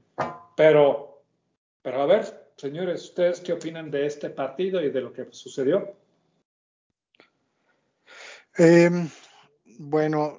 Pero, 0.56 1.24
pero 1.82 2.02
a 2.02 2.06
ver, 2.06 2.52
señores, 2.56 3.02
¿ustedes 3.02 3.40
qué 3.40 3.52
opinan 3.52 3.90
de 3.90 4.06
este 4.06 4.30
partido 4.30 4.80
y 4.80 4.90
de 4.90 5.00
lo 5.00 5.12
que 5.12 5.26
sucedió? 5.32 5.96
Eh, 8.56 8.88
bueno, 9.64 10.38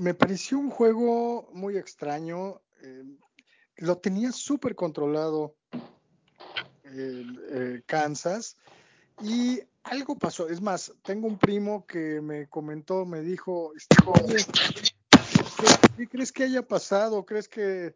me 0.00 0.14
pareció 0.14 0.58
un 0.58 0.70
juego 0.70 1.50
muy 1.52 1.76
extraño. 1.76 2.62
Eh, 2.82 3.04
lo 3.78 3.98
tenía 3.98 4.30
súper 4.30 4.76
controlado 4.76 5.56
eh, 6.84 7.82
Kansas 7.86 8.56
y 9.22 9.60
algo 9.84 10.16
pasó. 10.16 10.48
Es 10.48 10.60
más, 10.60 10.92
tengo 11.02 11.26
un 11.26 11.38
primo 11.38 11.86
que 11.86 12.20
me 12.20 12.48
comentó, 12.48 13.04
me 13.04 13.20
dijo, 13.20 13.72
Oye, 14.06 14.36
¿qué, 15.58 15.66
¿qué, 15.96 16.08
crees 16.08 16.32
que 16.32 16.44
haya 16.44 16.62
pasado? 16.62 17.24
¿Crees 17.24 17.48
que, 17.48 17.94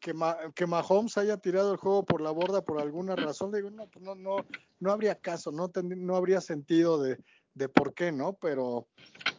que, 0.00 0.66
Mahomes 0.66 1.16
haya 1.18 1.36
tirado 1.36 1.72
el 1.72 1.78
juego 1.78 2.04
por 2.04 2.20
la 2.20 2.30
borda 2.30 2.62
por 2.62 2.80
alguna 2.80 3.16
razón? 3.16 3.50
Le 3.50 3.58
digo, 3.58 3.70
no, 3.70 3.86
pues 3.86 4.04
no, 4.04 4.14
no, 4.14 4.36
no 4.80 4.92
habría 4.92 5.14
caso, 5.14 5.52
no, 5.52 5.68
ten, 5.68 6.06
no 6.06 6.16
habría 6.16 6.40
sentido 6.40 7.00
de, 7.00 7.18
de 7.54 7.68
por 7.68 7.94
qué, 7.94 8.12
¿no? 8.12 8.34
Pero 8.34 8.86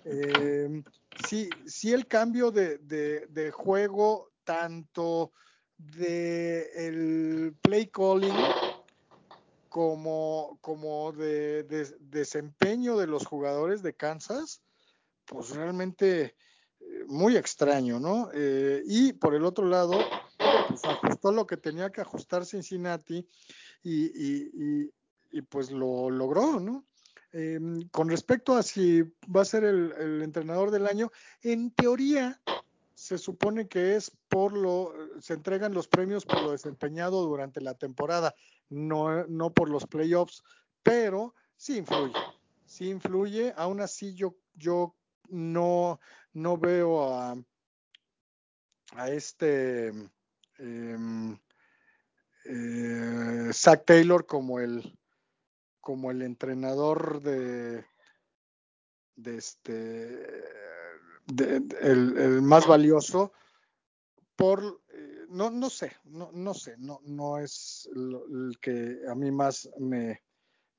eh, 0.05 0.83
sí, 1.27 1.49
sí 1.65 1.93
el 1.93 2.07
cambio 2.07 2.51
de, 2.51 2.77
de, 2.77 3.51
juego, 3.51 4.31
tanto 4.43 5.31
de 5.77 6.69
el 6.75 7.55
play 7.61 7.87
calling 7.87 8.33
como, 9.73 10.59
como 10.61 11.11
de, 11.13 11.63
desempeño 11.99 12.95
de 12.95 13.07
los 13.07 13.25
jugadores 13.25 13.81
de 13.81 13.95
Kansas, 13.95 14.61
pues 15.25 15.49
realmente 15.49 16.35
eh, 16.79 17.05
muy 17.07 17.37
extraño, 17.37 17.99
¿no? 17.99 18.29
Eh, 18.35 18.83
y 18.85 19.13
por 19.13 19.33
el 19.33 19.43
otro 19.43 19.65
lado, 19.65 19.93
pues 20.69 20.85
ajustó 20.85 21.31
lo 21.31 21.47
que 21.47 21.57
tenía 21.57 21.91
que 21.91 22.01
ajustar 22.01 22.45
Cincinnati 22.45 23.27
y, 23.81 24.91
y, 25.31 25.41
pues 25.49 25.71
lo 25.71 26.11
logró, 26.11 26.59
¿no? 26.59 26.85
Em, 27.31 27.89
con 27.89 28.09
respecto 28.09 28.55
a 28.55 28.61
si 28.61 29.01
va 29.35 29.41
a 29.41 29.45
ser 29.45 29.63
el, 29.63 30.21
entrenador 30.21 30.69
del 30.69 30.85
año, 30.85 31.11
en 31.41 31.71
teoría 31.71 32.39
se 33.03 33.17
supone 33.17 33.67
que 33.67 33.97
es 33.97 34.11
por 34.29 34.53
lo, 34.53 34.93
se 35.19 35.33
entregan 35.33 35.73
los 35.73 35.89
premios 35.89 36.25
por 36.25 36.41
lo 36.41 36.51
desempeñado 36.51 37.21
durante 37.23 37.59
la 37.59 37.73
temporada, 37.73 38.33
no, 38.69 39.27
no 39.27 39.53
por 39.53 39.69
los 39.69 39.85
playoffs, 39.85 40.41
pero 40.83 41.35
sí 41.57 41.79
influye, 41.79 42.13
sí 42.65 42.89
influye, 42.89 43.53
aún 43.57 43.81
así 43.81 44.13
yo, 44.13 44.37
yo 44.53 44.95
no, 45.27 45.99
no 46.31 46.57
veo 46.57 47.13
a, 47.13 47.35
a 48.95 49.09
este 49.09 49.89
eh, 50.59 50.97
eh, 52.45 53.49
Zach 53.51 53.83
Taylor 53.83 54.25
como 54.25 54.61
el 54.61 54.97
como 55.81 56.09
el 56.09 56.21
entrenador 56.21 57.21
de, 57.21 57.85
de 59.17 59.37
este 59.37 60.63
el, 61.27 62.41
más 62.41 62.67
valioso 62.67 63.31
por 64.35 64.81
eh, 64.93 65.25
no 65.29 65.49
no 65.49 65.69
sé 65.69 65.91
no 66.05 66.31
no 66.33 66.53
sé 66.53 66.75
no 66.77 66.99
no 67.05 67.39
es 67.39 67.89
el 67.95 68.57
que 68.59 68.99
a 69.07 69.15
mí 69.15 69.31
más 69.31 69.69
me, 69.79 70.21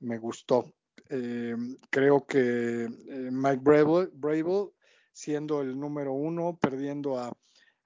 me 0.00 0.18
gustó. 0.18 0.72
Eh, 1.08 1.56
creo 1.90 2.24
que 2.26 2.84
eh, 2.84 3.30
Mike 3.30 3.62
Brable, 3.62 4.70
siendo 5.12 5.60
el 5.60 5.78
número 5.78 6.12
uno 6.12 6.58
perdiendo 6.60 7.18
a, 7.18 7.32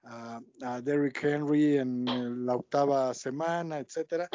a, 0.03 0.81
Derrick 0.81 1.23
Henry 1.23 1.77
en 1.77 2.45
la 2.45 2.55
octava 2.55 3.13
semana 3.13 3.79
etcétera 3.79 4.29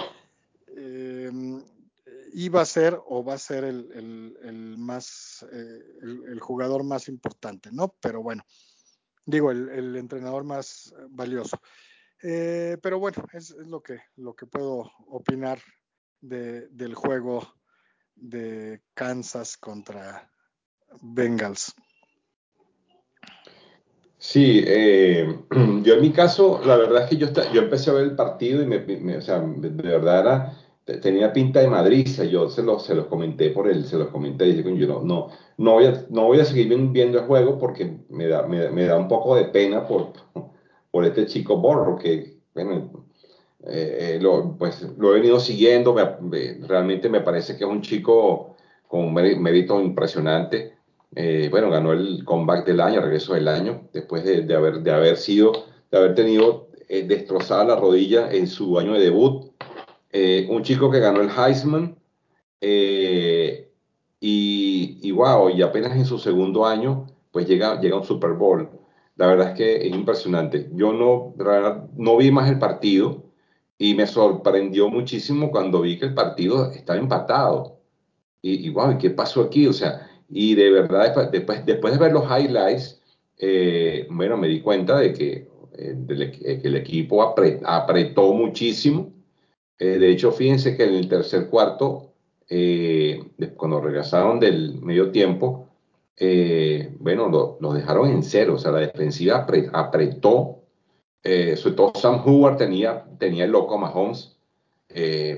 iba 2.35 2.61
a 2.61 2.67
ser 2.67 3.01
o 3.07 3.25
va 3.25 3.35
a 3.35 3.39
ser 3.39 3.65
el, 3.65 4.75
más, 4.77 5.47
eh, 5.53 5.81
el, 6.03 6.41
jugador 6.41 6.83
más 6.85 7.09
importante, 7.09 7.71
¿no? 7.73 7.95
Pero 8.01 8.23
bueno, 8.23 8.45
digo, 9.25 9.51
el, 9.51 9.97
entrenador 9.97 10.45
más 10.45 10.93
valioso. 11.11 11.61
Eh, 12.23 12.77
pero 12.83 12.99
bueno, 12.99 13.25
es, 13.33 13.51
lo, 13.51 13.83
que, 13.83 14.01
lo 14.17 14.35
que 14.35 14.47
puedo 14.47 14.91
opinar 15.09 15.61
del 16.21 16.95
juego 16.95 17.47
de 18.17 18.83
Kansas 18.95 19.57
contra 19.57 20.31
Bengals. 21.03 21.73
Sí, 24.19 24.65
eh, 24.67 25.39
yo 25.83 25.95
en 25.95 26.01
mi 26.01 26.11
caso, 26.11 26.61
la 26.65 26.77
verdad 26.77 27.05
es 27.05 27.11
que 27.11 27.17
yo, 27.17 27.29
yo 27.53 27.63
empecé 27.63 27.91
a 27.91 27.95
ver 27.95 28.05
el 28.05 28.17
partido 28.17 28.63
y 28.63 28.67
me, 28.67 29.19
o 29.19 29.23
sea, 29.23 29.39
de 29.39 29.69
verdad 29.69 30.21
era 30.21 30.64
tenía 30.85 31.33
pinta 31.33 31.61
de 31.61 31.69
madriza, 31.69 32.25
yo 32.25 32.49
se 32.49 32.63
los, 32.63 32.85
se 32.85 32.95
los 32.95 33.07
comenté 33.07 33.51
por 33.51 33.69
él, 33.69 33.85
se 33.85 33.97
los 33.97 34.09
comenté, 34.09 34.47
y 34.49 34.63
yo 34.63 34.87
no, 34.87 35.03
no, 35.03 35.29
no, 35.57 35.73
voy 35.73 35.87
a, 35.87 36.05
no 36.11 36.27
voy 36.27 36.41
a 36.41 36.45
seguir 36.45 36.69
viendo 36.91 37.19
el 37.19 37.25
juego 37.25 37.59
porque 37.59 38.01
me 38.11 38.29
da, 38.29 38.47
me, 38.47 38.85
da 38.85 38.99
un 38.99 39.09
poco 39.09 39.35
de 39.35 39.47
pena 39.47 39.87
por, 39.87 40.13
por 40.91 41.05
este 41.05 41.27
chico 41.27 41.57
Borro, 41.57 41.97
que, 41.97 42.37
bueno, 42.55 43.07
eh, 43.67 44.17
eh, 44.17 44.19
lo, 44.21 44.57
pues, 44.59 44.87
lo 44.99 45.13
he 45.13 45.21
venido 45.21 45.41
siguiendo, 45.41 45.97
realmente 46.69 47.09
me 47.09 47.23
parece 47.23 47.57
que 47.57 47.65
es 47.65 47.71
un 47.71 47.81
chico 47.81 48.57
con 48.87 49.07
un 49.07 49.15
mérito 49.15 49.81
impresionante. 49.81 50.75
Eh, 51.17 51.49
bueno, 51.51 51.71
ganó 51.71 51.93
el 51.93 52.25
comeback 52.25 52.67
del 52.67 52.81
año, 52.81 53.01
regreso 53.01 53.35
del 53.35 53.49
año, 53.49 53.89
después 53.93 54.25
de, 54.25 54.43
de 54.43 54.55
haber, 54.55 54.81
de 54.81 54.91
haber 54.91 55.17
sido, 55.17 55.53
de 55.91 55.97
haber 55.97 56.15
tenido 56.15 56.69
destrozada 56.89 57.65
la 57.65 57.77
rodilla 57.77 58.31
en 58.31 58.47
su 58.47 58.79
año 58.79 58.93
de 58.93 59.01
debut 59.01 59.54
eh, 60.17 60.47
un 60.49 60.63
chico 60.63 60.93
que 60.93 61.01
ganó 61.01 61.21
el 61.21 61.29
Heisman 61.29 61.97
eh, 62.61 63.69
y, 64.21 65.01
y, 65.03 65.11
wow, 65.11 65.51
y 65.51 65.61
apenas 65.61 65.97
en 65.97 66.05
su 66.05 66.21
segundo 66.21 66.65
año, 66.67 67.09
pues 67.33 67.49
llega, 67.49 67.81
llega 67.81 67.97
un 67.97 68.05
Super 68.05 68.35
Bowl. 68.35 68.71
La 69.17 69.27
verdad 69.27 69.49
es 69.51 69.57
que 69.57 69.89
es 69.89 69.93
impresionante. 69.93 70.71
Yo 70.73 70.93
no, 70.93 71.35
no 71.97 72.17
vi 72.17 72.31
más 72.31 72.49
el 72.49 72.61
partido 72.61 73.25
y 73.77 73.95
me 73.95 74.07
sorprendió 74.07 74.89
muchísimo 74.89 75.51
cuando 75.51 75.81
vi 75.81 75.99
que 75.99 76.07
el 76.07 76.15
partido 76.15 76.71
estaba 76.71 77.01
empatado. 77.01 77.81
Y, 78.41 78.69
y 78.69 78.71
wow, 78.71 78.97
¿qué 78.97 79.11
pasó 79.11 79.43
aquí? 79.43 79.67
O 79.67 79.73
sea, 79.73 80.09
y 80.29 80.55
de 80.55 80.71
verdad, 80.71 81.13
después, 81.33 81.67
después 81.67 81.93
de 81.93 81.99
ver 81.99 82.13
los 82.13 82.25
highlights, 82.25 83.03
eh, 83.39 84.07
bueno, 84.11 84.37
me 84.37 84.47
di 84.47 84.61
cuenta 84.61 84.97
de 84.97 85.13
que 85.13 85.49
el 85.77 86.77
equipo 86.77 87.21
apretó 87.21 88.33
muchísimo 88.33 89.14
eh, 89.79 89.99
de 89.99 90.11
hecho, 90.11 90.33
fíjense 90.33 90.77
que 90.77 90.85
en 90.85 90.95
el 90.95 91.09
tercer 91.09 91.49
cuarto, 91.49 92.13
eh, 92.49 93.23
cuando 93.57 93.81
regresaron 93.81 94.39
del 94.41 94.81
medio 94.81 95.11
tiempo, 95.11 95.69
eh, 96.17 96.95
bueno, 97.01 97.29
lo, 97.29 97.59
los 97.61 97.75
dejaron 97.75 98.11
en 98.11 98.23
cero, 98.23 98.55
o 98.55 98.59
sea, 98.59 98.73
la 98.73 98.81
defensiva 98.81 99.47
apretó, 99.73 100.61
sobre 101.23 101.75
todo 101.75 101.93
Sam 101.95 102.23
Howard 102.25 102.59
tenía, 102.59 103.05
tenía 103.19 103.45
el 103.45 103.51
loco 103.51 103.79
Mahomes, 103.79 104.37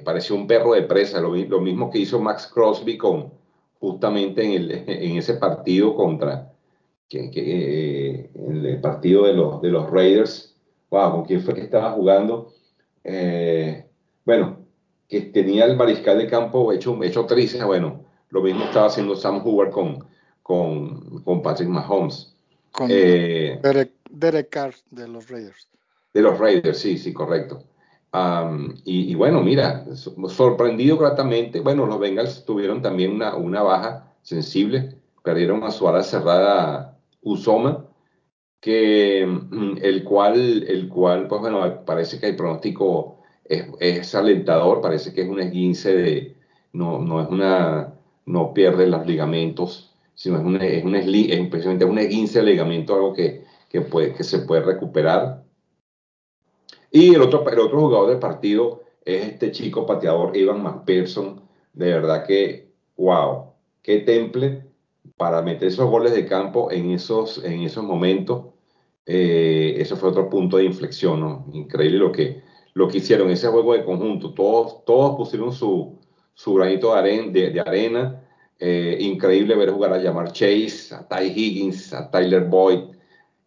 pareció 0.05 0.35
un 0.35 0.47
perro 0.47 0.75
de 0.75 0.83
presa, 0.83 1.21
lo, 1.21 1.31
mismo 1.31 1.91
que 1.91 2.01
hizo 2.01 2.21
Max 2.21 2.51
Crosby 2.53 2.99
con, 2.99 3.33
justamente 3.79 4.45
en, 4.45 4.53
el, 4.53 4.71
en 4.87 5.17
ese 5.17 5.35
partido 5.35 5.95
contra, 5.95 6.53
que, 7.09 8.31
el 8.35 8.81
partido 8.81 9.25
de 9.25 9.35
los, 9.35 9.63
de 9.63 9.71
los 9.71 9.89
Raiders, 9.91 10.57
wow, 10.91 11.13
¿con 11.13 11.25
quién 11.25 11.41
fue 11.41 11.55
que 11.55 11.63
estaba 11.63 11.93
jugando? 11.93 12.53
Eh, 13.05 13.86
bueno, 14.27 14.59
que 15.09 15.21
tenía 15.23 15.65
el 15.65 15.77
mariscal 15.77 16.19
de 16.19 16.27
campo 16.27 16.73
hecho, 16.73 17.03
hecho 17.03 17.25
triste, 17.25 17.65
bueno, 17.65 18.05
lo 18.31 18.43
mismo 18.43 18.65
estaba 18.65 18.89
haciendo 18.89 19.15
Sam 19.15 19.41
Hoover 19.43 19.71
con, 19.71 20.05
con, 20.43 21.23
con 21.23 21.43
Patrick 21.43 21.69
Mahomes. 21.69 22.35
Con 22.73 22.89
eh, 22.91 23.59
Derek, 24.11 24.51
Carr 24.51 24.75
de 24.91 25.09
los 25.09 25.31
Raiders. 25.31 25.69
De 26.13 26.21
los 26.21 26.39
Raiders, 26.39 26.79
sí, 26.79 26.99
sí, 26.99 27.13
correcto. 27.13 27.63
y, 28.85 29.15
bueno, 29.15 29.43
mira, 29.43 29.85
sorprendido 30.29 30.99
gratamente, 30.99 31.61
bueno, 31.61 31.87
los 31.87 32.01
Bengals 32.01 32.45
tuvieron 32.45 32.83
también 32.83 33.13
una, 33.13 33.37
una 33.37 33.63
baja 33.63 34.13
sensible, 34.23 34.97
perdieron 35.23 35.63
a 35.63 35.71
su 35.71 35.89
ala 35.89 36.03
cerrada 36.03 36.99
Usoma, 37.23 37.87
que 38.61 39.25
mm, 39.27 39.79
el 39.83 40.03
cual, 40.03 40.65
el 40.67 40.89
cual, 40.89 41.29
pues 41.29 41.41
bueno, 41.41 41.85
parece 41.85 42.19
que 42.19 42.29
el 42.29 42.37
pronóstico 42.37 43.16
es, 43.49 44.15
alentador, 44.15 44.81
parece 44.81 45.13
que 45.13 45.23
es 45.23 45.29
un 45.29 45.41
esguince 45.41 45.95
de, 45.95 46.37
no, 46.73 46.99
no 46.99 47.21
es 47.21 47.29
una, 47.29 47.95
no 48.25 48.55
pierde 48.55 48.87
los 48.87 49.07
ligamentos, 49.07 49.95
sino 50.15 50.39
es 50.39 50.45
un, 50.45 50.57
es 50.57 50.85
un, 50.85 50.95
es 50.95 51.85
un 51.85 51.99
esguince 51.99 52.41
de 52.41 52.45
ligamento, 52.45 52.95
algo 52.95 53.13
que, 53.13 53.45
que, 53.69 53.83
puede, 53.83 54.15
que 54.15 54.25
se 54.25 54.41
puede 54.41 54.63
recuperar. 54.63 55.45
Y 56.91 57.15
el 57.15 57.23
otro, 57.23 57.49
el 57.49 57.59
otro 57.59 57.81
jugador 57.81 58.11
del 58.11 58.19
partido 58.19 58.83
es 59.05 59.27
este 59.27 59.53
chico 59.53 59.87
pateador, 59.87 60.37
Evan 60.37 60.63
McPherson, 60.63 61.43
de 61.73 61.93
verdad 61.93 62.27
que, 62.27 62.73
wow, 62.97 63.53
qué 63.83 64.01
temple 64.01 64.65
para 65.17 65.43
meter 65.43 65.69
esos 65.69 65.89
goles 65.89 66.13
de 66.13 66.27
campo 66.27 66.71
en 66.71 66.91
esos, 66.91 67.43
en 67.45 67.63
esos 67.63 67.85
momentos. 67.85 68.47
Eh, 69.05 69.77
eso 69.79 69.97
fue 69.97 70.09
otro 70.09 70.29
punto 70.29 70.57
de 70.57 70.65
inflexión, 70.65 71.21
¿no? 71.21 71.47
Increíble 71.53 71.99
lo 71.99 72.11
que, 72.11 72.43
lo 72.77 72.89
que 72.89 72.99
hicieron, 72.99 73.31
ese 73.31 73.49
juego 73.49 73.73
de 73.73 73.87
conjunto. 73.87 74.35
Todos, 74.35 74.85
todos 74.85 75.17
pusieron 75.17 75.51
su, 75.51 75.99
su 76.35 76.53
granito 76.53 76.95
de, 76.95 77.63
arena. 77.65 78.23
Eh, 78.59 78.99
increíble 79.01 79.57
ver 79.57 79.71
jugar 79.71 79.95
a 79.95 80.03
Jamar 80.03 80.31
Chase, 80.31 80.95
a 80.95 81.09
Ty 81.09 81.25
Higgins, 81.25 81.95
a 81.95 82.11
Tyler 82.11 82.45
Boyd, 82.45 82.81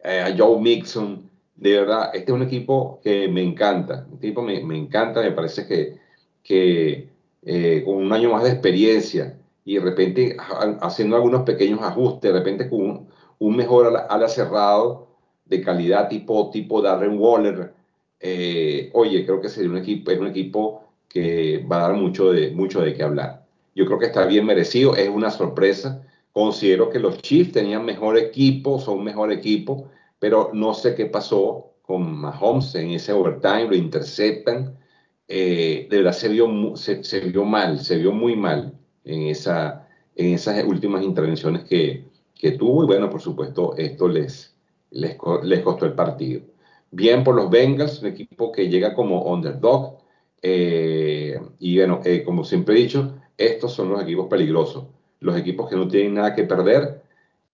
eh, 0.02 0.20
a 0.20 0.36
Joe 0.36 0.60
Mixon. 0.60 1.30
De 1.54 1.78
verdad, 1.78 2.10
este 2.12 2.32
es 2.32 2.34
un 2.34 2.42
equipo 2.42 3.00
que 3.04 3.28
me 3.28 3.40
encanta. 3.40 4.08
Este 4.12 4.26
equipo 4.26 4.42
me, 4.42 4.64
me 4.64 4.76
encanta, 4.76 5.22
me 5.22 5.30
parece 5.30 5.64
que, 5.64 6.00
que 6.42 7.08
eh, 7.42 7.82
con 7.84 7.98
un 7.98 8.12
año 8.12 8.32
más 8.32 8.42
de 8.42 8.50
experiencia 8.50 9.38
y 9.64 9.76
de 9.76 9.80
repente 9.80 10.36
haciendo 10.80 11.14
algunos 11.14 11.42
pequeños 11.42 11.80
ajustes, 11.82 12.32
de 12.32 12.36
repente 12.36 12.68
con 12.68 12.80
un, 12.80 13.08
un 13.38 13.56
mejor 13.56 13.86
ala, 13.86 14.00
ala, 14.10 14.26
cerrado 14.26 15.06
de 15.44 15.62
calidad 15.62 16.08
tipo, 16.08 16.50
tipo 16.50 16.82
Darren 16.82 17.16
Waller, 17.16 17.78
eh, 18.20 18.90
oye, 18.92 19.24
creo 19.24 19.40
que 19.40 19.48
sería 19.48 19.70
un 19.70 19.78
equipo, 19.78 20.10
es 20.10 20.18
un 20.18 20.26
equipo 20.28 20.84
que 21.08 21.66
va 21.70 21.78
a 21.78 21.88
dar 21.88 21.94
mucho 21.94 22.32
de, 22.32 22.50
mucho 22.52 22.80
de 22.82 22.94
qué 22.94 23.02
hablar. 23.02 23.46
Yo 23.74 23.86
creo 23.86 23.98
que 23.98 24.06
está 24.06 24.26
bien 24.26 24.46
merecido, 24.46 24.94
es 24.96 25.08
una 25.08 25.30
sorpresa. 25.30 26.06
Considero 26.32 26.90
que 26.90 26.98
los 27.00 27.18
Chiefs 27.22 27.52
tenían 27.52 27.84
mejor 27.84 28.16
equipo, 28.18 28.78
son 28.78 29.02
mejor 29.02 29.32
equipo, 29.32 29.88
pero 30.18 30.50
no 30.52 30.74
sé 30.74 30.94
qué 30.94 31.06
pasó 31.06 31.70
con 31.82 32.20
Mahomes 32.20 32.74
en 32.76 32.90
ese 32.90 33.12
overtime, 33.12 33.68
lo 33.68 33.74
interceptan. 33.74 34.78
Eh, 35.26 35.86
de 35.90 35.96
verdad 35.96 36.12
se 36.12 36.28
vio, 36.28 36.76
se, 36.76 37.02
se, 37.04 37.20
vio 37.20 37.44
mal, 37.44 37.80
se 37.80 37.96
vio 37.96 38.12
muy 38.12 38.36
mal 38.36 38.74
en, 39.04 39.22
esa, 39.28 39.88
en 40.16 40.34
esas 40.34 40.64
últimas 40.64 41.02
intervenciones 41.04 41.64
que, 41.64 42.04
que 42.34 42.52
tuvo 42.52 42.84
y 42.84 42.86
bueno, 42.86 43.10
por 43.10 43.20
supuesto, 43.20 43.76
esto 43.76 44.08
les, 44.08 44.54
les, 44.90 45.16
les, 45.42 45.60
costó 45.60 45.86
el 45.86 45.94
partido. 45.94 46.42
Bien 46.90 47.22
por 47.22 47.36
los 47.36 47.50
Bengals, 47.50 48.00
un 48.00 48.08
equipo 48.08 48.50
que 48.50 48.68
llega 48.68 48.94
como 48.94 49.22
underdog 49.22 50.00
eh, 50.42 51.38
y 51.58 51.78
bueno, 51.78 52.00
eh, 52.04 52.22
como 52.24 52.44
siempre 52.44 52.74
he 52.74 52.82
dicho, 52.82 53.16
estos 53.36 53.72
son 53.72 53.90
los 53.90 54.02
equipos 54.02 54.26
peligrosos. 54.28 54.86
Los 55.20 55.36
equipos 55.36 55.68
que 55.68 55.76
no 55.76 55.86
tienen 55.86 56.14
nada 56.14 56.34
que 56.34 56.44
perder 56.44 57.02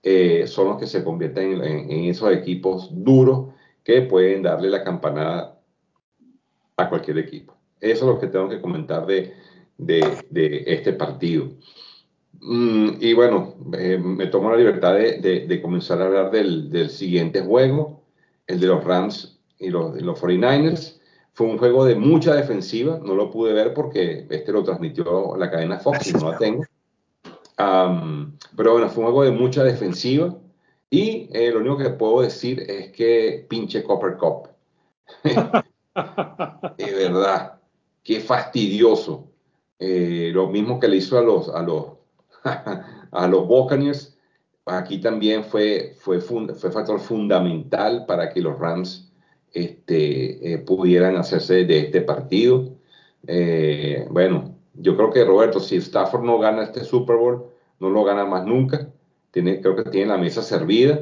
eh, 0.03 0.47
son 0.47 0.69
los 0.69 0.79
que 0.79 0.87
se 0.87 1.03
convierten 1.03 1.63
en, 1.63 2.05
esos 2.05 2.31
equipos 2.33 2.91
duros 2.93 3.55
que 3.83 4.03
pueden 4.03 4.43
darle 4.43 4.69
la 4.69 4.85
campanada 4.85 5.61
a 6.77 6.89
cualquier 6.89 7.19
equipo. 7.19 7.57
Eso 7.81 8.05
es 8.05 8.15
lo 8.15 8.21
que 8.21 8.27
tengo 8.27 8.49
que 8.49 8.61
comentar 8.61 9.07
de, 9.07 9.33
de, 9.79 10.65
este 10.67 10.93
partido. 10.93 11.53
Mm, 12.41 12.91
y 13.01 13.15
bueno, 13.15 13.55
me 13.59 14.27
tomo 14.27 14.51
la 14.51 14.57
libertad 14.57 14.95
de, 14.95 15.47
de 15.49 15.63
comenzar 15.63 16.01
a 16.03 16.07
hablar 16.07 16.31
del, 16.31 16.71
del, 16.71 16.91
siguiente 16.91 17.41
juego, 17.41 18.04
el 18.47 18.61
de 18.61 18.67
los 18.67 18.85
Rams 18.85 19.39
y 19.59 19.71
los, 19.71 20.01
los 20.01 20.21
49ers. 20.21 21.01
Fue 21.33 21.47
un 21.47 21.59
juego 21.59 21.85
de 21.85 21.97
mucha 21.97 22.35
defensiva, 22.35 23.01
no 23.03 23.15
lo 23.15 23.31
pude 23.31 23.53
ver 23.53 23.75
porque 23.75 24.27
este 24.31 24.53
lo 24.53 24.63
transmitió 24.63 25.37
la 25.37 25.51
cadena 25.51 25.79
Fox 25.79 26.09
y 26.09 26.13
no 26.13 26.31
la 26.31 26.39
tengo. 26.39 26.65
Um, 27.59 28.37
pero 28.57 28.73
bueno, 28.73 28.89
fue 28.89 29.05
un 29.05 29.13
juego 29.13 29.25
de 29.25 29.31
mucha 29.31 29.65
defensiva 29.65 30.35
y 30.91 31.29
eh, 31.33 31.51
lo 31.51 31.59
único 31.59 31.79
que 31.79 31.91
puedo 31.91 32.23
decir 32.23 32.61
es 32.69 32.93
que 32.93 33.47
pinche 33.49 33.83
Copper 33.83 34.17
Cup. 34.17 34.49
de 35.25 36.95
verdad, 36.95 37.61
qué 38.05 38.21
fastidioso. 38.21 39.29
Eh, 39.79 40.31
lo 40.33 40.49
mismo 40.49 40.79
que 40.79 40.87
le 40.87 40.97
hizo 40.97 41.19
a 41.19 41.23
los, 41.23 41.49
a 41.49 41.63
los, 41.63 41.87
a 42.45 43.27
los 43.27 43.47
Buccaneers, 43.49 44.14
aquí 44.67 44.99
también 45.01 45.45
fue, 45.45 45.95
fue, 45.99 46.21
fue 46.21 46.71
factor 46.71 46.99
fundamental 47.01 48.07
para 48.07 48.31
que 48.31 48.41
los 48.41 48.59
Rams 48.59 49.13
este, 49.53 50.55
eh, 50.55 50.59
pudieran 50.59 51.17
hacerse 51.17 51.65
de 51.65 51.79
este 51.81 52.01
partido. 52.01 52.71
Eh, 53.27 54.07
bueno, 54.11 54.57
yo 54.75 54.97
creo 54.97 55.11
que 55.11 55.25
Roberto, 55.25 55.61
si 55.61 55.77
Stafford 55.77 56.25
no 56.25 56.39
gana 56.39 56.65
este 56.65 56.85
Super 56.85 57.17
Bowl, 57.17 57.47
no 57.81 57.91
lo 57.91 58.05
gana 58.05 58.25
más 58.25 58.45
nunca. 58.47 58.89
Tiene, 59.31 59.61
creo 59.61 59.77
que 59.77 59.91
tiene 59.91 60.09
la 60.09 60.19
mesa 60.19 60.43
servida, 60.43 61.01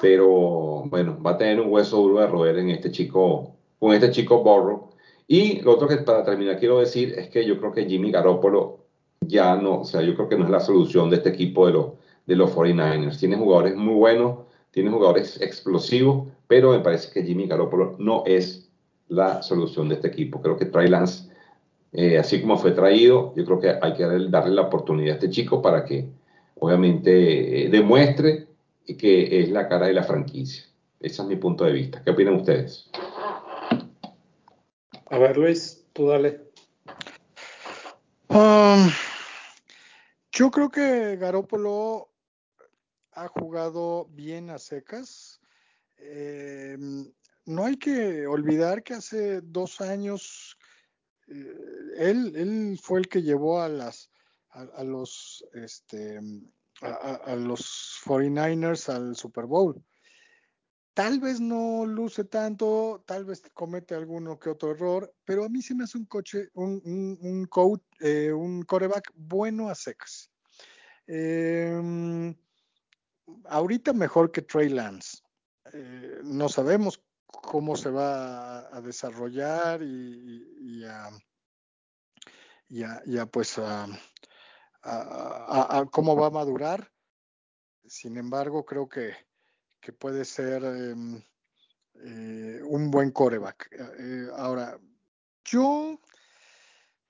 pero 0.00 0.84
bueno, 0.86 1.20
va 1.22 1.32
a 1.32 1.38
tener 1.38 1.60
un 1.60 1.72
hueso 1.72 1.96
duro 1.98 2.20
de 2.20 2.26
roer 2.26 2.58
en 2.58 2.70
este 2.70 2.90
chico, 2.90 3.56
con 3.78 3.92
este 3.94 4.10
chico 4.10 4.42
Borro. 4.42 4.90
Y 5.28 5.60
lo 5.62 5.72
otro 5.74 5.88
que 5.88 5.96
para 5.98 6.24
terminar 6.24 6.58
quiero 6.58 6.78
decir 6.78 7.14
es 7.18 7.28
que 7.28 7.44
yo 7.46 7.58
creo 7.58 7.72
que 7.72 7.86
Jimmy 7.86 8.10
Garoppolo 8.12 8.86
ya 9.20 9.56
no, 9.56 9.80
o 9.80 9.84
sea, 9.84 10.02
yo 10.02 10.14
creo 10.14 10.28
que 10.28 10.36
no 10.36 10.44
es 10.44 10.50
la 10.50 10.60
solución 10.60 11.10
de 11.10 11.16
este 11.16 11.30
equipo 11.30 11.66
de 11.66 11.72
los, 11.72 11.86
de 12.26 12.36
los 12.36 12.54
49ers. 12.54 13.18
Tiene 13.18 13.36
jugadores 13.36 13.74
muy 13.76 13.94
buenos, 13.94 14.40
tiene 14.70 14.90
jugadores 14.90 15.40
explosivos, 15.40 16.28
pero 16.46 16.72
me 16.72 16.80
parece 16.80 17.12
que 17.12 17.22
Jimmy 17.22 17.46
Garoppolo 17.46 17.96
no 17.98 18.24
es 18.26 18.70
la 19.08 19.42
solución 19.42 19.88
de 19.88 19.94
este 19.96 20.08
equipo. 20.08 20.42
Creo 20.42 20.56
que 20.56 20.66
Trey 20.66 20.88
Lance, 20.88 21.30
eh, 21.92 22.18
así 22.18 22.40
como 22.40 22.58
fue 22.58 22.72
traído, 22.72 23.32
yo 23.36 23.44
creo 23.44 23.60
que 23.60 23.74
hay 23.80 23.94
que 23.94 24.04
darle 24.04 24.54
la 24.54 24.62
oportunidad 24.62 25.12
a 25.12 25.14
este 25.14 25.30
chico 25.30 25.62
para 25.62 25.84
que 25.84 26.08
obviamente 26.56 27.66
eh, 27.66 27.68
demuestre 27.70 28.48
que 28.98 29.40
es 29.40 29.50
la 29.50 29.68
cara 29.68 29.86
de 29.86 29.94
la 29.94 30.04
franquicia. 30.04 30.64
Ese 31.00 31.22
es 31.22 31.28
mi 31.28 31.36
punto 31.36 31.64
de 31.64 31.72
vista. 31.72 32.02
¿Qué 32.02 32.10
opinan 32.10 32.36
ustedes? 32.36 32.90
A 35.08 35.18
ver, 35.18 35.36
Luis, 35.36 35.84
tú 35.92 36.08
dale. 36.08 36.40
Um, 38.28 38.90
yo 40.32 40.50
creo 40.50 40.68
que 40.68 41.16
Garópolo 41.16 42.10
ha 43.16 43.28
jugado 43.28 44.06
bien 44.10 44.50
a 44.50 44.58
secas. 44.58 45.40
Eh, 45.96 46.76
no 47.46 47.64
hay 47.64 47.76
que 47.76 48.26
olvidar 48.26 48.82
que 48.82 48.94
hace 48.94 49.40
dos 49.40 49.80
años 49.80 50.58
eh, 51.28 51.54
él, 51.96 52.78
fue 52.82 53.00
el 53.00 53.08
que 53.08 53.22
llevó 53.22 53.60
a 53.60 53.68
las 53.68 54.10
a, 54.50 54.84
los 54.84 55.44
este 55.52 56.18
a, 56.80 57.14
a, 57.14 57.36
los 57.36 58.00
49ers 58.04 58.88
al 58.94 59.16
Super 59.16 59.46
Bowl. 59.46 59.82
Tal 60.94 61.20
vez 61.20 61.40
no 61.40 61.84
luce 61.84 62.24
tanto, 62.24 63.04
tal 63.06 63.26
vez 63.26 63.42
comete 63.52 63.94
alguno 63.94 64.38
que 64.38 64.48
otro 64.48 64.70
error, 64.70 65.14
pero 65.26 65.44
a 65.44 65.48
mí 65.50 65.60
se 65.60 65.74
me 65.74 65.84
hace 65.84 65.98
un 65.98 66.06
coche, 66.06 66.48
un, 66.54 67.46
coach, 67.50 67.82
eh, 68.00 68.32
un 68.32 68.62
coreback 68.62 69.12
bueno 69.14 69.68
a 69.68 69.74
secas. 69.74 70.30
Ahorita 73.46 73.92
mejor 73.92 74.30
que 74.30 74.42
Trey 74.42 74.68
Lance. 74.68 75.18
Eh, 75.72 76.20
no 76.22 76.48
sabemos 76.48 77.02
cómo 77.26 77.76
se 77.76 77.90
va 77.90 78.74
a, 78.74 78.80
desarrollar 78.80 79.82
y, 79.82 80.46
y, 80.60 80.84
a, 80.84 81.10
y, 83.04 83.26
pues 83.26 83.58
a, 83.58 83.88
cómo 85.90 86.16
va 86.16 86.28
a 86.28 86.30
madurar. 86.30 86.90
Sin 87.84 88.16
embargo, 88.16 88.64
creo 88.64 88.88
que 88.88 89.14
que 89.86 89.92
puede 89.92 90.24
ser 90.24 90.64
eh, 90.64 90.96
eh, 92.02 92.60
un 92.64 92.90
buen 92.90 93.12
coreback. 93.12 93.68
Eh, 94.00 94.26
ahora, 94.36 94.80
yo, 95.44 96.00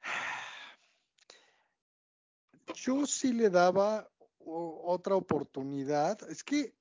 yo 2.75 3.07
sí 3.07 3.33
le 3.33 3.49
daba 3.49 4.07
otra 4.47 5.15
oportunidad. 5.17 6.19
Es 6.31 6.45
que, 6.45 6.75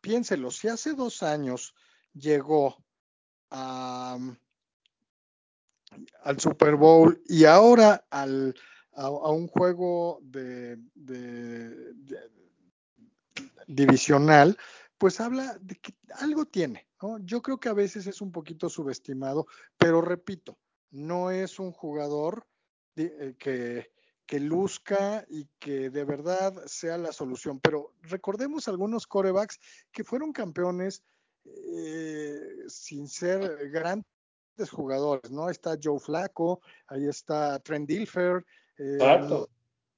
piénselo, 0.00 0.50
si 0.50 0.68
hace 0.68 0.94
dos 0.94 1.22
años 1.22 1.74
llegó 2.14 2.76
a, 3.50 4.18
al 6.22 6.40
Super 6.40 6.76
Bowl 6.76 7.22
y 7.26 7.44
ahora 7.44 8.06
al, 8.10 8.54
a, 8.94 9.10
un 9.10 9.46
juego 9.48 10.18
de, 10.22 10.78
de, 10.94 11.94
divisional, 13.66 14.56
pues 14.98 15.20
habla 15.20 15.56
de 15.60 15.76
que 15.76 15.94
algo 16.16 16.46
tiene. 16.46 16.86
Yo 17.20 17.42
creo 17.42 17.58
que 17.58 17.68
a 17.68 17.74
veces 17.74 18.06
es 18.06 18.20
un 18.20 18.30
poquito 18.30 18.68
subestimado, 18.68 19.46
pero 19.76 20.00
repito, 20.00 20.56
no 20.92 21.32
es 21.32 21.58
un 21.58 21.72
jugador 21.72 22.46
eh, 22.94 23.34
que, 23.38 23.90
que, 24.32 24.40
luzca 24.40 25.26
y 25.28 25.46
que 25.58 25.90
de 25.90 26.04
verdad 26.04 26.54
sea 26.66 26.96
la 26.96 27.12
solución. 27.12 27.60
Pero 27.60 27.92
recordemos 28.02 28.66
algunos 28.66 29.06
corebacks 29.06 29.60
que 29.92 30.04
fueron 30.04 30.32
campeones 30.32 31.02
eh, 31.44 32.64
sin 32.66 33.08
ser 33.08 33.70
grandes 33.70 34.70
jugadores, 34.70 35.30
¿no? 35.30 35.50
Está 35.50 35.76
Joe 35.82 36.00
Flaco, 36.00 36.62
ahí 36.86 37.06
está 37.06 37.58
Trent 37.58 37.88
Dilfer. 37.88 38.44
Eh. 38.78 38.98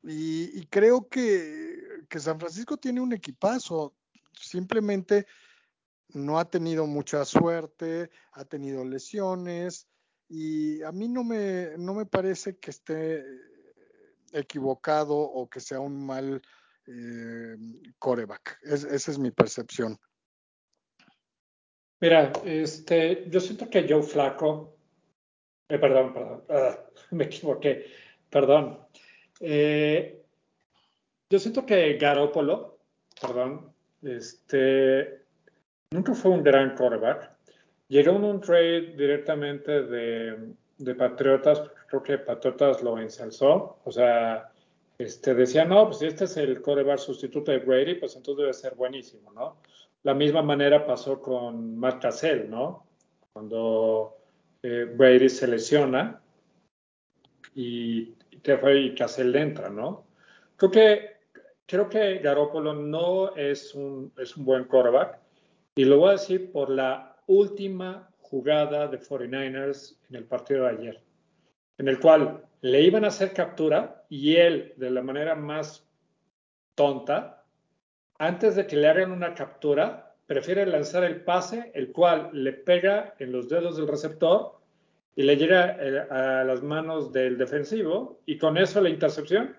Y, 0.02 0.60
y, 0.60 0.66
creo 0.66 1.08
que, 1.08 1.78
que 2.08 2.18
San 2.18 2.38
Francisco 2.38 2.76
tiene 2.76 3.00
un 3.00 3.12
equipazo 3.12 3.94
simplemente 4.32 5.26
no 6.08 6.38
ha 6.38 6.50
tenido 6.50 6.86
mucha 6.86 7.24
suerte, 7.24 8.10
ha 8.32 8.44
tenido 8.44 8.84
lesiones 8.84 9.86
y 10.28 10.82
a 10.82 10.92
mí 10.92 11.08
no 11.08 11.24
me, 11.24 11.76
no 11.78 11.94
me 11.94 12.04
parece 12.04 12.58
que 12.58 12.70
esté 12.70 13.24
equivocado 14.34 15.16
o 15.16 15.48
que 15.48 15.60
sea 15.60 15.80
un 15.80 16.04
mal 16.04 16.42
eh, 16.86 17.56
coreback. 17.98 18.58
Es, 18.62 18.84
esa 18.84 19.10
es 19.10 19.18
mi 19.18 19.30
percepción. 19.30 19.98
Mira, 22.00 22.32
este, 22.44 23.24
yo 23.30 23.40
siento 23.40 23.70
que 23.70 23.86
Joe 23.88 24.02
Flaco, 24.02 24.76
eh, 25.68 25.78
perdón, 25.78 26.12
perdón, 26.12 26.44
me 27.12 27.24
equivoqué, 27.24 27.86
perdón. 28.28 28.80
Eh, 29.40 30.22
yo 31.30 31.38
siento 31.38 31.64
que 31.64 31.94
Garópolo, 31.94 32.78
perdón, 33.20 33.72
este, 34.02 35.24
nunca 35.90 36.14
fue 36.14 36.32
un 36.32 36.42
gran 36.42 36.76
quarterback. 36.76 37.30
Llegó 37.88 38.16
en 38.16 38.24
un 38.24 38.40
trade 38.40 38.94
directamente 38.96 39.82
de, 39.82 40.54
de 40.78 40.94
Patriotas, 40.94 41.62
creo 41.88 42.02
que 42.02 42.18
Patriotas 42.18 42.82
lo 42.82 42.98
ensalzó. 42.98 43.78
O 43.84 43.92
sea, 43.92 44.50
este, 44.98 45.34
decía, 45.34 45.64
no, 45.64 45.86
pues 45.86 46.02
este 46.02 46.24
es 46.24 46.36
el 46.36 46.60
quarterback 46.60 46.98
sustituto 46.98 47.52
de 47.52 47.58
Brady, 47.58 47.94
pues 47.94 48.16
entonces 48.16 48.42
debe 48.42 48.52
ser 48.52 48.74
buenísimo, 48.74 49.32
¿no? 49.32 49.56
La 50.02 50.14
misma 50.14 50.42
manera 50.42 50.86
pasó 50.86 51.20
con 51.20 51.76
Matt 51.78 52.02
Cassell, 52.02 52.48
¿no? 52.48 52.86
Cuando 53.32 54.16
eh, 54.62 54.86
Brady 54.94 55.28
se 55.28 55.46
lesiona 55.46 56.20
y, 57.54 58.14
y, 58.30 58.94
Cassell 58.94 59.34
entra, 59.34 59.70
¿no? 59.70 60.04
Creo 60.56 60.70
que 60.70 61.14
creo 61.66 61.88
que 61.88 62.18
Garoppolo 62.18 62.74
no 62.74 63.34
es 63.36 63.74
un, 63.74 64.12
es 64.18 64.36
un 64.36 64.44
buen 64.44 64.64
quarterback. 64.64 65.18
Y 65.76 65.84
lo 65.84 65.98
voy 65.98 66.10
a 66.10 66.12
decir 66.12 66.52
por 66.52 66.70
la 66.70 67.16
última 67.26 68.08
jugada 68.34 68.88
de 68.88 68.98
49ers 68.98 69.96
en 70.10 70.16
el 70.16 70.24
partido 70.24 70.64
de 70.64 70.70
ayer, 70.70 71.00
en 71.78 71.86
el 71.86 72.00
cual 72.00 72.44
le 72.62 72.80
iban 72.80 73.04
a 73.04 73.08
hacer 73.08 73.32
captura 73.32 74.04
y 74.08 74.34
él, 74.34 74.74
de 74.76 74.90
la 74.90 75.02
manera 75.02 75.36
más 75.36 75.86
tonta, 76.74 77.44
antes 78.18 78.56
de 78.56 78.66
que 78.66 78.74
le 78.74 78.88
hagan 78.88 79.12
una 79.12 79.34
captura, 79.34 80.16
prefiere 80.26 80.66
lanzar 80.66 81.04
el 81.04 81.22
pase, 81.22 81.70
el 81.74 81.92
cual 81.92 82.30
le 82.32 82.52
pega 82.54 83.14
en 83.20 83.30
los 83.30 83.48
dedos 83.48 83.76
del 83.76 83.86
receptor 83.86 84.58
y 85.14 85.22
le 85.22 85.36
llega 85.36 85.76
eh, 85.78 86.00
a 86.10 86.42
las 86.42 86.60
manos 86.60 87.12
del 87.12 87.38
defensivo 87.38 88.18
y 88.26 88.36
con 88.36 88.58
eso 88.58 88.80
la 88.80 88.88
intercepción. 88.88 89.54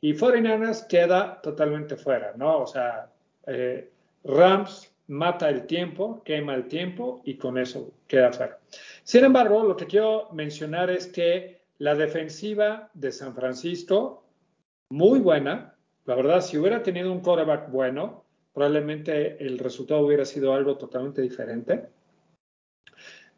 Y 0.00 0.14
49ers 0.14 0.86
queda 0.86 1.38
totalmente 1.42 1.96
fuera, 1.96 2.32
¿no? 2.34 2.60
O 2.60 2.66
sea, 2.66 3.10
eh, 3.46 3.90
Rams 4.24 4.90
mata 5.08 5.48
el 5.48 5.66
tiempo, 5.66 6.22
quema 6.24 6.54
el 6.54 6.68
tiempo 6.68 7.22
y 7.24 7.36
con 7.36 7.58
eso 7.58 7.92
queda 8.08 8.32
fuera. 8.32 8.58
Sin 9.04 9.24
embargo, 9.24 9.62
lo 9.62 9.76
que 9.76 9.86
quiero 9.86 10.28
mencionar 10.32 10.90
es 10.90 11.06
que 11.06 11.60
la 11.78 11.94
defensiva 11.94 12.90
de 12.94 13.12
San 13.12 13.34
Francisco, 13.34 14.24
muy 14.90 15.18
buena, 15.18 15.74
la 16.06 16.14
verdad, 16.14 16.40
si 16.40 16.56
hubiera 16.56 16.82
tenido 16.82 17.12
un 17.12 17.20
quarterback 17.20 17.70
bueno, 17.70 18.24
probablemente 18.54 19.44
el 19.44 19.58
resultado 19.58 20.00
hubiera 20.00 20.24
sido 20.24 20.54
algo 20.54 20.76
totalmente 20.78 21.20
diferente. 21.20 21.88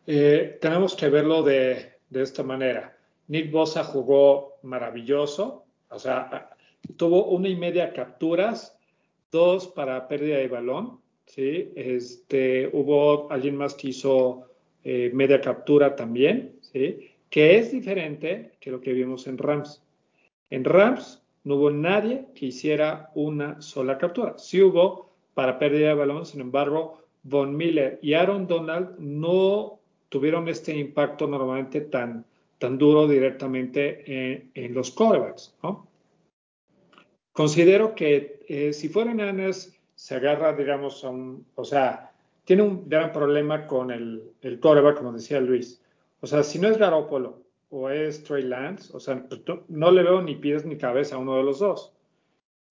Eh, 0.07 0.59
tenemos 0.61 0.95
que 0.95 1.09
verlo 1.09 1.43
de, 1.43 1.95
de, 2.09 2.23
esta 2.23 2.43
manera. 2.43 2.97
Nick 3.27 3.51
Bosa 3.51 3.85
jugó 3.85 4.59
maravilloso, 4.63 5.65
o 5.91 5.99
sea, 5.99 6.51
tuvo 6.97 7.27
una 7.27 7.49
y 7.49 7.57
media 7.57 7.93
capturas, 7.93 8.79
dos 9.31 9.67
para 9.69 10.09
pérdida 10.09 10.39
de 10.39 10.49
balón, 10.49 11.01
¿sí? 11.29 11.71
Este, 11.77 12.69
hubo 12.73 13.31
alguien 13.31 13.57
más 13.57 13.75
que 13.75 13.89
hizo 13.89 14.49
eh, 14.85 15.11
media 15.15 15.41
captura 15.41 15.95
también, 15.95 16.57
¿sí? 16.61 17.11
Que 17.31 17.59
es 17.59 17.73
diferente 17.73 18.53
que 18.61 18.71
lo 18.71 18.81
que 18.81 18.93
vimos 18.93 19.27
en 19.27 19.39
Rams. 19.39 19.83
En 20.51 20.65
Rams 20.65 21.23
no 21.45 21.57
hubo 21.57 21.71
nadie 21.71 22.27
que 22.35 22.47
hiciera 22.47 23.11
una 23.15 23.61
sola 23.61 23.99
captura. 23.99 24.39
Sí 24.39 24.63
hubo 24.63 25.11
para 25.35 25.59
pérdida 25.59 25.89
de 25.89 25.95
balón, 25.95 26.27
sin 26.27 26.41
embargo, 26.41 27.03
Von 27.23 27.57
Miller 27.57 27.99
y 28.03 28.15
Aaron 28.15 28.47
Donald 28.47 28.99
no 28.99 29.79
tuvieron 30.09 30.49
este 30.49 30.77
impacto 30.77 31.27
normalmente 31.27 31.83
tan, 31.83 32.25
tan 32.59 32.79
duro 32.79 33.07
directamente 33.07 34.51
en, 34.55 34.75
los 34.75 34.91
quarterbacks, 34.91 35.55
¿no? 35.63 35.87
Considero 37.33 37.95
que 37.95 38.41
eh, 38.49 38.73
si 38.73 38.89
fueran 38.89 39.21
Anes 39.21 39.78
se 39.99 40.15
agarra, 40.15 40.53
digamos, 40.53 41.05
a 41.05 41.11
un, 41.11 41.45
o 41.57 41.65
sea, 41.65 42.13
tiene 42.45 42.63
un 42.63 42.89
gran 42.89 43.11
problema 43.11 43.67
con 43.67 43.91
el, 43.91 44.31
el 44.43 44.61
coreback, 44.61 44.99
como 44.99 45.13
decía 45.13 45.41
Luis. 45.41 45.83
O 46.21 46.27
sea, 46.29 46.45
si 46.45 46.61
no 46.61 46.69
es 46.69 46.79
Garoppolo 46.79 47.43
o 47.71 47.91
es 47.91 48.23
Trey 48.23 48.45
Lance, 48.45 48.97
o 48.97 49.01
sea, 49.01 49.21
pues, 49.29 49.43
no 49.67 49.91
le 49.91 50.05
veo 50.05 50.23
ni 50.23 50.37
pies 50.37 50.65
ni 50.65 50.79
cabeza 50.79 51.17
a 51.17 51.19
uno 51.19 51.37
de 51.37 51.43
los 51.43 51.59
dos. 51.59 51.93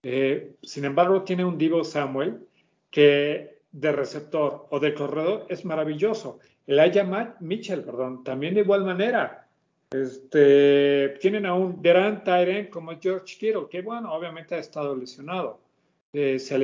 Eh, 0.03 0.55
sin 0.63 0.85
embargo, 0.85 1.23
tiene 1.23 1.43
un 1.43 1.57
Divo 1.57 1.83
Samuel 1.83 2.47
que 2.89 3.59
de 3.73 3.91
receptor 3.91 4.65
o 4.69 4.79
de 4.79 4.93
corredor 4.93 5.47
es 5.49 5.65
maravilloso. 5.65 6.39
El 6.65 6.79
Aya 6.79 7.35
Mitchell, 7.41 7.83
perdón, 7.83 8.23
también 8.23 8.53
de 8.53 8.61
igual 8.61 8.85
manera. 8.85 9.49
Este, 9.91 11.09
tienen 11.19 11.45
a 11.45 11.53
un 11.53 11.81
gran 11.81 12.23
Tyrant 12.23 12.69
como 12.69 12.97
George 12.97 13.35
Kittle, 13.37 13.67
que 13.69 13.81
bueno, 13.81 14.13
obviamente 14.13 14.55
ha 14.55 14.59
estado 14.59 14.95
lesionado 14.95 15.66
eh, 16.13 16.39
se 16.39 16.55
ha 16.55 16.59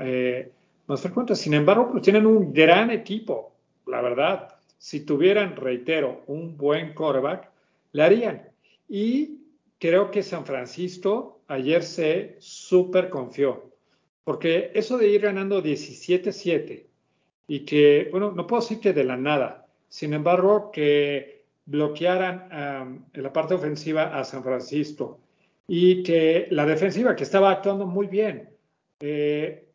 eh, 0.00 0.50
más 0.86 1.00
frecuente. 1.00 1.34
Sin 1.34 1.54
embargo, 1.54 1.90
pues 1.90 2.02
tienen 2.02 2.26
un 2.26 2.52
gran 2.52 2.90
equipo, 2.90 3.52
la 3.86 4.00
verdad. 4.00 4.56
Si 4.78 5.00
tuvieran, 5.00 5.56
reitero, 5.56 6.22
un 6.26 6.56
buen 6.56 6.94
quarterback, 6.94 7.50
le 7.92 8.02
harían. 8.02 8.42
Y 8.88 9.38
creo 9.78 10.10
que 10.10 10.22
San 10.22 10.44
Francisco 10.44 11.40
ayer 11.48 11.82
se 11.82 12.36
súper 12.38 13.08
confió, 13.10 13.70
porque 14.24 14.70
eso 14.74 14.98
de 14.98 15.08
ir 15.08 15.22
ganando 15.22 15.62
17-7 15.62 16.86
y 17.48 17.60
que, 17.60 18.08
bueno, 18.10 18.32
no 18.32 18.46
puedo 18.46 18.62
decir 18.62 18.80
que 18.80 18.92
de 18.92 19.04
la 19.04 19.16
nada, 19.16 19.66
sin 19.88 20.12
embargo, 20.12 20.70
que 20.72 21.44
bloquearan 21.66 22.48
en 23.12 23.22
la 23.22 23.32
parte 23.32 23.54
ofensiva 23.54 24.18
a 24.18 24.24
San 24.24 24.42
Francisco 24.42 25.20
y 25.68 26.02
que 26.02 26.46
la 26.50 26.66
defensiva, 26.66 27.16
que 27.16 27.24
estaba 27.24 27.50
actuando 27.50 27.86
muy 27.86 28.06
bien, 28.06 28.55
eh, 29.00 29.68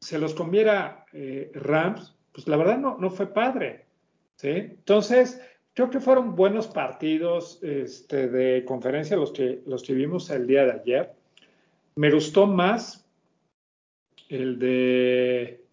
se 0.00 0.18
los 0.18 0.34
comiera 0.34 1.06
eh, 1.12 1.50
Rams, 1.54 2.16
pues 2.32 2.48
la 2.48 2.56
verdad 2.56 2.78
no, 2.78 2.98
no 2.98 3.10
fue 3.10 3.32
padre. 3.32 3.86
Entonces, 4.42 5.40
creo 5.74 5.90
que 5.90 6.00
fueron 6.00 6.34
buenos 6.34 6.66
partidos 6.66 7.62
este, 7.62 8.28
de 8.28 8.64
conferencia 8.64 9.16
los 9.16 9.32
que, 9.32 9.62
los 9.66 9.82
que 9.82 9.94
vimos 9.94 10.30
el 10.30 10.46
día 10.46 10.64
de 10.64 10.72
ayer. 10.72 11.12
Me 11.94 12.10
gustó 12.10 12.46
más 12.46 13.06
el 14.28 14.58
de, 14.58 15.64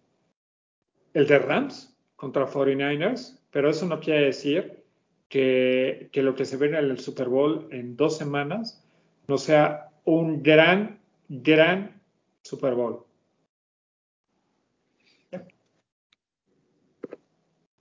el 1.14 1.26
de 1.26 1.38
Rams 1.38 1.96
contra 2.16 2.46
49ers, 2.46 3.40
pero 3.50 3.70
eso 3.70 3.86
no 3.86 4.00
quiere 4.00 4.26
decir 4.26 4.84
que, 5.28 6.08
que 6.12 6.22
lo 6.22 6.34
que 6.34 6.44
se 6.44 6.56
ve 6.56 6.68
en 6.68 6.74
el 6.74 6.98
Super 6.98 7.28
Bowl 7.28 7.66
en 7.70 7.96
dos 7.96 8.16
semanas 8.16 8.84
no 9.26 9.38
sea 9.38 9.90
un 10.04 10.42
gran, 10.42 11.00
gran 11.28 11.99
Super 12.42 12.74
Bowl. 12.74 13.06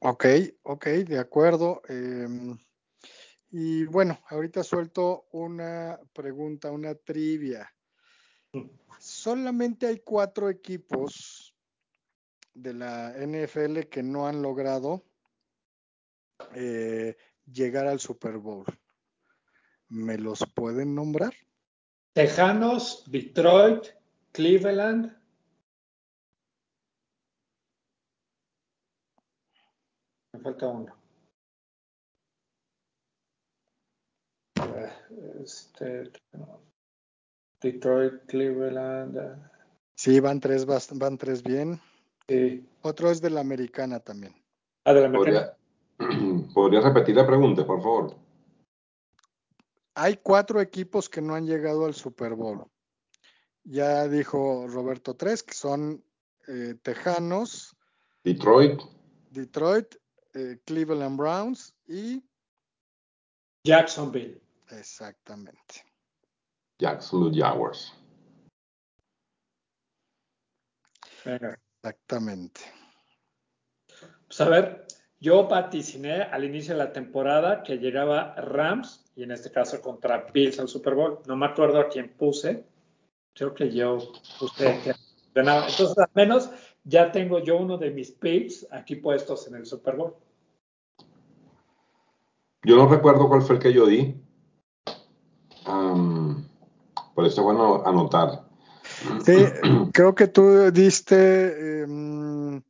Ok, 0.02 0.26
ok, 0.64 0.86
de 0.86 1.20
acuerdo. 1.20 1.82
Em, 1.90 2.58
y 3.52 3.84
bueno, 3.86 4.18
ahorita 4.30 4.64
suelto 4.64 5.28
una 5.32 6.00
pregunta, 6.14 6.72
una 6.72 6.96
trivia. 6.96 7.70
Solamente 8.98 9.88
hay 9.88 10.00
cuatro 10.00 10.50
equipos 10.50 11.54
de 12.54 12.74
la 12.74 13.14
NFL 13.18 13.90
que 13.90 14.02
no 14.02 14.28
han 14.28 14.42
logrado 14.42 15.04
eh, 16.56 17.18
llegar 17.46 17.88
al 17.88 18.00
Super 18.00 18.38
Bowl. 18.38 18.66
¿Me 19.90 20.18
los 20.18 20.46
pueden 20.54 20.96
nombrar? 20.96 21.34
Tejanos, 22.14 23.04
Detroit, 23.10 23.88
Cleveland. 24.32 25.16
Me 30.34 30.40
falta 30.40 30.68
uno. 30.68 30.96
Este, 35.42 36.12
Detroit, 37.62 38.26
Cleveland. 38.28 39.18
Sí, 39.96 40.20
van 40.20 40.40
tres, 40.40 40.66
van 40.66 41.18
tres 41.18 41.44
bien. 41.44 41.80
Sí. 42.28 42.66
Otro 42.84 43.10
es 43.10 43.22
de 43.22 43.30
la 43.30 43.42
americana 43.42 44.00
también. 44.00 44.34
Ah, 44.86 44.94
de 44.94 45.02
la 45.02 45.08
americana. 45.08 45.54
¿Podría, 46.54 46.82
repetir 46.82 47.16
la 47.16 47.28
pregunta, 47.28 47.66
por 47.66 47.82
favor? 47.82 48.16
Hay 49.96 50.18
cuatro 50.18 50.62
equipos 50.62 51.10
que 51.10 51.22
no 51.22 51.36
han 51.36 51.46
llegado 51.46 51.86
al 51.86 51.94
Super 51.94 52.36
Bowl. 52.36 52.66
Ya 53.72 54.08
dijo 54.08 54.66
Roberto 54.68 55.16
tres, 55.16 55.44
que 55.44 55.54
son 55.54 56.04
eh, 56.48 56.74
Tejanos, 56.82 57.78
Detroit, 58.24 58.82
Detroit, 59.30 59.96
eh, 60.34 60.60
Cleveland 60.66 61.16
Browns 61.16 61.76
y 61.86 62.24
Jacksonville. 63.64 64.42
Exactamente. 64.72 65.86
Jacksonville 66.80 67.40
Jaguars. 67.40 67.94
Exactamente. 71.24 72.62
Pues 74.26 74.42
a 74.42 74.50
ver, 74.50 74.88
yo 75.20 75.48
vaticiné 75.48 76.24
al 76.24 76.44
inicio 76.44 76.74
de 76.74 76.80
la 76.80 76.92
temporada 76.92 77.62
que 77.62 77.78
llegaba 77.78 78.34
Rams 78.34 79.06
y 79.16 79.22
en 79.22 79.32
este 79.32 79.52
caso 79.52 79.80
contra 79.80 80.26
Bills 80.34 80.60
al 80.60 80.68
Super 80.70 80.96
Bowl. 80.96 81.20
No 81.28 81.36
me 81.36 81.46
acuerdo 81.46 81.80
a 81.80 81.88
quién 81.88 82.16
puse, 82.18 82.66
creo 83.34 83.54
que 83.54 83.72
yo, 83.72 83.98
usted, 84.42 84.96
Entonces, 85.36 85.98
al 85.98 86.10
menos 86.14 86.50
ya 86.84 87.12
tengo 87.12 87.40
yo 87.40 87.58
uno 87.58 87.78
de 87.78 87.92
mis 87.92 88.12
picks 88.12 88.68
aquí 88.72 88.96
puestos 88.96 89.48
en 89.48 89.56
el 89.56 89.66
Super 89.66 89.96
Bowl. 89.96 90.16
Yo 92.64 92.76
no 92.76 92.88
recuerdo 92.88 93.28
cuál 93.30 93.42
fue 93.42 93.56
el 93.56 93.62
que 93.62 93.74
yo 93.74 93.86
di. 93.86 94.16
por 97.16 97.26
eso 97.26 97.42
es 97.42 97.44
bueno 97.44 97.84
anotar. 97.86 98.50
Sí, 99.24 99.46
creo 99.94 100.14
que 100.14 100.28
tú 100.28 100.72
diste 100.72 101.84
em, 101.84 102.62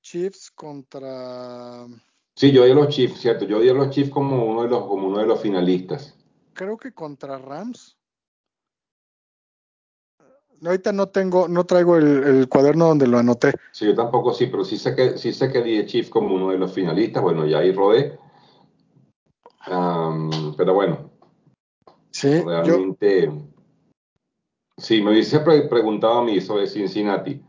Chiefs 0.00 0.50
contra. 0.52 1.86
Sí, 2.34 2.52
yo 2.52 2.64
di 2.64 2.70
a 2.70 2.74
los 2.74 2.88
Chiefs, 2.88 3.20
cierto. 3.20 3.44
Yo 3.44 3.60
di 3.60 3.68
a 3.68 3.74
los 3.74 3.90
Chiefs 3.90 4.10
como 4.10 4.44
uno 4.46 4.62
de 4.62 4.68
los, 4.68 4.86
como 4.86 5.08
uno 5.08 5.18
de 5.18 5.26
los 5.26 5.40
finalistas. 5.40 6.16
Creo 6.54 6.78
que 6.78 6.92
contra 6.92 7.36
Rams. 7.36 7.97
Ahorita 10.64 10.92
no 10.92 11.08
tengo, 11.08 11.48
no 11.48 11.64
traigo 11.64 11.96
el, 11.96 12.48
cuaderno 12.48 12.88
donde 12.88 13.06
lo 13.06 13.18
anoté. 13.18 13.52
Sí, 13.70 13.86
yo 13.86 13.94
tampoco 13.94 14.32
sí, 14.32 14.46
pero 14.46 14.64
sí 14.64 14.76
sé 14.76 14.94
que 14.94 15.16
sí 15.16 15.32
sé 15.32 15.52
que 15.52 15.86
Chief 15.86 16.08
como 16.08 16.34
uno 16.34 16.50
de 16.50 16.58
los 16.58 16.72
finalistas. 16.72 17.22
Bueno, 17.22 17.46
ya 17.46 17.58
ahí 17.58 17.72
rodé. 17.72 18.18
pero 19.64 20.74
bueno. 20.74 21.10
Sí, 22.10 22.40
realmente. 22.42 23.30
Si 24.76 25.02
me 25.02 25.10
hubiese 25.10 25.40
preguntado 25.40 26.18
a 26.18 26.24
mí 26.24 26.40
sobre 26.40 26.68
Cincinnati, 26.68 27.42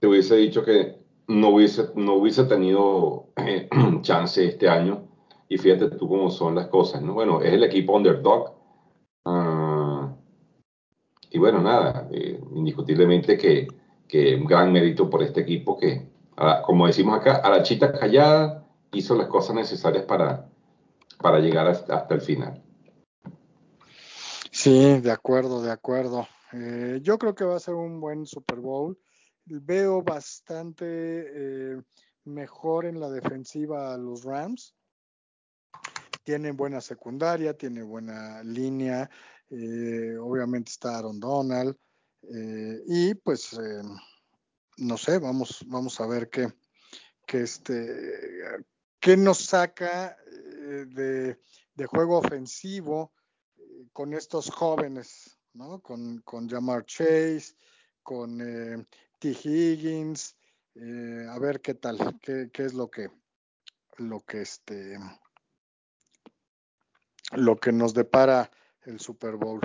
te 0.00 0.08
hubiese 0.08 0.36
dicho 0.36 0.64
que 0.64 1.02
no 1.28 1.50
hubiese, 1.50 1.88
no 1.94 2.14
hubiese 2.14 2.44
tenido 2.44 3.28
eh, 3.36 3.68
chance 4.02 4.44
este 4.44 4.68
año. 4.68 5.08
Y 5.48 5.58
fíjate 5.58 5.90
tú 5.90 6.08
cómo 6.08 6.30
son 6.30 6.54
las 6.54 6.68
cosas, 6.68 7.02
¿no? 7.02 7.14
Bueno, 7.14 7.42
es 7.42 7.52
el 7.52 7.62
equipo 7.62 7.94
underdog. 7.94 8.51
Y 11.32 11.38
bueno, 11.38 11.60
nada, 11.60 12.08
eh, 12.12 12.38
indiscutiblemente 12.54 13.38
que, 13.38 13.66
que, 14.06 14.34
un 14.34 14.44
gran 14.44 14.72
mérito 14.72 15.08
por 15.08 15.22
este 15.22 15.40
equipo 15.40 15.78
que, 15.78 16.08
como 16.64 16.86
decimos 16.86 17.18
acá, 17.18 17.36
a 17.36 17.50
la 17.50 17.62
chita 17.62 17.92
callada 17.92 18.66
hizo 18.92 19.14
las 19.14 19.28
cosas 19.28 19.56
necesarias 19.56 20.04
para, 20.04 20.48
para 21.18 21.38
llegar 21.38 21.68
hasta, 21.68 22.06
el 22.10 22.20
final. 22.20 22.62
Sí, 24.50 25.00
de 25.00 25.10
acuerdo, 25.10 25.62
de 25.62 25.72
acuerdo. 25.72 26.26
Eh, 26.52 27.00
yo 27.02 27.18
creo 27.18 27.34
que 27.34 27.44
va 27.44 27.56
a 27.56 27.60
ser 27.60 27.74
un 27.74 28.00
buen 28.00 28.26
Super 28.26 28.58
Bowl 28.58 28.98
veo 29.44 30.02
bastante 30.02 30.84
eh, 30.86 31.82
mejor 32.24 32.86
en 32.86 33.00
la 33.00 33.10
defensiva 33.10 33.92
a 33.92 33.98
los 33.98 34.24
Rams. 34.24 34.74
Tienen 36.24 36.56
buena 36.56 36.80
secundaria, 36.80 37.56
tiene 37.56 37.82
buena 37.82 38.42
línea, 38.44 39.10
eh, 39.52 40.16
obviamente 40.18 40.70
está 40.70 40.98
Aaron 40.98 41.20
Donald 41.20 41.76
eh, 42.22 42.82
y 42.86 43.14
pues 43.14 43.58
no 44.78 44.96
sé, 44.96 45.18
vamos, 45.18 45.64
vamos 45.66 46.00
a 46.00 46.06
ver 46.06 46.28
qué, 46.28 46.52
qué, 47.26 47.42
este, 47.42 48.64
qué 48.98 49.16
nos 49.16 49.44
saca 49.44 50.16
de, 50.26 51.38
de, 51.74 51.86
juego 51.86 52.18
ofensivo 52.18 53.12
con 53.92 54.14
estos 54.14 54.50
jóvenes, 54.50 55.38
¿no? 55.52 55.80
Con, 55.80 56.22
con 56.22 56.48
Jamar 56.48 56.86
Chase, 56.86 57.54
con 58.02 58.38
T. 58.38 59.28
Higgins, 59.44 60.36
eh, 60.74 61.26
a 61.28 61.38
ver 61.38 61.60
qué 61.60 61.74
tal, 61.74 62.18
qué, 62.20 62.50
es 62.54 62.72
lo 62.72 62.90
que, 62.90 63.10
lo 63.98 64.20
que 64.20 64.40
este, 64.40 64.98
lo 67.32 67.56
que 67.56 67.72
nos 67.72 67.92
depara 67.92 68.50
el 68.84 69.00
Super 69.00 69.36
Bowl. 69.36 69.60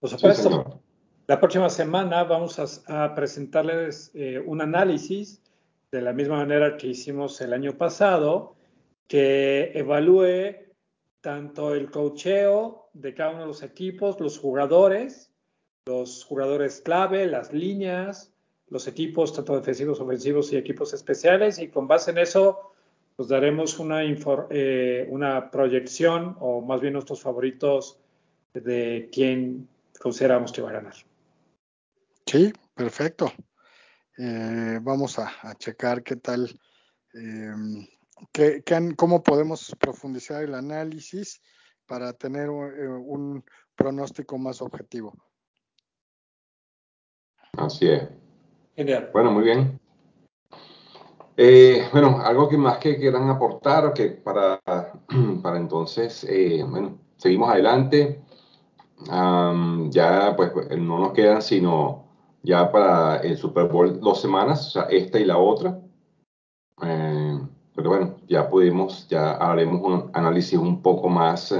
Por 0.00 0.10
supuesto. 0.10 0.80
la 1.26 1.40
próxima 1.40 1.68
semana 1.68 2.24
vamos 2.24 2.82
a, 2.86 3.14
presentarles 3.14 4.10
eh, 4.14 4.38
un 4.38 4.60
análisis 4.60 5.42
de 5.90 6.02
la 6.02 6.12
misma 6.12 6.36
manera 6.36 6.76
que 6.76 6.88
hicimos 6.88 7.40
el 7.40 7.52
año 7.52 7.76
pasado, 7.76 8.56
que 9.06 9.72
evalúe 9.74 10.68
tanto 11.20 11.74
el 11.74 11.90
cocheo 11.90 12.90
de 12.92 13.14
cada 13.14 13.30
uno 13.30 13.40
de 13.40 13.46
los 13.46 13.62
equipos, 13.62 14.20
los 14.20 14.38
jugadores, 14.38 15.32
los 15.86 16.24
jugadores 16.24 16.80
clave, 16.80 17.26
las 17.26 17.52
líneas, 17.52 18.32
los 18.68 18.86
equipos, 18.86 19.32
tanto 19.32 19.56
defensivos, 19.56 20.00
ofensivos 20.00 20.52
y 20.52 20.56
equipos 20.56 20.92
especiales, 20.92 21.58
y 21.58 21.68
con 21.68 21.88
base 21.88 22.10
en 22.10 22.18
eso, 22.18 22.67
pues 23.18 23.28
daremos 23.28 23.80
una, 23.80 24.02
eh, 24.04 25.08
una 25.10 25.50
proyección, 25.50 26.36
o 26.38 26.60
más 26.60 26.80
bien 26.80 26.92
nuestros 26.92 27.20
favoritos 27.20 27.98
de 28.54 29.10
quién 29.12 29.68
consideramos 29.98 30.52
que 30.52 30.62
va 30.62 30.70
a 30.70 30.74
ganar. 30.74 30.94
Sí, 32.24 32.52
perfecto. 32.76 33.32
Eh, 34.16 34.78
vamos 34.80 35.18
a, 35.18 35.32
checar 35.58 36.04
qué 36.04 36.14
tal, 36.14 36.48
em, 37.12 37.88
qué, 38.30 38.62
cómo 38.96 39.20
podemos 39.20 39.74
profundizar 39.80 40.44
el 40.44 40.54
análisis 40.54 41.42
para 41.86 42.12
tener 42.12 42.46
eh, 42.46 42.86
un 42.88 43.44
pronóstico 43.74 44.38
más 44.38 44.62
objetivo. 44.62 45.12
Así 47.54 47.88
es. 47.88 48.08
Genial. 48.76 49.10
Bueno, 49.12 49.32
muy 49.32 49.42
bien. 49.42 49.80
Eh, 51.40 51.88
bueno, 51.92 52.20
algo 52.20 52.48
que 52.48 52.56
más 52.56 52.78
que 52.78 52.96
quieran 52.98 53.30
aportar, 53.30 53.92
que 53.92 54.08
para, 54.08 54.60
para 55.42 55.56
entonces, 55.56 56.26
eh, 56.28 56.64
bueno, 56.68 56.98
seguimos 57.16 57.48
adelante. 57.50 58.20
ya 59.90 60.34
pues 60.36 60.52
no 60.76 60.98
nos 60.98 61.12
quedan 61.12 61.40
sino 61.40 62.06
ya 62.42 62.72
para 62.72 63.18
el 63.18 63.36
Super 63.36 63.68
Bowl 63.68 64.00
dos 64.00 64.20
semanas, 64.20 64.66
o 64.66 64.70
sea, 64.70 64.82
esta 64.90 65.20
y 65.20 65.24
la 65.26 65.38
otra. 65.38 65.80
Eh, 66.82 67.38
pero 67.72 67.90
bueno, 67.90 68.16
ya 68.26 68.48
pudimos, 68.48 69.06
ya 69.08 69.34
haremos 69.34 69.80
un 69.80 70.10
análisis 70.14 70.58
un 70.58 70.82
poco 70.82 71.08
más 71.08 71.54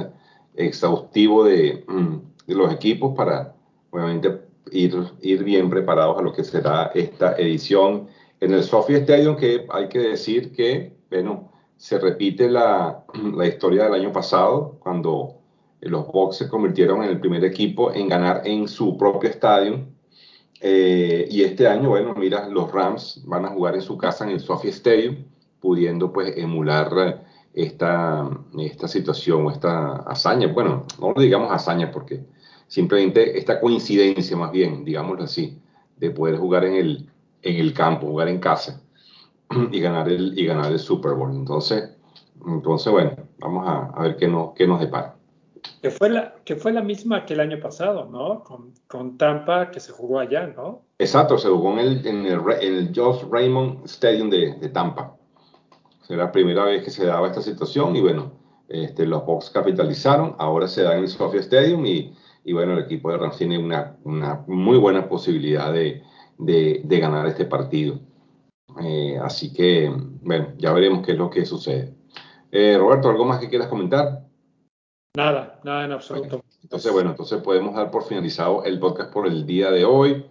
exhaustivo 0.57 1.45
de, 1.45 1.85
de 2.49 2.55
los 2.57 2.73
equipos 2.73 3.15
para, 3.17 3.55
obviamente, 3.91 4.43
ir, 4.73 4.97
ir 5.21 5.45
bien 5.45 5.71
preparados 5.71 6.19
a 6.19 6.23
lo 6.23 6.33
que 6.33 6.43
será 6.43 6.91
esta 6.95 7.37
edición 7.37 8.09
en 8.41 8.53
el 8.53 8.63
Sophie 8.63 8.99
Stadium, 8.99 9.37
que 9.37 9.67
hay 9.71 9.89
que 9.89 9.99
decir 9.99 10.53
que, 10.53 10.97
bueno, 11.11 11.53
se 11.77 11.99
repite 11.99 12.51
la, 12.51 13.05
la 13.35 13.47
historia 13.47 13.85
del 13.85 13.95
año 13.95 14.13
pasado, 14.13 14.77
cuando 14.81 15.35
los 15.81 16.07
Bucks 16.09 16.37
se 16.37 16.49
convirtieron 16.49 17.03
en 17.03 17.11
el 17.11 17.21
primer 17.21 17.45
equipo 17.45 17.93
en 17.93 18.09
ganar 18.09 18.43
en 18.45 18.69
su 18.69 18.97
propio 18.97 19.31
estadio. 19.31 19.87
Eh, 20.61 21.29
y 21.31 21.43
este 21.43 21.69
año, 21.69 21.91
bueno, 21.91 22.15
mira, 22.15 22.49
los 22.49 22.71
Rams 22.73 23.23
van 23.27 23.45
a 23.45 23.49
jugar 23.49 23.77
en 23.77 23.83
su 23.83 23.97
casa 23.97 24.25
en 24.25 24.31
el 24.31 24.41
Sophie 24.41 24.71
Stadium, 24.71 25.25
pudiendo 25.61 26.13
pues 26.13 26.37
emular 26.37 27.25
esta, 27.55 28.29
esta 28.59 28.89
situación 28.89 29.47
o 29.47 29.51
esta 29.51 29.97
hazaña. 29.99 30.49
Bueno, 30.49 30.85
no 31.01 31.13
lo 31.13 31.21
digamos 31.21 31.53
hazaña 31.53 31.91
porque 31.93 32.25
simplemente 32.67 33.39
esta 33.39 33.61
coincidencia 33.61 34.37
más 34.37 34.51
bien, 34.51 34.85
digámoslo 34.85 35.25
así, 35.25 35.61
de 35.97 36.11
poder 36.11 36.37
jugar 36.39 36.65
en 36.65 36.75
el, 36.75 37.09
en 37.43 37.57
el 37.57 37.73
campo, 37.73 38.07
jugar 38.07 38.29
en 38.29 38.41
casa 38.41 38.81
y 39.73 39.81
ganar 39.81 40.09
el, 40.09 40.39
y 40.39 40.47
ganar 40.47 40.73
el 40.73 40.79
Super 40.79 41.13
Bowl. 41.15 41.35
Entonces, 41.35 41.97
entonces 42.47 42.93
bueno, 42.93 43.13
vamos 43.39 43.67
a, 43.67 44.03
ver 44.03 44.17
qué, 44.17 44.29
no, 44.29 44.55
qué 44.57 44.67
nos 44.67 44.81
depara. 44.81 45.15
Que 45.83 45.91
fue, 45.91 46.11
la, 46.11 46.35
que 46.45 46.57
fue 46.57 46.73
la 46.73 46.83
misma 46.83 47.25
que 47.25 47.35
el 47.35 47.41
año 47.41 47.59
pasado, 47.61 48.07
¿no? 48.07 48.43
Con, 48.43 48.73
con 48.87 49.17
Tampa, 49.19 49.71
que 49.71 49.81
se 49.81 49.93
jugó 49.93 50.19
allá, 50.19 50.47
¿no? 50.47 50.83
Exacto, 50.99 51.39
se 51.39 51.49
jugó 51.49 51.73
en 51.73 51.79
el, 51.81 52.07
en 52.07 52.27
el, 52.27 52.41
en 52.61 52.75
el 52.75 52.93
Josh 52.95 53.25
Raymond 53.31 53.85
Stadium 53.85 54.31
de, 54.31 54.55
de 54.55 54.69
Tampa. 54.69 55.15
Era 56.09 56.25
la 56.25 56.33
primera 56.33 56.65
vez 56.65 56.83
que 56.83 56.91
se 56.91 57.05
daba 57.05 57.29
esta 57.29 57.43
situación 57.43 57.95
y 57.95 58.01
bueno, 58.01 58.33
este, 58.69 59.07
los 59.07 59.27
Bucks 59.27 59.51
capitalizaron, 59.51 60.35
ahora 60.39 60.67
se 60.67 60.83
da 60.83 60.97
en 60.97 61.01
el 61.01 61.09
Sophia 61.09 61.41
Stadium 61.41 61.85
y 61.85 62.15
y 62.49 62.55
bueno, 62.55 62.73
el 62.73 62.85
equipo 62.85 63.11
de 63.11 63.19
Rams 63.19 63.37
tiene 63.37 63.59
una, 63.59 63.95
una 64.05 64.43
muy 64.47 64.79
buena 64.79 65.07
posibilidad 65.07 65.71
de, 65.71 66.03
de, 66.39 66.83
ganar 67.01 67.27
este 67.27 67.45
partido. 67.45 68.01
Eh, 68.83 69.19
así 69.23 69.53
que, 69.53 69.93
bueno, 70.23 70.49
ya 70.57 70.73
veremos 70.73 71.05
qué 71.05 71.13
es 71.13 71.19
lo 71.19 71.31
que 71.31 71.45
sucede. 71.45 71.95
Eh, 72.51 72.77
Roberto, 72.79 73.09
¿algo 73.11 73.25
más 73.25 73.41
que 73.41 73.49
quieras 73.49 73.69
comentar? 73.69 74.25
Nada, 75.17 75.61
nada 75.65 75.85
en 75.85 75.93
absoluto. 75.93 76.43
entonces, 76.63 76.93
bueno, 76.93 77.11
entonces 77.11 77.43
podemos 77.43 77.75
dar 77.75 77.91
por 77.91 78.05
finalizado 78.05 78.65
el 78.65 78.79
podcast 78.79 79.13
por 79.13 79.27
el 79.27 79.45
día 79.47 79.71
de 79.71 79.85
hoy. 79.85 80.27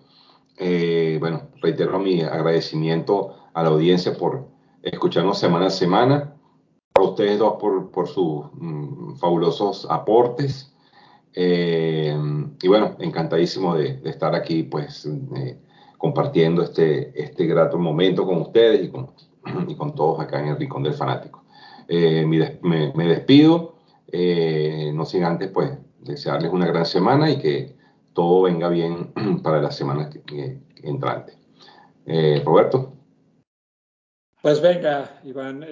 Eh, 0.57 1.17
bueno, 1.19 1.49
reitero 1.61 1.99
mi 1.99 2.21
agradecimiento 2.21 3.35
a 3.53 3.63
la 3.63 3.69
audiencia 3.69 4.13
por 4.13 4.47
escucharnos 4.81 5.39
semana 5.39 5.67
a 5.67 5.69
semana, 5.69 6.35
a 6.95 7.01
ustedes 7.01 7.37
dos 7.37 7.57
por, 7.59 7.91
por 7.91 8.07
sus 8.07 8.45
mm, 8.53 9.15
fabulosos 9.17 9.85
aportes. 9.89 10.73
Eh, 11.33 12.17
y 12.61 12.67
bueno, 12.67 12.95
encantadísimo 12.99 13.75
de, 13.75 14.01
estar 14.05 14.33
aquí, 14.33 14.63
pues, 14.63 15.05
eh, 15.35 15.59
compartiendo 15.97 16.63
este, 16.63 17.11
este 17.21 17.45
grato 17.45 17.77
momento 17.77 18.25
con 18.25 18.41
ustedes 18.41 18.85
y 18.85 18.89
con, 18.89 19.11
y 19.67 19.75
con 19.75 19.95
todos 19.95 20.19
acá 20.19 20.39
en 20.39 20.49
el 20.49 20.57
Rincón 20.57 20.83
del 20.83 20.93
Fanático. 20.93 21.43
Eh, 21.87 22.25
me, 22.25 23.07
despido, 23.07 23.75
no 24.93 25.05
sin 25.05 25.23
antes, 25.23 25.49
pues, 25.49 25.71
desearles 25.99 26.51
una 26.51 26.67
gran 26.67 26.85
semana 26.85 27.29
y 27.29 27.39
que 27.39 27.75
todo 28.13 28.43
venga 28.43 28.69
bien 28.69 29.13
para 29.43 29.61
la 29.61 29.71
semana 29.71 30.09
que, 30.09 30.59
entrante. 30.83 31.33
Roberto. 32.45 32.93
Pues 34.41 34.61
venga, 34.61 35.19
Iván 35.23 35.65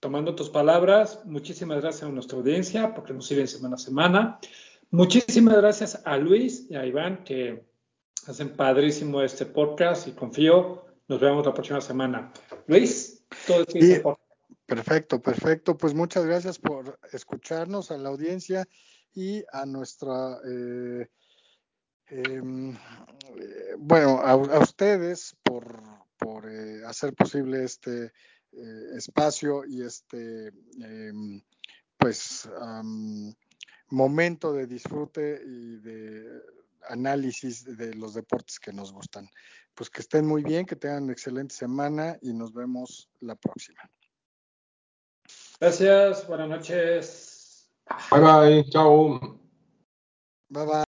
tomando 0.00 0.34
tus 0.34 0.50
palabras, 0.50 1.20
muchísimas 1.24 1.80
gracias 1.80 2.04
a 2.04 2.12
nuestra 2.12 2.38
audiencia 2.38 2.94
porque 2.94 3.12
nos 3.12 3.26
siguen 3.26 3.48
semana 3.48 3.74
a 3.74 3.78
semana. 3.78 4.38
Muchísimas 4.90 5.56
gracias 5.56 6.00
a 6.04 6.16
Luis 6.16 6.66
y 6.70 6.76
a 6.76 6.86
Iván 6.86 7.24
que 7.24 7.64
hacen 8.26 8.56
padrísimo 8.56 9.22
este 9.22 9.46
podcast 9.46 10.08
y 10.08 10.12
confío. 10.12 10.84
Nos 11.08 11.20
vemos 11.20 11.46
la 11.46 11.54
próxima 11.54 11.80
semana. 11.80 12.32
Luis, 12.66 13.24
todo 13.46 13.64
es 13.68 14.02
Perfecto, 14.66 15.22
perfecto. 15.22 15.76
Pues 15.76 15.94
muchas 15.94 16.26
gracias 16.26 16.58
por 16.58 16.98
escucharnos 17.12 17.92
a 17.92 17.98
la 17.98 18.08
audiencia 18.08 18.66
y 19.14 19.44
a 19.52 19.64
nuestra 19.64 20.38
eh, 20.44 21.06
Em, 22.08 22.70
eh, 22.70 23.74
bueno, 23.78 24.20
a, 24.20 24.36
ustedes 24.60 25.36
por, 25.42 25.82
por 26.16 26.48
eh, 26.48 26.84
hacer 26.86 27.14
posible 27.14 27.64
este 27.64 28.12
eh, 28.52 28.90
espacio 28.96 29.64
y 29.64 29.82
este 29.82 30.52
em, 30.80 31.42
pues 31.98 32.48
momento 33.88 34.52
de 34.52 34.66
disfrute 34.66 35.40
y 35.44 35.76
de 35.78 36.42
análisis 36.88 37.64
de 37.64 37.94
los 37.94 38.14
deportes 38.14 38.58
que 38.58 38.72
nos 38.72 38.92
gustan. 38.92 39.28
Pues 39.74 39.90
que 39.90 40.00
estén 40.00 40.26
muy 40.26 40.42
bien, 40.42 40.66
que 40.66 40.76
tengan 40.76 41.04
una 41.04 41.12
excelente 41.12 41.54
semana 41.54 42.16
y 42.22 42.32
nos 42.32 42.52
vemos 42.52 43.08
la 43.20 43.36
próxima. 43.36 43.80
Gracias, 45.60 46.26
buenas 46.26 46.48
noches. 46.48 47.70
Bye 48.10 48.20
bye, 48.20 48.70
chao. 48.70 49.18
Bye 50.48 50.66
bye. 50.66 50.84